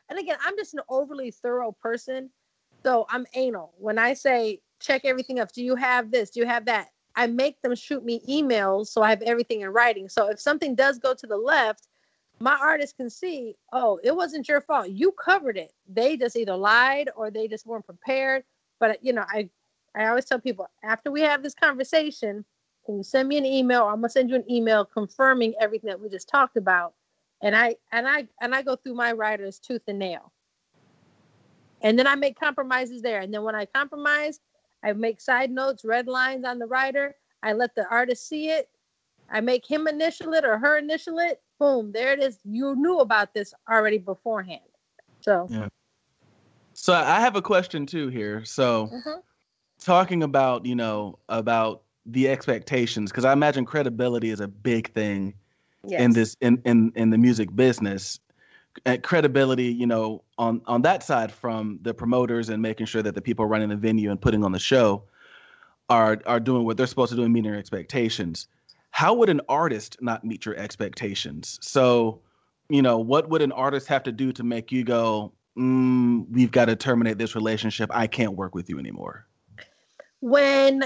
[0.08, 2.30] And again i'm just an overly thorough person
[2.84, 3.72] so i'm anal.
[3.78, 5.52] When i say check everything up.
[5.52, 6.30] Do you have this?
[6.30, 6.88] Do you have that?
[7.16, 10.08] I make them shoot me emails so i have everything in writing.
[10.08, 11.88] So if something does go to the left
[12.40, 14.90] my artist can see oh it wasn't your fault.
[14.90, 15.72] You covered it.
[15.88, 18.44] They just either lied or they just weren't prepared.
[18.80, 19.48] But you know i
[19.96, 22.44] i always tell people after we have this conversation
[22.86, 23.82] can you send me an email?
[23.84, 26.94] Or i'm to send you an email confirming everything that we just talked about.
[27.42, 30.33] And i and i and i go through my riders tooth and nail
[31.84, 34.40] and then i make compromises there and then when i compromise
[34.82, 38.68] i make side notes red lines on the rider i let the artist see it
[39.30, 42.98] i make him initial it or her initial it boom there it is you knew
[42.98, 44.60] about this already beforehand
[45.24, 45.68] so yeah.
[46.74, 48.44] So I have a question too here.
[48.44, 49.22] So mhm.
[49.80, 55.34] talking about, you know, about the expectations, because I imagine credibility is a big thing
[55.86, 56.00] yes.
[56.02, 58.20] in this in, in in the music business.
[58.84, 63.14] And credibility, you know, on on that side from the promoters and making sure that
[63.14, 65.04] the people running the venue and putting on the show
[65.88, 68.48] are are doing what they're supposed to do and meeting your expectations.
[68.90, 71.58] How would an artist not meet your expectations?
[71.62, 72.20] So,
[72.68, 76.50] you know, what would an artist have to do to make you go, mm, "We've
[76.50, 77.90] got to terminate this relationship.
[77.92, 79.26] I can't work with you anymore."
[80.24, 80.82] when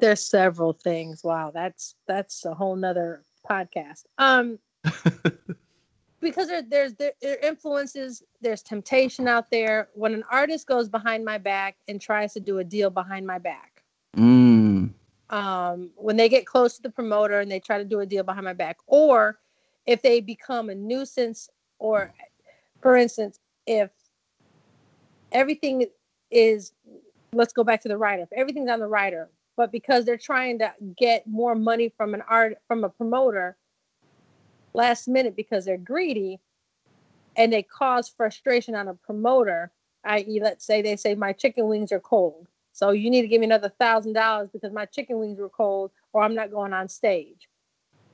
[0.00, 4.58] there's several things wow that's that's a whole nother podcast um
[6.32, 11.24] because there, there's there, there influences there's temptation out there when an artist goes behind
[11.24, 13.82] my back and tries to do a deal behind my back
[14.16, 14.92] Mm.
[15.30, 18.22] um, when they get close to the promoter and they try to do a deal
[18.22, 19.38] behind my back, or
[19.86, 21.48] if they become a nuisance,
[21.78, 22.12] or
[22.82, 23.90] for instance, if
[25.32, 25.86] everything
[26.30, 26.72] is,
[27.32, 30.58] let's go back to the rider, if everything's on the rider, but because they're trying
[30.58, 33.56] to get more money from an art from a promoter
[34.74, 36.40] last minute because they're greedy
[37.36, 39.70] and they cause frustration on a promoter,
[40.04, 42.46] i.e., let's say they say my chicken wings are cold.
[42.72, 45.90] So you need to give me another thousand dollars because my chicken wings were cold,
[46.12, 47.48] or I'm not going on stage.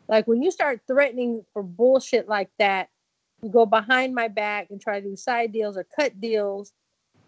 [0.08, 2.88] Like when you start threatening for bullshit like that,
[3.42, 6.72] you go behind my back and try to do side deals or cut deals,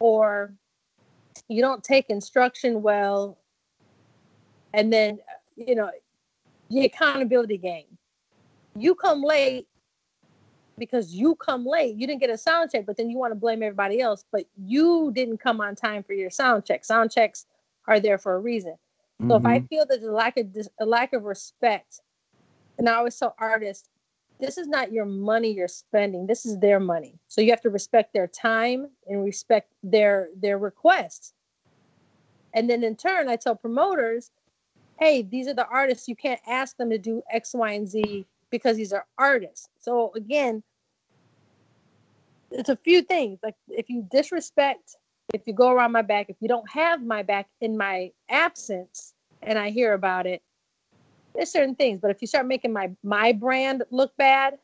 [0.01, 0.55] or
[1.49, 3.39] you don't take instruction well,
[4.73, 5.21] and then
[5.57, 5.91] you know
[6.69, 7.87] the accountability game.
[8.77, 9.67] You come late
[10.79, 11.97] because you come late.
[11.97, 14.25] You didn't get a sound check, but then you want to blame everybody else.
[14.33, 16.85] But you didn't come on time for your sound check.
[16.85, 17.47] Sound checks
[17.87, 18.77] are there for a reason.
[19.29, 19.67] So if I mm-hmm.
[19.67, 20.47] feel that there's a lack of
[20.81, 22.01] a lack of respect,
[22.79, 23.91] and I always tell artists,
[24.41, 26.27] this is not your money you're spending.
[26.27, 27.19] This is their money.
[27.29, 31.35] So you have to respect their time and respect their their requests.
[32.55, 34.31] And then in turn, I tell promoters,
[34.99, 36.09] hey, these are the artists.
[36.09, 39.69] You can't ask them to do X, Y, and Z because these are artists.
[39.81, 40.63] So again,
[42.51, 43.39] it's a few things.
[43.43, 44.97] Like if you disrespect,
[45.33, 49.15] if you go around my back, if you don't have my back in my absence
[49.43, 50.43] and I hear about it,
[51.35, 52.01] there's certain things.
[52.01, 54.59] But if you start making my my brand look bad,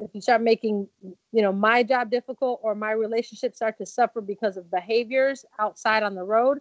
[0.00, 4.20] if you start making you know my job difficult or my relationship start to suffer
[4.20, 6.58] because of behaviors outside on the road,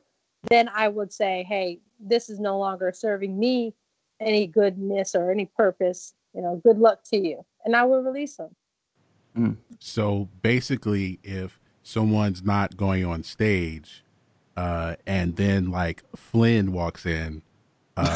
[0.49, 3.73] then I would say, hey, this is no longer serving me
[4.21, 6.13] any goodness or any purpose.
[6.33, 8.55] You know, good luck to you, and I will release them.
[9.79, 14.03] So basically, if someone's not going on stage,
[14.55, 17.41] uh, and then like Flynn walks in,
[17.97, 18.05] um,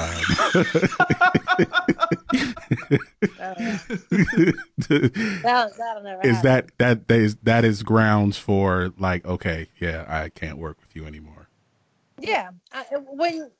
[5.44, 10.30] That, that'll is that that that is that is grounds for like okay, yeah, I
[10.30, 11.49] can't work with you anymore.
[12.19, 13.52] Yeah, I, when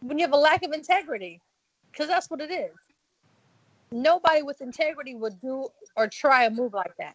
[0.00, 1.40] when you have a lack of integrity,
[1.94, 2.72] because that's what it is.
[3.92, 7.14] Nobody with integrity would do or try a move like that.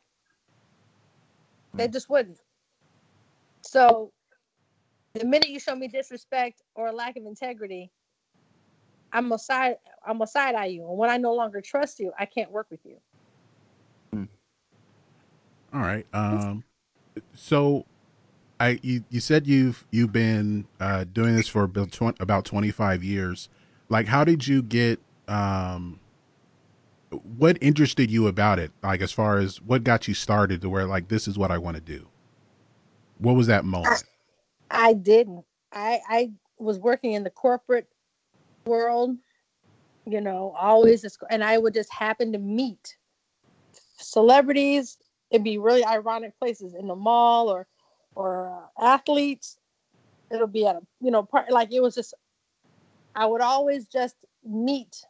[1.74, 2.40] They just wouldn't.
[3.62, 4.12] So,
[5.14, 7.92] the minute you show me disrespect or a lack of integrity,
[9.12, 9.76] I'm gonna side
[10.06, 12.68] I'm gonna side eye you, and when I no longer trust you, I can't work
[12.72, 12.98] with you.
[15.74, 16.06] All right.
[16.14, 16.64] Um,
[17.36, 17.86] so
[18.60, 23.50] I you, you said you've you've been uh, doing this for about 25 years.
[23.90, 24.99] Like, how did you get?
[25.28, 25.99] Um,
[27.11, 28.72] what interested you about it?
[28.84, 31.57] Like, as far as what got you started to where like this is what I
[31.57, 32.07] want to do.
[33.18, 34.03] What was that moment?
[34.72, 35.45] I didn't.
[35.74, 37.88] I I was working in the corporate
[38.66, 39.18] world,
[40.06, 42.95] you know, always, and I would just happen to meet
[43.98, 44.98] celebrities.
[45.32, 47.68] It'd be really ironic places in the mall or
[48.16, 48.49] or
[48.80, 49.57] uh, athletes.
[50.32, 52.14] It'll be at a you know part like it was just.
[53.20, 54.16] I would always just
[54.46, 55.04] meet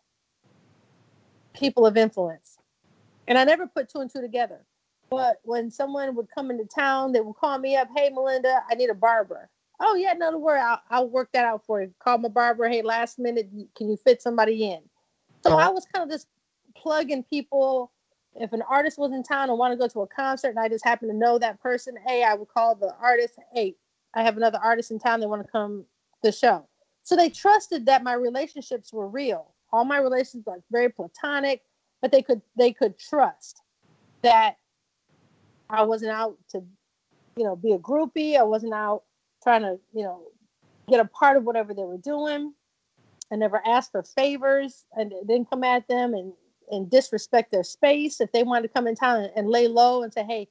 [1.53, 2.57] people of influence,
[3.27, 4.65] and I never put two and two together.
[5.11, 7.87] But when someone would come into town, they would call me up.
[7.95, 9.47] Hey, Melinda, I need a barber.
[9.79, 10.59] Oh yeah, no worry.
[10.59, 11.93] I'll, I'll work that out for you.
[11.99, 12.67] Call my barber.
[12.67, 14.81] Hey, last minute, can you fit somebody in?
[15.43, 15.67] So uh-huh.
[15.67, 16.27] I was kind of just
[16.75, 17.91] plugging people.
[18.33, 20.67] If an artist was in town and want to go to a concert, and I
[20.67, 23.35] just happen to know that person, hey, I would call the artist.
[23.53, 23.75] Hey,
[24.15, 25.19] I have another artist in town.
[25.19, 25.85] They want to come
[26.23, 26.67] to the show.
[27.09, 29.55] So they trusted that my relationships were real.
[29.73, 31.63] All my relationships were very platonic,
[32.03, 33.63] but they could they could trust
[34.21, 34.57] that
[35.71, 36.63] I wasn't out to,
[37.35, 38.37] you know, be a groupie.
[38.37, 39.05] I wasn't out
[39.41, 40.27] trying to, you know,
[40.87, 42.53] get a part of whatever they were doing.
[43.31, 46.31] I never asked for favors and didn't come at them and,
[46.69, 48.21] and disrespect their space.
[48.21, 50.47] If they wanted to come in town and, and lay low and say, hey,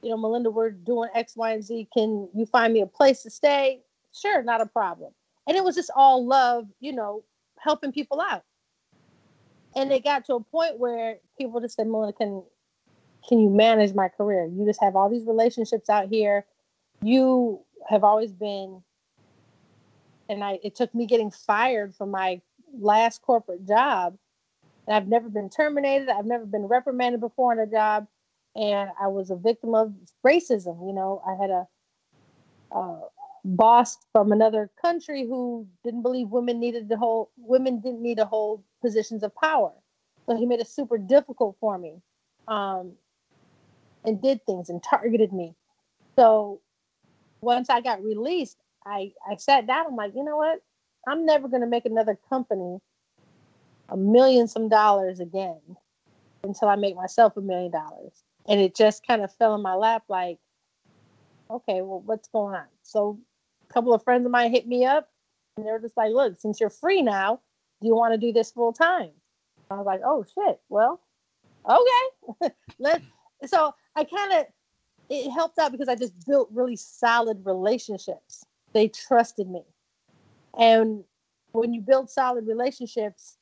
[0.00, 1.86] you know, Melinda, we're doing X, Y, and Z.
[1.92, 3.82] Can you find me a place to stay?
[4.14, 5.12] Sure, not a problem.
[5.48, 7.24] And it was just all love, you know,
[7.58, 8.44] helping people out.
[9.74, 12.42] And it got to a point where people just said, Melinda, can
[13.26, 14.46] can you manage my career?
[14.46, 16.44] You just have all these relationships out here.
[17.02, 18.82] You have always been
[20.28, 22.40] and I it took me getting fired from my
[22.78, 24.16] last corporate job.
[24.86, 26.08] And I've never been terminated.
[26.08, 28.06] I've never been reprimanded before in a job.
[28.54, 29.92] And I was a victim of
[30.26, 30.86] racism.
[30.86, 31.66] You know, I had a,
[32.72, 33.00] a
[33.56, 38.24] boss from another country who didn't believe women needed to hold women didn't need to
[38.24, 39.72] hold positions of power.
[40.26, 42.02] So he made it super difficult for me.
[42.46, 42.92] Um,
[44.04, 45.54] and did things and targeted me.
[46.16, 46.60] So
[47.40, 49.86] once I got released, I, I sat down.
[49.88, 50.60] I'm like, you know what?
[51.06, 52.78] I'm never going to make another company
[53.88, 55.60] a million some dollars again
[56.44, 58.12] until I make myself a million dollars.
[58.46, 60.38] And it just kind of fell in my lap like,
[61.50, 62.66] okay, well, what's going on?
[62.82, 63.18] So
[63.68, 65.08] a couple of friends of mine hit me up
[65.56, 67.40] and they're just like, look, since you're free now,
[67.80, 69.10] do you want to do this full time?
[69.70, 70.60] I was like, oh shit.
[70.68, 71.00] Well,
[71.68, 72.54] okay.
[72.78, 73.04] Let's
[73.46, 74.46] so I kind of
[75.10, 78.44] it helped out because I just built really solid relationships.
[78.72, 79.62] They trusted me.
[80.58, 81.04] And
[81.52, 83.38] when you build solid relationships,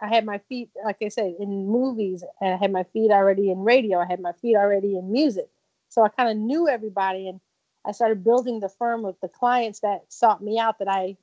[0.00, 3.58] I had my feet, like I said, in movies, I had my feet already in
[3.58, 5.48] radio, I had my feet already in music.
[5.90, 7.40] So I kind of knew everybody and
[7.86, 11.16] I started building the firm with the clients that sought me out that I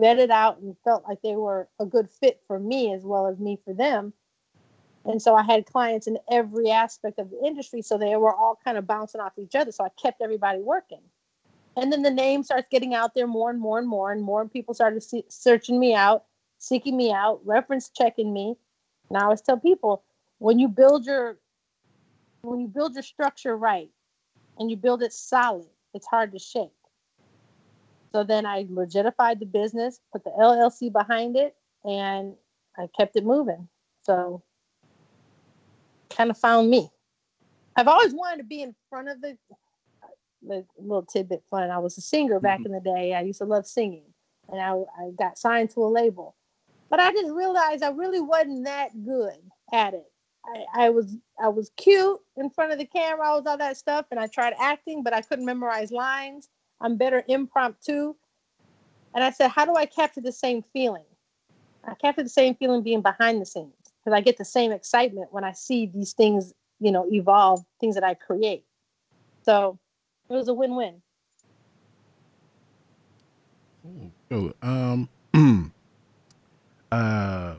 [0.00, 3.38] vetted out and felt like they were a good fit for me as well as
[3.38, 4.12] me for them.
[5.04, 7.82] And so I had clients in every aspect of the industry.
[7.82, 9.72] So they were all kind of bouncing off each other.
[9.72, 11.02] So I kept everybody working.
[11.76, 14.48] And then the name starts getting out there more and more and more, and more
[14.48, 16.24] people started see- searching me out,
[16.58, 18.56] seeking me out, reference checking me.
[19.08, 20.02] And I always tell people
[20.38, 21.38] when you build your
[22.42, 23.90] when you build your structure right
[24.58, 25.66] and you build it solid,
[25.96, 26.70] it's hard to shake.
[28.12, 32.34] So then I legitified the business, put the LLC behind it, and
[32.78, 33.68] I kept it moving.
[34.02, 34.42] So
[36.10, 36.88] kind of found me.
[37.74, 39.36] I've always wanted to be in front of the,
[40.02, 40.06] uh,
[40.46, 41.70] the little tidbit fun.
[41.70, 42.66] I was a singer back mm-hmm.
[42.66, 43.14] in the day.
[43.14, 44.04] I used to love singing,
[44.50, 46.36] and I, I got signed to a label.
[46.88, 49.36] But I just realized I really wasn't that good
[49.72, 50.10] at it.
[50.46, 53.76] I, I was I was cute in front of the camera, I was all that
[53.76, 56.48] stuff, and I tried acting, but I couldn't memorize lines.
[56.80, 58.14] I'm better impromptu.
[59.14, 61.04] And I said, how do I capture the same feeling?
[61.86, 63.72] I capture the same feeling being behind the scenes
[64.04, 67.94] because I get the same excitement when I see these things, you know, evolve, things
[67.94, 68.64] that I create.
[69.42, 69.78] So
[70.28, 71.00] it was a win-win.
[74.30, 75.08] Oh, um,
[76.92, 77.54] uh,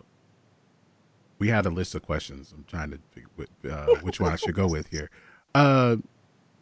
[1.40, 2.54] we had a list of questions.
[2.56, 3.30] I'm trying to figure
[3.72, 5.10] uh, which one I should go with here.
[5.56, 5.98] Uh,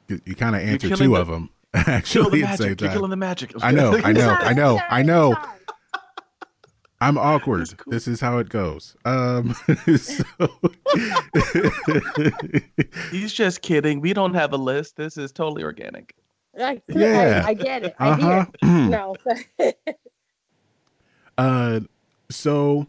[0.07, 1.49] you, you kind of answered two the- of them
[2.05, 2.81] Kill the actually at the same magic.
[2.81, 3.51] You're killing the magic.
[3.61, 5.35] I know, I know, I know, I know.
[7.01, 7.69] I'm awkward.
[7.87, 8.95] This is how it goes.
[9.03, 9.53] Um,
[9.97, 10.47] so
[13.11, 13.99] He's just kidding.
[13.99, 14.95] We don't have a list.
[14.95, 16.15] This is totally organic.
[16.57, 17.43] I, Yeah.
[17.45, 17.95] I, I get it.
[17.99, 18.45] I uh-huh.
[18.61, 18.89] hear.
[18.89, 19.15] No.
[21.37, 21.81] Uh,
[22.29, 22.87] so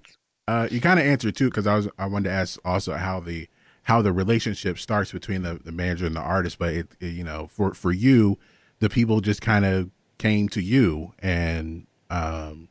[0.48, 3.20] uh, you kind of answered too because I was I wanted to ask also how
[3.20, 3.48] the
[3.82, 7.24] how the relationship starts between the, the manager and the artist, but it, it, you
[7.24, 8.38] know for for you
[8.78, 12.68] the people just kind of came to you and um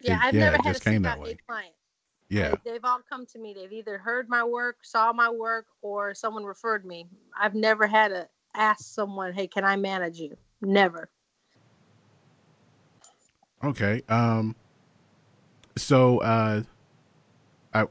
[0.00, 1.32] Yeah, It- I've yeah, never had to came that way.
[1.32, 1.74] a client.
[2.28, 3.54] yeah They- They've all come to me.
[3.54, 7.06] They've either heard my work, saw my work, or someone referred me.
[7.38, 11.08] I've never had to ask someone, "Hey, can I manage you?" Never.
[13.64, 14.02] Okay.
[14.08, 14.54] Um
[15.76, 16.62] so uh
[17.74, 17.86] I,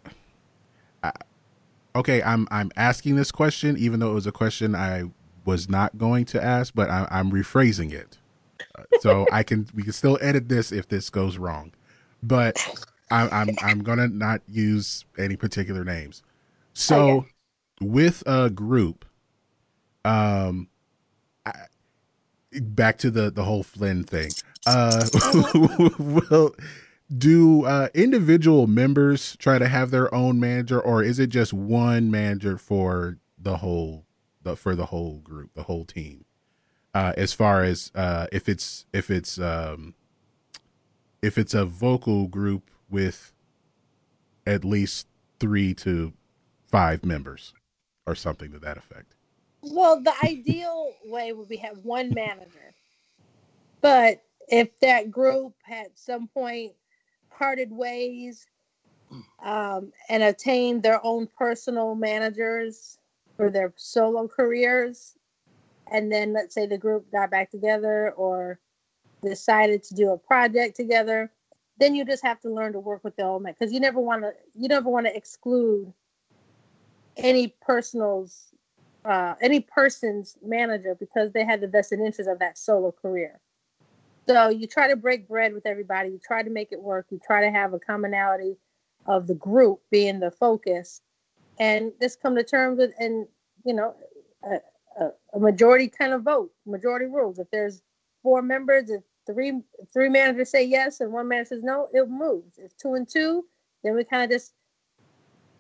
[1.04, 1.12] I
[1.96, 5.06] okay, I'm I'm asking this question even though it was a question I
[5.46, 8.18] was not going to ask, but I, I'm rephrasing it.
[8.78, 11.72] Uh, so I can we can still edit this if this goes wrong.
[12.24, 12.58] But
[13.12, 16.24] I, I'm I'm gonna not use any particular names.
[16.74, 17.26] So
[17.80, 19.06] with a group,
[20.04, 20.68] um,
[21.46, 21.54] I,
[22.52, 24.32] back to the the whole Flynn thing.
[24.66, 25.06] Uh,
[26.00, 26.56] well,
[27.16, 32.10] do uh, individual members try to have their own manager, or is it just one
[32.12, 34.06] manager for the whole
[34.44, 36.26] the for the whole group, the whole team?
[36.94, 39.94] Uh, as far as uh, if it's if it's um,
[41.22, 43.34] if it's a vocal group with
[44.48, 45.08] at least
[45.40, 46.14] three to
[46.70, 47.54] five members,
[48.08, 49.16] or something to that effect.
[49.62, 52.74] Well, the ideal way would be have one manager.
[53.82, 56.74] But if that group at some point
[57.38, 58.46] parted ways
[59.44, 62.98] um, and attained their own personal managers
[63.36, 65.14] for their solo careers,
[65.92, 68.60] and then let's say the group got back together or
[69.24, 71.32] decided to do a project together,
[71.78, 74.00] then you just have to learn to work with the old man because you never
[74.00, 75.92] want to you never want to exclude
[77.18, 78.54] any personal's
[79.04, 83.40] uh, any person's manager because they had the vested interest of that solo career.
[84.28, 86.10] So you try to break bread with everybody.
[86.10, 87.08] You try to make it work.
[87.10, 88.58] You try to have a commonality
[89.06, 91.02] of the group being the focus,
[91.60, 93.28] and just come to terms with and
[93.64, 93.96] you know
[94.44, 97.40] a, a, majority kind of vote, majority rules.
[97.40, 97.82] If there's
[98.24, 99.62] four members, if three
[99.94, 102.58] three managers say yes and one manager says no, it moves.
[102.58, 103.46] If two and two,
[103.84, 104.54] then we kind of just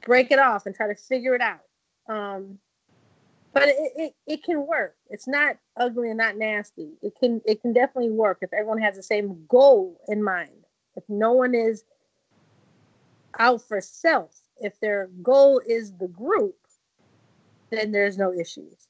[0.05, 1.61] break it off and try to figure it out.
[2.07, 2.59] Um,
[3.55, 4.95] but it, it, it can work.
[5.09, 6.89] It's not ugly and not nasty.
[7.01, 10.65] It can it can definitely work if everyone has the same goal in mind.
[10.95, 11.83] If no one is
[13.39, 16.57] out for self, if their goal is the group,
[17.69, 18.87] then there's no issues.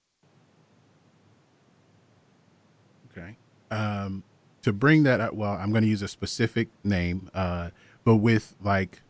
[3.11, 3.37] Okay.
[3.71, 4.23] Um,
[4.63, 7.69] to bring that up, well, I'm going to use a specific name, uh,
[8.03, 9.01] but with like,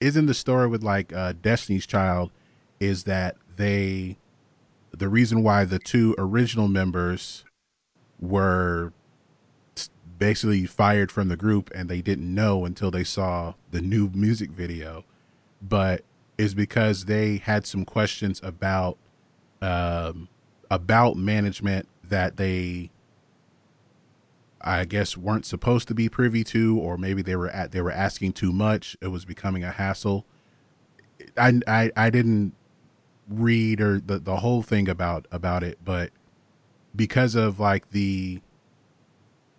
[0.00, 2.30] isn't the story with like uh, Destiny's Child
[2.80, 4.18] is that they,
[4.98, 7.44] the reason why the two original members
[8.20, 8.92] were
[10.18, 14.50] basically fired from the group and they didn't know until they saw the new music
[14.50, 15.04] video,
[15.60, 16.02] but
[16.38, 18.98] is because they had some questions about
[19.62, 20.28] um,
[20.70, 22.90] about management that they
[24.60, 27.92] I guess weren't supposed to be privy to, or maybe they were at they were
[27.92, 28.96] asking too much.
[29.00, 30.24] It was becoming a hassle.
[31.36, 32.54] I I, I didn't
[33.28, 36.10] read or the, the whole thing about about it, but
[36.94, 38.40] because of like the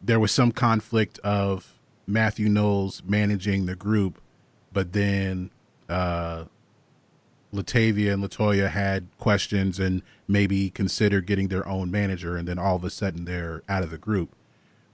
[0.02, 4.22] there was some conflict of Matthew Knowles managing the group,
[4.72, 5.50] but then
[5.90, 6.46] uh
[7.54, 12.76] LaTavia and LeToya had questions and maybe considered getting their own manager, and then all
[12.76, 14.36] of a sudden they're out of the group.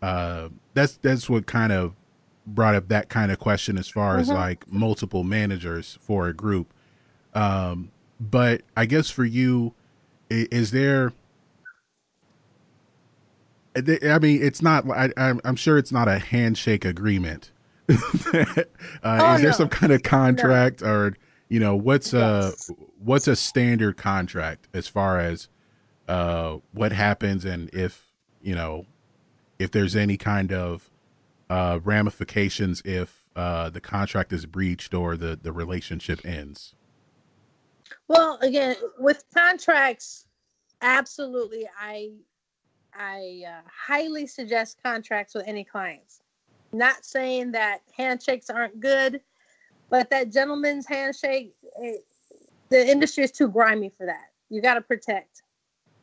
[0.02, 1.95] Uh, that's that's what kind of
[2.45, 4.34] brought up that kind of question as far as Mhm.
[4.35, 6.72] like multiple managers for a group.
[7.34, 7.91] Um,
[8.22, 9.73] but I guess for you,
[10.30, 11.11] is there?
[13.76, 14.89] I mean, it's not.
[14.89, 17.52] I, I'm, I'm sure it's not a handshake agreement.
[17.89, 17.93] uh,
[19.03, 19.52] Oh, is there no.
[19.52, 21.15] some kind of contract, or
[21.49, 22.69] you know, what's Yes.
[22.69, 22.73] a
[23.03, 25.48] what's a standard contract as far as
[26.07, 28.11] uh, what happens and if
[28.41, 28.85] you know
[29.57, 30.89] if there's any kind of
[31.49, 36.76] uh, ramifications if uh, the contract is breached or the the relationship ends.
[38.11, 40.25] Well, again, with contracts,
[40.81, 42.11] absolutely, I
[42.93, 46.21] I uh, highly suggest contracts with any clients.
[46.73, 49.21] Not saying that handshakes aren't good,
[49.89, 52.03] but that gentleman's handshake, it,
[52.67, 54.25] the industry is too grimy for that.
[54.49, 55.43] You got to protect,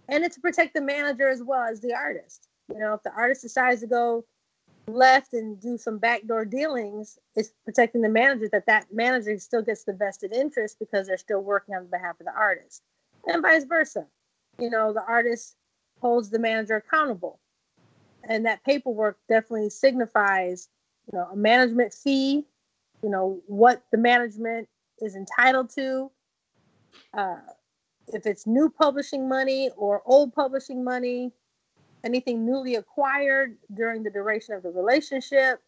[0.09, 2.49] and it's to protect the manager as well as the artist.
[2.73, 4.25] You know, if the artist decides to go
[4.89, 9.85] left and do some backdoor dealings, is protecting the manager that that manager still gets
[9.85, 12.83] the vested interest because they're still working on behalf of the artist,
[13.27, 14.07] and vice versa.
[14.59, 15.57] You know, the artist
[16.01, 17.39] holds the manager accountable,
[18.29, 20.69] and that paperwork definitely signifies,
[21.11, 22.45] you know, a management fee,
[23.03, 24.69] you know, what the management
[25.01, 26.11] is entitled to,
[27.17, 27.37] uh,
[28.13, 31.33] if it's new publishing money or old publishing money,
[32.09, 35.61] anything newly acquired during the duration of the relationship.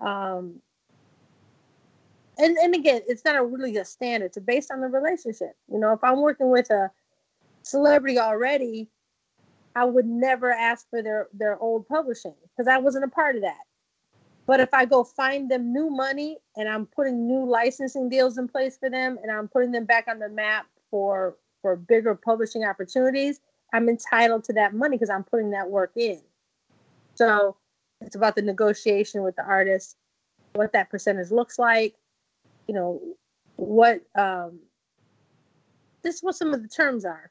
[0.00, 0.60] Um,
[2.38, 4.26] and and again, it's not a really a standard.
[4.26, 5.52] It's based on the relationship.
[5.70, 6.90] You know, if I'm working with a
[7.62, 8.88] celebrity already,
[9.76, 13.42] I would never ask for their their old publishing because I wasn't a part of
[13.42, 13.64] that.
[14.46, 18.48] But if I go find them new money and I'm putting new licensing deals in
[18.48, 22.64] place for them and I'm putting them back on the map for for bigger publishing
[22.64, 23.40] opportunities,
[23.72, 26.20] I'm entitled to that money because I'm putting that work in.
[27.14, 27.56] So
[28.00, 29.96] it's about the negotiation with the artist,
[30.54, 31.94] what that percentage looks like,
[32.66, 33.00] you know,
[33.56, 34.60] what um
[36.02, 37.30] this is what some of the terms are.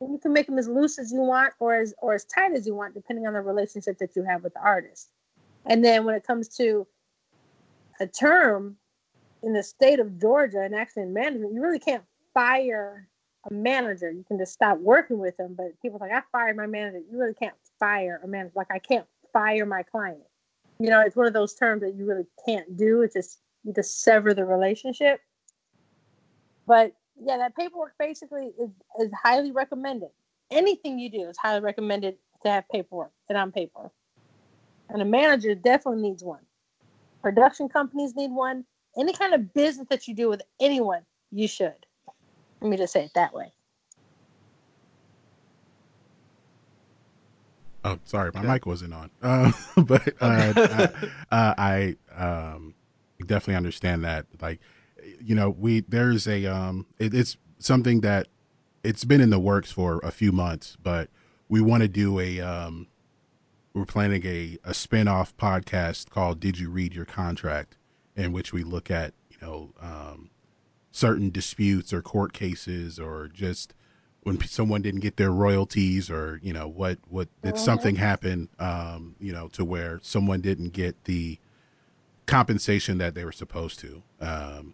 [0.00, 2.66] You can make them as loose as you want or as or as tight as
[2.66, 5.10] you want, depending on the relationship that you have with the artist.
[5.66, 6.86] And then when it comes to
[8.00, 8.76] a term
[9.42, 12.04] in the state of Georgia and actually in management, you really can't
[12.34, 13.07] fire
[13.44, 14.10] a manager.
[14.10, 15.54] You can just stop working with them.
[15.56, 16.98] But people like, I fired my manager.
[17.10, 18.52] You really can't fire a manager.
[18.56, 20.22] Like I can't fire my client.
[20.78, 23.02] You know, it's one of those terms that you really can't do.
[23.02, 25.20] It's just you just sever the relationship.
[26.66, 28.70] But yeah, that paperwork basically is,
[29.00, 30.10] is highly recommended.
[30.50, 33.90] Anything you do is highly recommended to have paperwork and on paper.
[34.88, 36.40] And a manager definitely needs one.
[37.22, 38.64] Production companies need one.
[38.98, 41.86] Any kind of business that you do with anyone, you should.
[42.60, 43.52] Let me just say it that way.
[47.84, 49.10] Oh, sorry, my mic wasn't on.
[49.22, 50.92] Uh, but uh, I,
[51.30, 52.74] uh, I um,
[53.20, 54.26] definitely understand that.
[54.40, 54.60] Like,
[55.22, 58.28] you know, we there's a um, it, it's something that
[58.82, 61.08] it's been in the works for a few months, but
[61.48, 62.88] we want to do a um,
[63.72, 67.76] we're planning a a spin-off podcast called "Did You Read Your Contract,"
[68.16, 70.30] in which we look at you know um,
[70.90, 73.74] certain disputes or court cases or just
[74.22, 78.48] when p- someone didn't get their royalties or you know what what did something happen
[78.58, 81.38] um you know to where someone didn't get the
[82.26, 84.72] compensation that they were supposed to um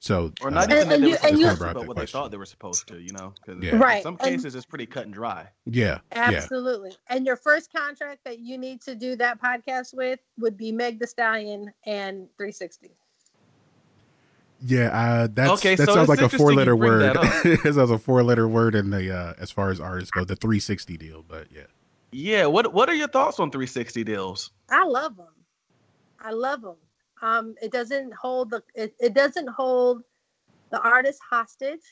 [0.00, 1.74] so Or not uh, even that And they you- were and supposed you- to, brought
[1.74, 3.34] but that what they thought they were supposed to, you know?
[3.44, 3.72] 'Cause Yeah.
[3.72, 5.48] in Right, some and- cases, it's pretty cut and dry.
[5.66, 6.92] yeah yeah Absolutely.
[7.08, 11.00] And your first contract that you need to do that podcast with would be Meg
[11.00, 12.90] Thee Stallion and 360.
[14.60, 17.98] Yeah uh that's Okay, that so sounds like a four letter word that sounds a
[17.98, 21.46] four letter word in the uh as far as artists go the 360 deal but
[21.52, 21.62] yeah
[22.12, 22.46] Yeah.
[22.46, 24.50] What What are your thoughts on 360 deals?
[24.70, 25.34] I love them.
[26.20, 26.76] I love them.
[27.22, 30.02] Um, it doesn't hold the it, it doesn't hold
[30.72, 31.82] the artist hostage.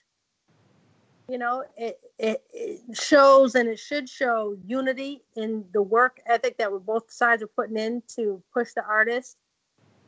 [1.29, 6.59] You know, it, it it shows and it should show unity in the work ethic
[6.59, 9.37] that we both sides are putting in to push the artist.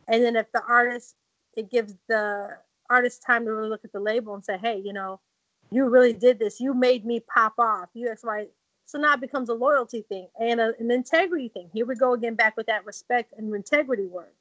[0.08, 1.16] And then if the artist,
[1.58, 2.56] it gives the
[2.88, 5.20] artist time to really look at the label and say, hey, you know,
[5.70, 6.60] you really did this.
[6.60, 7.88] You made me pop off.
[7.94, 8.48] You that's right.
[8.86, 11.68] So now it becomes a loyalty thing and a, an integrity thing.
[11.74, 14.32] Here we go again back with that respect and integrity word.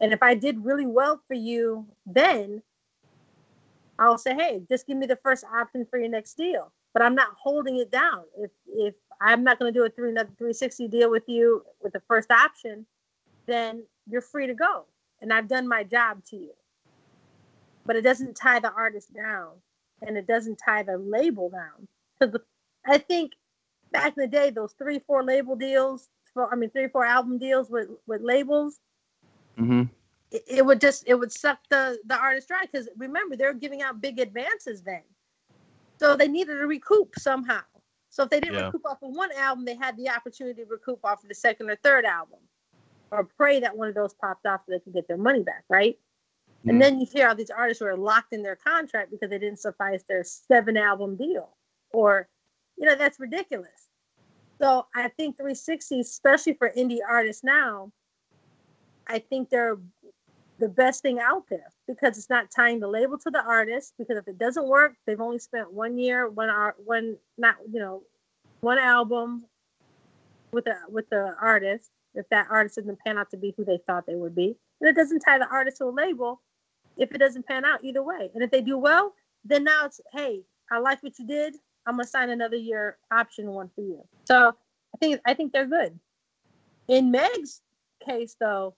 [0.00, 2.62] And if I did really well for you, then
[3.98, 6.72] I'll say, hey, just give me the first option for your next deal.
[6.94, 8.22] But I'm not holding it down.
[8.38, 11.92] If if I'm not going to do a three another 360 deal with you with
[11.92, 12.86] the first option,
[13.46, 14.86] then you're free to go.
[15.26, 16.54] And I've done my job to you.
[17.84, 19.62] But it doesn't tie the artist down,
[20.02, 21.88] and it doesn't tie the label down.
[22.18, 22.40] Because
[22.86, 23.32] I think
[23.92, 27.38] back in the day, those three, four label deals, for, I mean, three, four album
[27.38, 28.80] deals with with labels,
[29.58, 29.82] Mm-hmm.
[30.30, 33.54] it, it would just it would suck the the artist dry because remember they were
[33.54, 35.02] giving out big advances then
[36.00, 37.62] so they needed to recoup somehow
[38.10, 38.66] so if they didn't Yeah.
[38.66, 41.70] recoup off of one album they had the opportunity to recoup off of the second
[41.70, 42.45] or third album
[43.10, 45.64] or pray that one of those popped off so they could get their money back
[45.68, 45.98] right
[46.64, 46.70] Mhm.
[46.70, 49.38] and then you hear all these artists who are locked in their contract because they
[49.38, 51.56] didn't suffice their seven album deal
[51.92, 52.28] or
[52.76, 53.88] you know that's ridiculous
[54.60, 57.92] so i think 360 especially for indie artists now
[59.08, 59.78] I think they're
[60.58, 63.94] the best thing out there because it's not tying the label to the artist.
[63.98, 67.78] Because if it doesn't work, they've only spent one year, one art, one not you
[67.78, 68.02] know,
[68.62, 69.44] one album
[70.52, 71.90] with the with the artist.
[72.16, 74.88] If that artist doesn't pan out to be who they thought they would be, and
[74.88, 76.40] it doesn't tie the artist to a label,
[76.96, 79.14] if it doesn't pan out either way, and if they do well,
[79.44, 81.54] then now it's hey, I like what you did.
[81.86, 84.02] I'm gonna sign another year option one for you.
[84.26, 84.48] So
[84.94, 85.98] I think I think they're good.
[86.88, 87.60] In Meg's
[88.04, 88.76] case, though,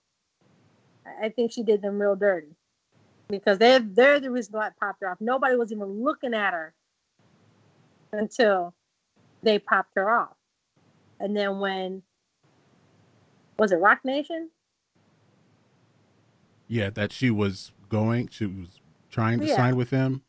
[1.05, 2.55] I- think she did them real dirty
[3.29, 5.21] because they're they're the reason why it popped her off.
[5.21, 6.73] Nobody was even looking at her
[8.11, 8.75] until
[9.43, 10.35] they popped her off.
[11.19, 12.03] And then when
[13.59, 14.49] was it Roc Nation?
[16.67, 18.79] yeah that she was going she was
[19.11, 19.55] trying to Yeah.
[19.57, 20.21] sign with them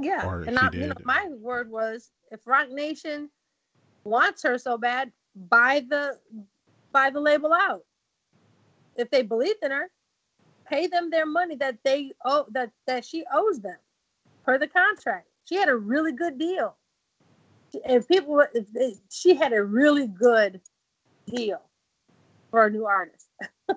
[0.00, 0.26] Yeah.
[0.26, 3.30] Or and I, you know, my word was if Roc Nation
[4.04, 6.18] wants her so bad, buy the
[6.92, 7.82] buy the label out.
[8.96, 9.90] If they believe in her,
[10.68, 13.78] pay them their money that they owe that that she owes them
[14.44, 15.28] per the contract.
[15.44, 16.76] She had a really good deal.
[17.86, 20.60] And people, if they- she had a really good
[21.26, 21.62] deal
[22.52, 23.26] for a new artist.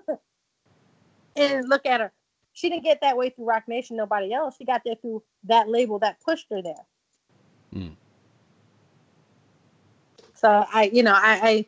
[1.35, 2.11] and look at her.
[2.53, 4.55] She didn't get that way through Roc Nation, nobody else.
[4.57, 6.85] She got there through that label that pushed her there.
[7.73, 7.93] Hmm.
[10.35, 11.65] So I, you know, I,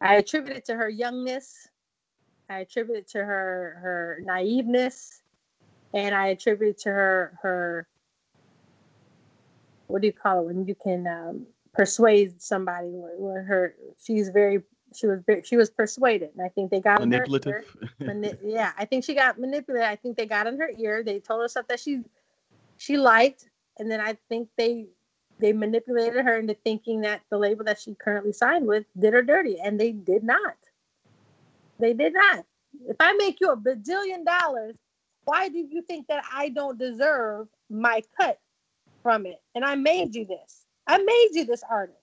[0.00, 1.68] I I attribute it to her youngness.
[2.50, 5.22] I attribute it to her her naiveness,
[5.94, 7.86] and I attribute it to her her
[9.86, 14.62] what do you call it when you can um, persuade somebody when her she's very
[14.94, 17.26] she was she was persuaded, and I think they got in her ear.
[17.26, 17.76] Manipulative.
[18.00, 19.88] Mani- yeah, I think she got manipulated.
[19.88, 21.02] I think they got in her ear.
[21.02, 22.02] They told her stuff that she
[22.76, 23.48] she liked,
[23.78, 24.86] and then I think they
[25.38, 29.22] they manipulated her into thinking that the label that she currently signed with did her
[29.22, 30.56] dirty, and they did not.
[31.78, 32.44] They did not.
[32.88, 34.76] If I make you a bajillion dollars,
[35.24, 38.38] why do you think that I don't deserve my cut
[39.02, 39.40] from it?
[39.54, 40.64] And I made you this.
[40.86, 41.98] I made you this artist.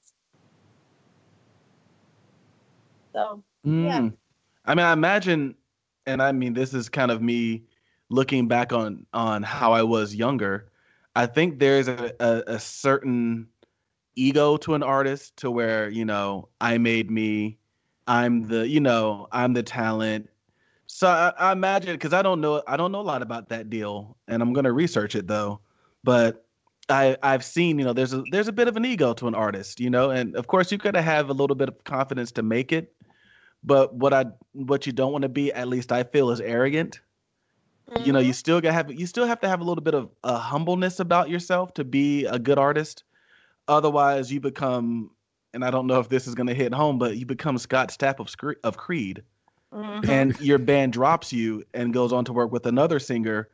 [3.14, 3.99] So Yeah.
[3.99, 4.14] Mm.
[4.65, 5.56] I mean, I imagine,
[6.06, 7.64] and I mean, this is kind of me
[8.10, 10.72] looking back on on how I was younger.
[11.15, 13.48] I think there's a, a, a certain
[14.15, 17.57] ego to an artist to where you know I made me,
[18.07, 20.30] I'm the you know I'm the talent.
[20.88, 23.69] So I, I imagine because I don't know I don't know a lot about that
[23.69, 25.61] deal, and I'm gonna research it though.
[26.03, 26.45] But
[26.90, 29.36] I I've seen you know there's a there's a bit of an ego to an
[29.36, 32.44] artist, you know, and of course you gotta have a little bit of confidence to
[32.44, 32.94] make it
[33.64, 37.02] but what I what you don't want to be, at least I feel, is arrogant.
[38.06, 40.10] You know, you still gotta have you still have to have a little bit of
[40.23, 43.03] a humbleness about yourself to be a good artist.
[43.68, 45.11] Otherwise, you become,
[45.53, 48.19] and I don't know if this is gonna hit home, but you become Scott Stapp
[48.19, 49.23] of Scre- of Creed,
[49.73, 50.07] mhm.
[50.07, 53.49] and your band drops you and goes on to work with another singer,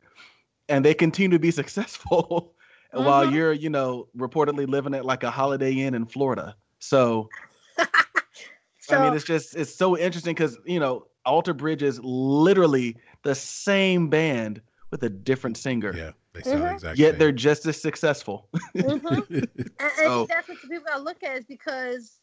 [0.68, 2.54] and they continue to be successful
[2.92, 3.32] while Mhm.
[3.32, 6.56] you're, you know, reportedly living at like a Holiday Inn in Florida.
[6.78, 7.30] So
[8.86, 12.96] so I mean, it's just it's so interesting because you know Alter Bridge is literally
[13.22, 14.60] the same band
[14.90, 15.92] with a different singer.
[15.96, 16.72] Yeah, they sound Mhm.
[16.74, 17.18] exact Yet same.
[17.18, 18.48] they're just as successful.
[18.76, 19.28] Mhm.
[19.30, 22.20] and, and So- that's what the people gotta look at is because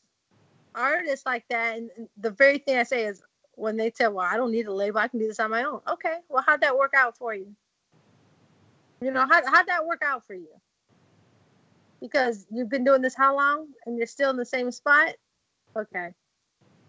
[0.75, 3.21] artists like that and and the very thing i say is
[3.55, 5.63] when they tell well i don't need a label i can do this on my
[5.63, 7.45] own okay well how'd that work out for you
[8.99, 10.47] you know how, how'd that work out for you
[12.01, 15.13] because you've been doing this how long and you're still in the same spot
[15.77, 16.09] okay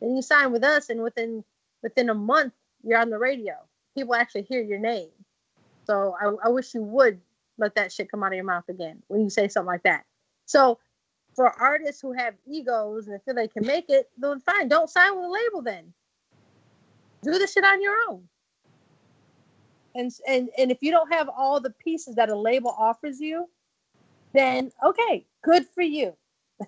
[0.04, 1.44] then you sign with us and within
[1.82, 2.52] within a month
[2.82, 3.54] you're on the radio
[3.96, 5.10] people actually hear your name
[5.86, 7.20] so I, I wish you would
[7.58, 10.04] let that shit come out of your mouth again when you say something like that.
[10.46, 10.78] So
[11.34, 15.14] for artists who have egos and feel they can make it, then fine, don't sign
[15.16, 15.92] with a label then.
[17.22, 18.28] Do the shit on your own.
[19.94, 23.48] And and and if you don't have all the pieces that a label offers you,
[24.32, 26.16] then okay, good for you.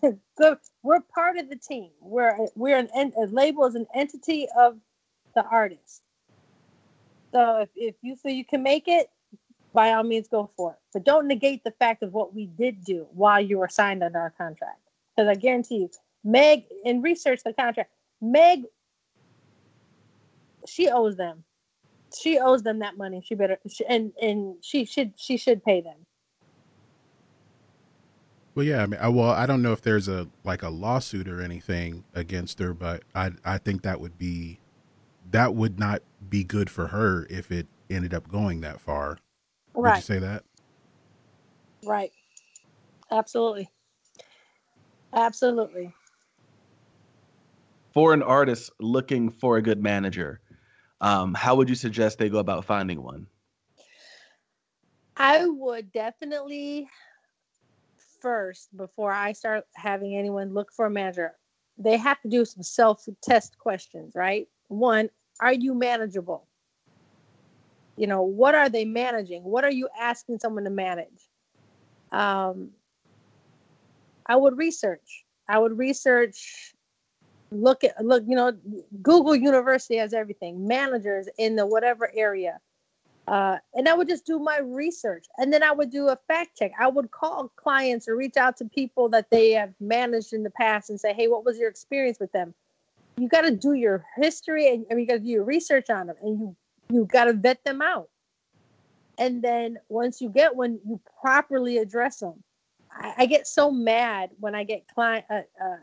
[0.37, 0.59] good.
[0.83, 1.91] We're part of the team.
[2.01, 4.79] We're we're an a label is an entity of
[5.35, 6.03] the artist.
[7.33, 9.09] So if, if you feel you can make it,
[9.73, 10.79] by all means go for it.
[10.93, 14.19] But don't negate the fact of what we did do while you were signed under
[14.19, 14.81] our contract.
[15.15, 15.91] Because I guarantee you,
[16.25, 17.91] Meg, and research the contract,
[18.21, 18.65] Meg,
[20.67, 21.45] she owes them.
[22.19, 23.23] She owes them that money.
[23.25, 26.07] She better, she, and and she should she should pay them.
[28.57, 28.85] Well, yeah.
[28.85, 32.05] I mean, I, well, I don't know if there's a like a lawsuit or anything
[32.15, 34.61] against her, but I I think that would be
[35.31, 39.19] that would not be good for her if it ended up going that far.
[39.83, 40.45] Would you Right, say that?
[41.85, 42.13] right,
[43.11, 43.71] absolutely,
[45.15, 45.95] absolutely.
[47.95, 50.41] For an artist looking for a good manager,
[51.01, 53.29] um, how would you suggest they go about finding one?
[55.17, 56.89] I would definitely
[58.27, 61.35] first, before I start having anyone look for a manager,
[61.79, 64.49] they have to do some self test questions, right?
[64.67, 66.49] One, are you manageable?
[67.97, 69.45] You know, what are they managing?
[69.45, 71.29] What are you asking someone to manage?
[72.11, 72.71] Um,
[74.27, 75.25] I would research.
[75.49, 76.75] I would research,
[77.53, 78.55] look at, look, you know,
[79.03, 82.59] Google University has everything, managers in the whatever area
[83.27, 86.57] uh, and I would just do my research, and then I would do a fact
[86.57, 86.73] check.
[86.79, 90.51] I would call clients or reach out to people that they have managed in the
[90.51, 92.55] past and say, "Hey, what was your experience with them?"
[93.17, 96.07] You got to do your history and, and you got to do your research on
[96.07, 96.57] them, and you
[96.91, 98.09] you got to vet them out.
[99.19, 102.45] And then once you get one, you properly address them.
[102.93, 105.77] I, I get so mad when I get client uh, uh,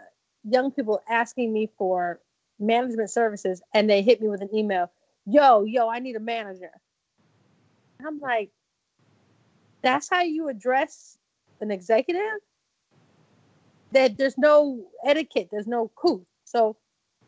[0.43, 2.19] young people asking me for
[2.59, 4.91] management services and they hit me with an email,
[5.25, 6.71] yo, yo, I need a manager.
[8.05, 8.51] I'm like,
[9.81, 11.17] that's how you address
[11.61, 12.39] an executive?
[13.91, 16.25] That there's no etiquette, there's no coup.
[16.45, 16.77] So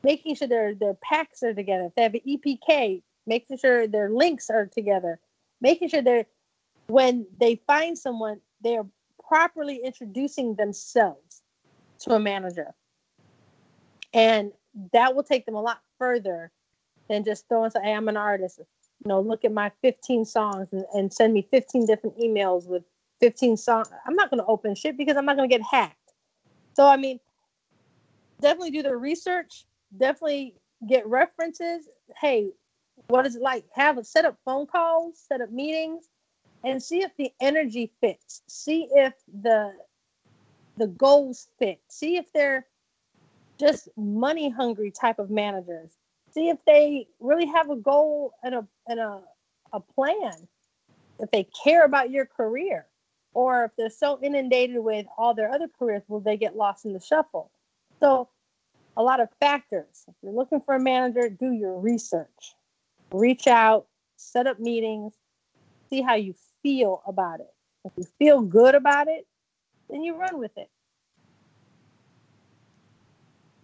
[0.03, 1.85] making sure their their packs are together.
[1.85, 5.19] If they have an EPK, making sure their links are together,
[5.61, 6.25] making sure they're
[6.87, 8.85] when they find someone, they're
[9.27, 11.41] properly introducing themselves
[11.99, 12.73] to a manager.
[14.13, 14.51] And
[14.93, 16.51] that will take them a lot further
[17.09, 18.59] than just throwing hey, I'm an artist.
[19.06, 22.84] Know, look at my 15 songs and, and send me 15 different emails with
[23.19, 23.88] 15 songs.
[24.07, 26.14] I'm not gonna open shit because I'm not gonna get hacked.
[26.76, 27.19] So I mean,
[28.41, 29.65] definitely do the research,
[29.95, 30.56] definitely
[30.90, 31.88] get references.
[32.19, 32.49] Hey,
[33.07, 33.65] what is it like?
[33.73, 36.10] Have a set up phone calls, set up meetings,
[36.64, 38.41] and see if the energy fits.
[38.48, 39.73] See if the
[40.77, 41.80] the goals fit.
[41.90, 42.65] See if they're
[43.60, 45.91] just money hungry type of managers.
[46.36, 49.22] See if they really have a goal and a and a,
[49.72, 50.34] a plan.
[51.18, 52.88] If they care about your career,
[53.34, 56.91] or if they're so inundated with all their other careers, will they get lost in
[56.91, 57.52] the shuffle?
[58.02, 58.28] So,
[58.98, 60.03] a lot of factors.
[60.10, 62.56] If you're looking for a manager, do your research.
[63.14, 63.88] Reach out,
[64.18, 65.14] set up meetings,
[65.90, 67.53] see how you feel about it.
[67.86, 69.26] If you feel good about it,
[69.90, 70.70] then you run with it.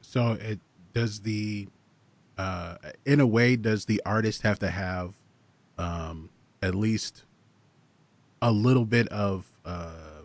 [0.02, 0.60] So it
[0.93, 1.68] does the
[2.41, 5.15] uh in a way does the artist have to have
[5.77, 6.30] um
[6.61, 7.23] at least
[8.41, 10.22] a little bit of uh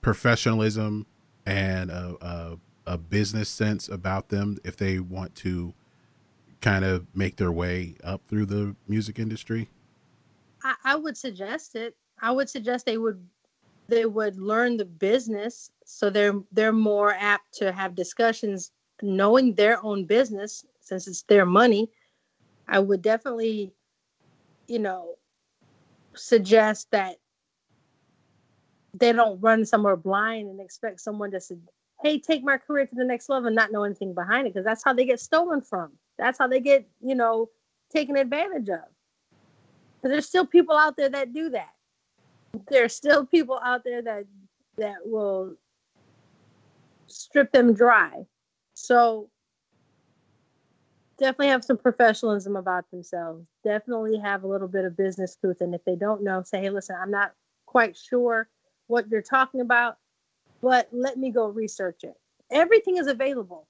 [0.00, 1.06] professionalism
[1.46, 5.72] and a, a a business sense about them if they want to
[6.60, 9.68] kind of make their way up through the music industry?
[10.62, 11.94] I, I would suggest it.
[12.20, 13.26] I would suggest they would
[13.88, 18.72] they would learn the business so they're they're more apt to have discussions
[19.04, 21.90] knowing their own business since it's their money.
[22.66, 23.72] I would definitely,
[24.66, 25.16] you know,
[26.14, 27.16] suggest that
[28.94, 31.56] they don't run somewhere blind and expect someone to say,
[32.02, 34.64] hey, take my career to the next level and not know anything behind it because
[34.64, 35.92] that's how they get stolen from.
[36.18, 37.50] That's how they get, you know,
[37.92, 38.84] taken advantage of.
[40.02, 41.72] But there's still people out there that do that.
[42.68, 44.24] There's still people out there that
[44.76, 45.56] that will
[47.06, 48.26] strip them dry.
[48.74, 49.30] So
[51.18, 53.46] definitely have some professionalism about themselves.
[53.62, 55.60] Definitely have a little bit of business truth.
[55.60, 57.32] And if they don't know, say, hey, listen, I'm not
[57.66, 58.48] quite sure
[58.86, 59.96] what you're talking about,
[60.60, 62.14] but let me go research it.
[62.50, 63.66] Everything is available.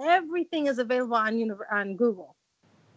[0.00, 2.34] Everything is available on uni- on Google,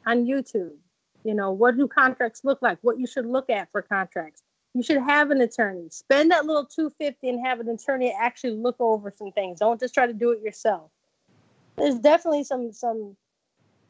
[0.06, 0.76] on YouTube.
[1.24, 2.80] You know, what do contracts look like?
[2.82, 4.42] What you should look at for contracts.
[4.74, 5.90] You should have an attorney.
[5.90, 9.60] Spend that little 250 and have an attorney actually look over some things.
[9.60, 10.92] Don't just try to do it yourself.
[11.78, 13.16] There's definitely some some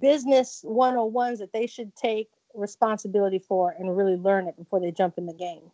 [0.01, 5.17] business 101s that they should take responsibility for and really learn it before they jump
[5.17, 5.71] in the game.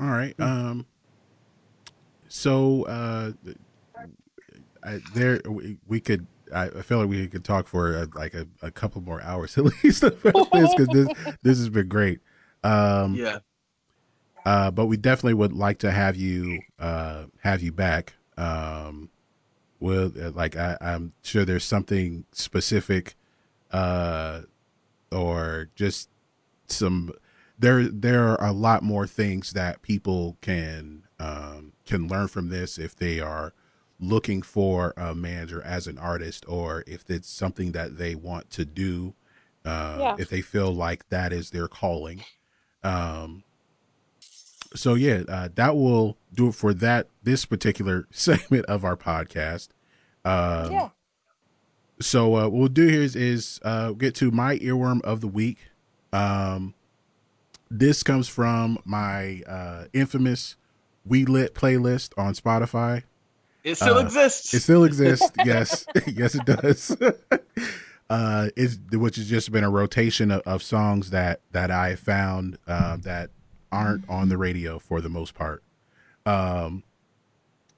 [0.00, 0.38] All right.
[0.40, 0.86] Um.
[2.28, 3.32] So, uh,
[4.82, 6.26] I, there we, we could.
[6.52, 9.56] I, I feel like we could talk for uh like a, a couple more hours
[9.58, 11.08] at least about this because this
[11.42, 12.20] this has been great.
[12.64, 13.14] Um.
[13.14, 13.38] Yeah.
[14.44, 18.14] Uh, but we definitely would like to have you uh have you back.
[18.36, 19.10] Um,
[19.80, 23.14] with uh, like I, I'm sure there's something specific,
[23.72, 24.42] uh,
[25.10, 26.08] or just
[26.68, 27.12] some
[27.58, 32.78] there there are a lot more things that people can um, can learn from this
[32.78, 33.52] if they are
[34.00, 38.64] looking for a manager as an artist or if it's something that they want to
[38.64, 39.14] do
[39.64, 40.16] uh, Yeah.
[40.18, 42.24] if they feel like that is their calling
[42.82, 43.44] um
[44.74, 49.68] so yeah uh, that will do it for that this particular segment of our podcast
[50.24, 50.88] um yeah.
[52.00, 55.28] so uh, what we'll do here is, is uh, get to my earworm of the
[55.28, 55.58] week.
[56.12, 56.74] Um,
[57.70, 60.56] this comes from my uh, infamous
[61.06, 63.02] We Lit playlist on Spotify.
[63.64, 64.52] It still Uh, exists.
[64.52, 65.30] It still exists.
[65.44, 66.96] yes, yes, it does.
[68.10, 72.58] uh, it's which has just been a rotation of, of songs that that I found
[72.66, 73.30] uh, that
[73.72, 75.62] aren't on the radio for the most part.
[76.26, 76.84] Um,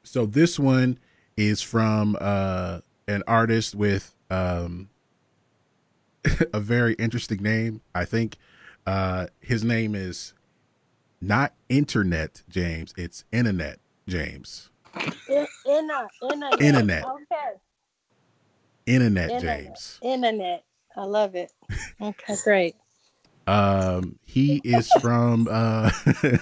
[0.03, 0.99] so this one
[1.37, 4.91] is from uh, an artist with um,
[6.53, 7.81] a very interesting name.
[7.95, 8.37] I think
[8.87, 10.35] uh, his name is
[11.21, 12.93] not Internet James.
[12.97, 14.71] It's Internet James.
[15.29, 17.05] In, in a, in Internet.
[17.05, 17.59] Okay.
[18.87, 19.65] Internet Internet.
[19.65, 19.99] James.
[20.03, 20.65] Internet.
[20.97, 21.53] I love it.
[22.01, 22.77] Okay, great.
[23.47, 25.91] Um, he is from uh,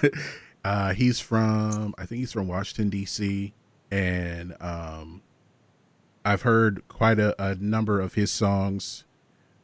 [0.64, 3.52] Uh, he's from, I think he's from Washington D.C.
[3.90, 5.22] and um,
[6.24, 9.04] I've heard quite a, a number of his songs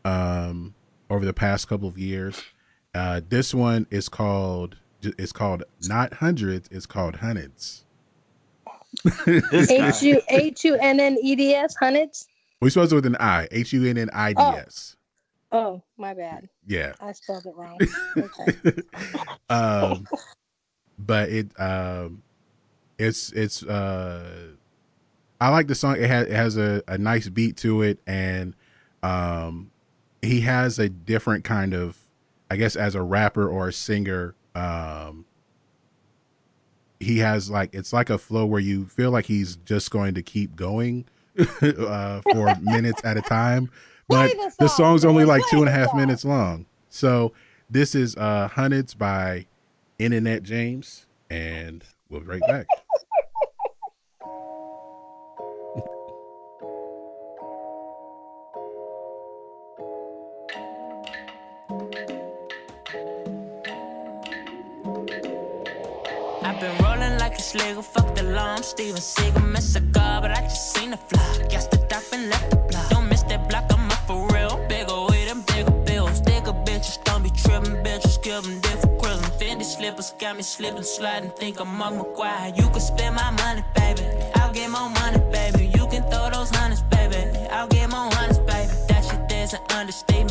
[0.04, 0.74] um
[1.10, 2.42] over the past couple of years.
[2.94, 7.84] Uh, this one is called it's called not hundreds, it's called hundreds.
[9.24, 9.88] This guy.
[9.88, 12.26] H U H U N N E D S hundreds.
[12.60, 14.96] We supposed with an I, H U N N I D S.
[15.50, 16.48] Oh, my bad.
[16.66, 16.92] Yeah.
[17.00, 17.78] I spelled it wrong.
[18.18, 18.82] Okay.
[19.48, 20.06] um,
[20.98, 22.22] but it um,
[22.98, 24.48] it's it's uh,
[25.40, 25.96] I like the song.
[25.96, 28.54] It has it has a, a nice beat to it, and
[29.02, 29.70] um,
[30.20, 31.96] he has a different kind of,
[32.50, 34.34] I guess, as a rapper or a singer.
[34.54, 35.24] Um,
[37.00, 40.22] he has like it's like a flow where you feel like he's just going to
[40.22, 41.04] keep going
[41.62, 43.70] uh, for minutes at a time,
[44.08, 46.00] but Play the the song's only like Play two and a the half song.
[46.00, 46.66] minutes long.
[46.88, 47.32] So
[47.70, 49.46] this is uh Hundreds by
[49.98, 52.66] Internet James, and we'll be right back.
[66.42, 68.54] I've been rolling like a Slager, fuck the law.
[68.56, 71.46] I'm Steven Seagal, miss a god, but I just seen the fly.
[71.50, 71.77] Guess the
[78.38, 80.14] 11 different grills and Fendi slippers.
[80.18, 82.56] Got me slipping, sliding, think I'm Mark McGwire.
[82.56, 84.06] You can spend my money, baby.
[84.36, 85.66] I'll get more money, baby.
[85.76, 87.16] You can throw those hundreds, baby.
[87.50, 88.72] I'll get more hundreds, baby.
[88.88, 90.27] That shit, there's an understatement.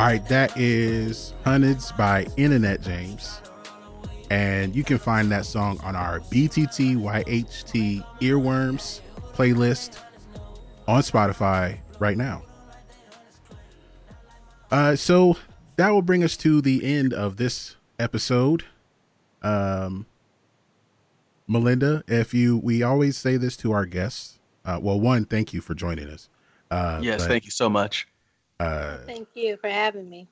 [0.00, 3.42] All right, that is Hundreds by Internet James.
[4.30, 9.02] And you can find that song on our BTTYHT Earworms
[9.34, 9.98] playlist
[10.88, 12.42] on Spotify right now.
[14.70, 15.36] Uh, so
[15.76, 18.64] that will bring us to the end of this episode.
[19.42, 20.06] Um,
[21.46, 24.38] Melinda, if you, we always say this to our guests.
[24.64, 26.30] Uh, well, one, thank you for joining us.
[26.70, 28.08] Uh, Yes, but, thank you so much.
[28.60, 30.28] Uh, Thank you for having me.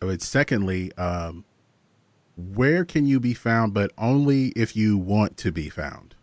[0.00, 1.44] but secondly, um,
[2.36, 6.16] where can you be found, but only if you want to be found?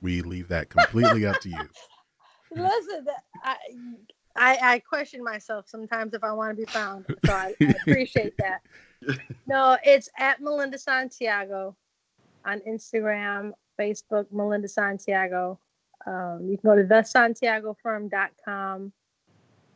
[0.00, 1.60] We leave that completely up to you.
[2.56, 3.04] Listen,
[3.42, 3.56] I,
[4.36, 8.34] I I question myself sometimes if I want to be found, so I, I appreciate
[8.38, 8.62] that.
[9.46, 11.76] No, it's at Melinda Santiago
[12.46, 15.60] on Instagram, Facebook, Melinda Santiago.
[16.06, 18.92] Um, you can go to thesantiagofirm.com.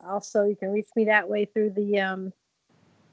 [0.07, 2.33] Also, you can reach me that way through the um,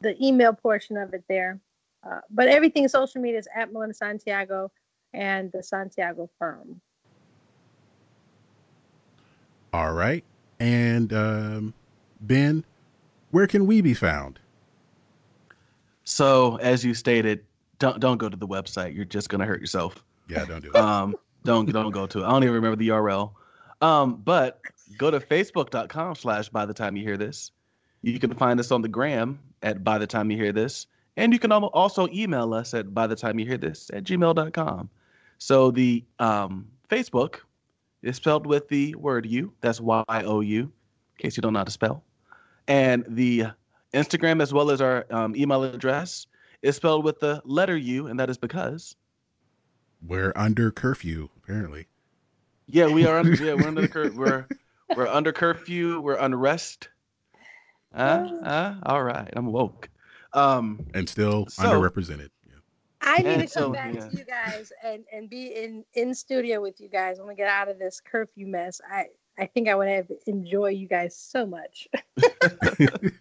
[0.02, 1.60] the email portion of it there.
[2.03, 4.72] Uh, but everything social media is at Melinda Santiago
[5.14, 6.80] and the Santiago Firm.
[9.74, 10.24] All right.
[10.60, 11.74] And um,
[12.22, 12.64] Ben,
[13.32, 14.40] where can we be found?
[16.03, 17.44] So, as you stated,
[17.80, 18.95] don't don't go to the website.
[18.95, 20.03] You're just gonna hurt yourself.
[20.30, 20.76] Yeah, don't do it.
[20.76, 22.26] Um, don't don't go to it.
[22.26, 23.32] I don't even remember the URL.
[23.82, 24.62] Um, but
[24.98, 27.52] go to facebook.com slash by the time you hear this.
[28.02, 30.88] You can find us on the gram at by the time you hear this.
[31.18, 34.90] And you can also email us at by the time you hear this at gmail.com.
[35.38, 37.38] So the um, Facebook
[38.03, 39.53] is spelled with the word you.
[39.62, 40.72] That's Y O U, in
[41.18, 42.03] case you don't know how to spell.
[42.68, 43.45] And the
[43.94, 46.28] Instagram, as well as our um, email address,
[46.62, 48.95] is spelled with the letter U, and that is because
[50.06, 51.88] We're under curfew, apparently.
[52.68, 53.20] Yeah, we are.
[53.20, 54.48] Under, yeah, we're under the cur- we're
[54.95, 56.02] we're under curfew.
[56.02, 56.90] We're unrest.
[57.94, 58.34] rest.
[58.44, 59.90] Uh, uh, all right, I'm woke.
[60.34, 62.30] Um, And still So- underrepresented.
[62.48, 62.56] Yeah.
[63.02, 64.10] I need And to come so, back yeah.
[64.10, 67.48] to you guys and and be in in studio with you guys when we get
[67.48, 68.82] out of this curfew mess.
[68.90, 69.06] I
[69.38, 71.88] I think I would have enjoy you guys so much.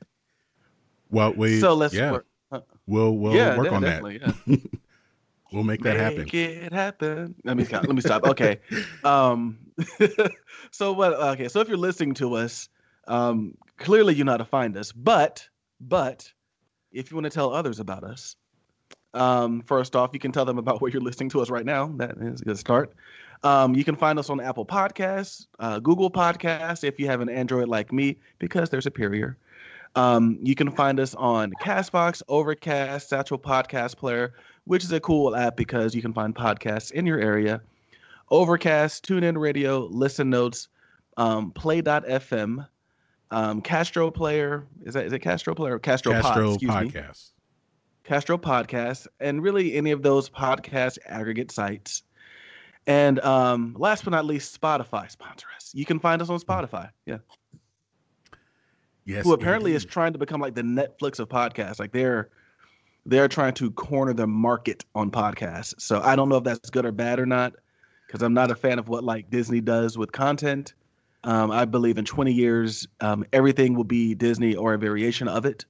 [1.11, 2.27] Well, we so let's yeah, work.
[2.51, 4.35] uh, we'll we'll yeah, work on definitely, that.
[5.55, 6.19] we'll make that happen.
[6.19, 7.35] Make it happen.
[7.45, 7.85] Let me stop.
[7.85, 8.25] Let me stop.
[8.35, 8.61] Okay.
[9.05, 9.59] Um.
[10.71, 11.13] so what?
[11.13, 11.49] Okay.
[11.49, 12.69] So if you're listening to us,
[13.07, 14.93] um, clearly you know how to find us.
[14.93, 15.49] But
[15.81, 16.33] but
[16.93, 18.37] if you want to tell others about us,
[19.15, 21.93] um, first off, you can tell them about where you're listening to us right now.
[21.97, 22.95] That is a good start.
[23.43, 27.29] Um, you can find us on Apple Podcasts, uh, Google Podcasts, if you have an
[27.29, 29.37] Android like me, because they're superior.
[29.97, 34.35] Um, you can find us on Castbox, Overcast, Satchel Podcast Player,
[34.65, 37.61] which is a cool app because you can find podcasts in your area.
[38.31, 40.69] Overcast, TuneIn Radio, Listen Notes,
[41.17, 42.67] um, Play.fm,
[43.31, 44.67] um, Castro Player.
[44.85, 45.75] Is that is it Castro Player?
[45.75, 46.77] or Castro, Pod, Castro excuse me.
[46.77, 47.31] podcast.
[48.05, 52.03] Castro Podcast, and really any of those podcast aggregate sites.
[52.87, 55.71] And um, last but not least, Spotify sponsor us.
[55.73, 56.91] You can find us on Spotify.
[57.07, 57.19] Yeah.
[59.05, 59.77] Yes, Who apparently indeed.
[59.77, 61.79] is trying to become like the Netflix of podcasts.
[61.79, 62.31] Like they're
[63.07, 65.75] they're trying to corner the market on podcasts.
[65.79, 67.55] So I don't know if that's good or bad or not,
[68.07, 70.73] because I'm not a fan of what like Disney does with content.
[71.25, 75.47] Um, I believe in 20 years, um, everything will be Disney or a variation of
[75.47, 75.65] it,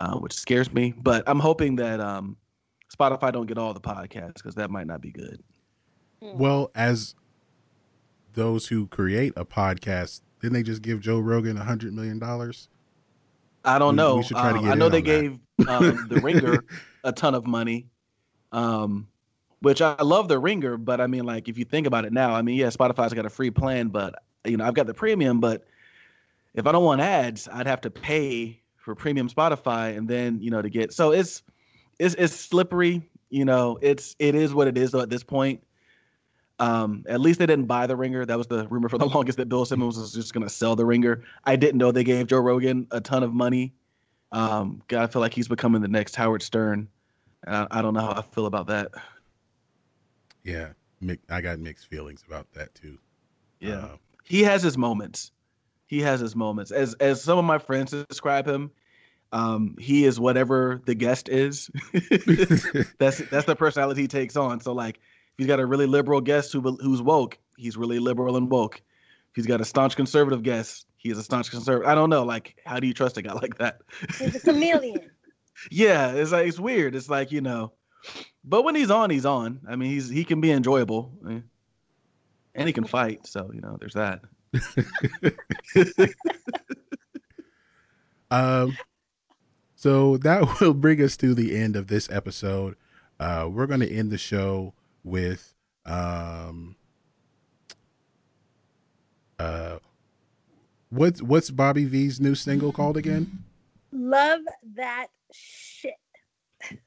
[0.00, 0.94] uh, which scares me.
[0.96, 2.36] But I'm hoping that um,
[2.94, 5.42] Spotify don't get all the podcasts because that might not be good.
[6.20, 7.14] Well, as
[8.34, 12.68] those who create a podcast, didn't they just give Joe Rogan a hundred million dollars?
[13.64, 14.16] I don't We- know.
[14.18, 16.62] we should try to Um, get I know they gave um, the Ringer
[17.02, 17.88] a ton of money,
[18.52, 19.08] um,
[19.58, 20.76] which I love the Ringer.
[20.76, 23.26] But I mean, like if you think about it now, I mean, yeah, Spotify's got
[23.26, 25.40] a free plan, but you know, I've got the premium.
[25.40, 25.66] But
[26.54, 30.52] if I don't want ads, I'd have to pay for premium Spotify, and then you
[30.52, 30.92] know to get.
[30.92, 31.42] So it's
[31.98, 33.02] it's it's slippery.
[33.30, 35.64] You know, it's it is what it is though at this point.
[36.58, 38.24] Um, at least they didn't buy the ringer.
[38.24, 40.86] That was the rumor for the longest that Bill Simmons was just gonna sell the
[40.86, 41.22] ringer.
[41.44, 43.74] I didn't know they gave Joe Rogan a ton of money.
[44.32, 46.88] Um, God, I feel like he's becoming the next Howard Stern.
[47.46, 48.90] I, I don't know how I feel about that.
[50.44, 50.68] Yeah,
[51.28, 52.98] I got mixed feelings about that too.
[53.60, 55.32] Yeah, Uh, he has his moments.
[55.86, 56.70] He has his moments.
[56.70, 58.70] As as some of my friends describe him,
[59.32, 61.70] um, he is whatever the guest is.
[62.98, 64.60] that's that's the personality he takes on.
[64.60, 64.98] So like,
[65.38, 68.76] he's got a really liberal guest who who's woke, he's really liberal and woke.
[68.76, 71.88] If he's got a staunch conservative guest, he is a staunch conservative.
[71.88, 72.24] I don't know.
[72.24, 73.80] Like, how do you trust a guy like that?
[74.18, 75.10] He's a chameleon.
[75.70, 76.94] yeah, it's like it's weird.
[76.94, 77.72] It's like you know,
[78.44, 79.60] but when he's on, he's on.
[79.68, 81.40] I mean, he's he can be enjoyable, eh,
[82.54, 83.26] and he can fight.
[83.26, 84.22] So you know, there's that.
[88.30, 88.76] Um,
[89.74, 92.76] so that will bring us to the end of this episode.
[93.18, 94.74] Uh, we're going to end the show
[95.06, 95.54] with
[95.86, 96.76] um,
[99.38, 99.78] uh,
[100.90, 103.44] what's what's Bobby V's new single called again?
[103.92, 104.40] Love
[104.74, 105.94] that shit.
[106.70, 106.80] Let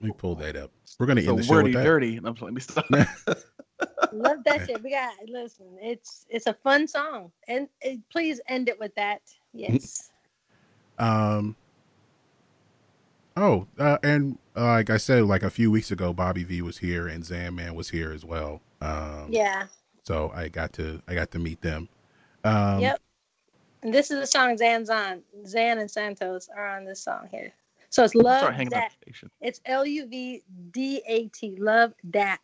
[0.00, 0.70] me pull that up.
[1.00, 1.84] We're going to So end the show wordy with that.
[1.84, 2.16] dirty.
[2.18, 2.86] I'm sorry, let me stop.
[4.12, 4.82] Love that shit.
[4.82, 5.66] We got listen.
[5.80, 9.22] It's it's a fun song, and uh, please end it with that.
[9.52, 10.10] Yes.
[10.98, 11.56] Um.
[13.36, 16.78] Oh, uh, and uh, like I said, like a few weeks ago, Bobby V was
[16.78, 18.62] here and Zan Man was here as well.
[18.80, 19.66] Um, yeah.
[20.04, 21.88] So I got to I got to meet them.
[22.44, 23.00] Um, yep.
[23.82, 25.22] And this is the song Zan's on.
[25.46, 27.52] Zan and Santos are on this song here.
[27.90, 28.72] So it's love Start that.
[28.72, 29.30] out the station.
[29.40, 31.56] It's L U V D A T.
[31.58, 32.40] Love that.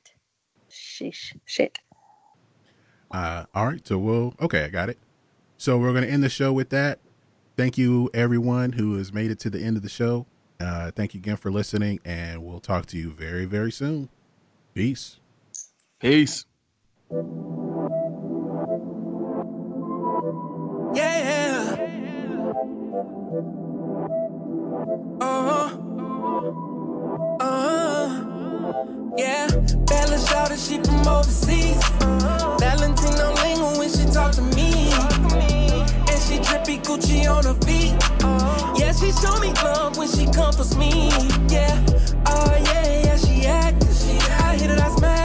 [0.70, 1.36] Sheesh.
[1.46, 1.78] Shit.
[3.10, 4.98] Uh, all right, so we'll okay, I got it.
[5.56, 6.98] So we're gonna end the show with that.
[7.56, 10.26] Thank you everyone who has made it to the end of the show.
[10.62, 14.08] Uh, thank you again for listening, and we'll talk to you very very soon.
[14.74, 15.18] Peace.
[16.00, 16.44] Peace.
[20.94, 21.76] Yeah.
[25.20, 25.78] Uh-huh.
[27.40, 29.14] Uh-huh.
[29.16, 29.48] Yeah.
[29.86, 31.82] Bella shouted she from overseas.
[32.60, 34.92] Valentino lingo when she talk to me.
[34.92, 35.61] And
[36.26, 37.94] she drippy Gucci on her feet.
[38.78, 41.08] Yeah, she show me love when she comforts me.
[41.48, 41.84] Yeah.
[42.26, 43.90] Oh yeah, yeah, she active.
[44.40, 45.21] I hit it, I smash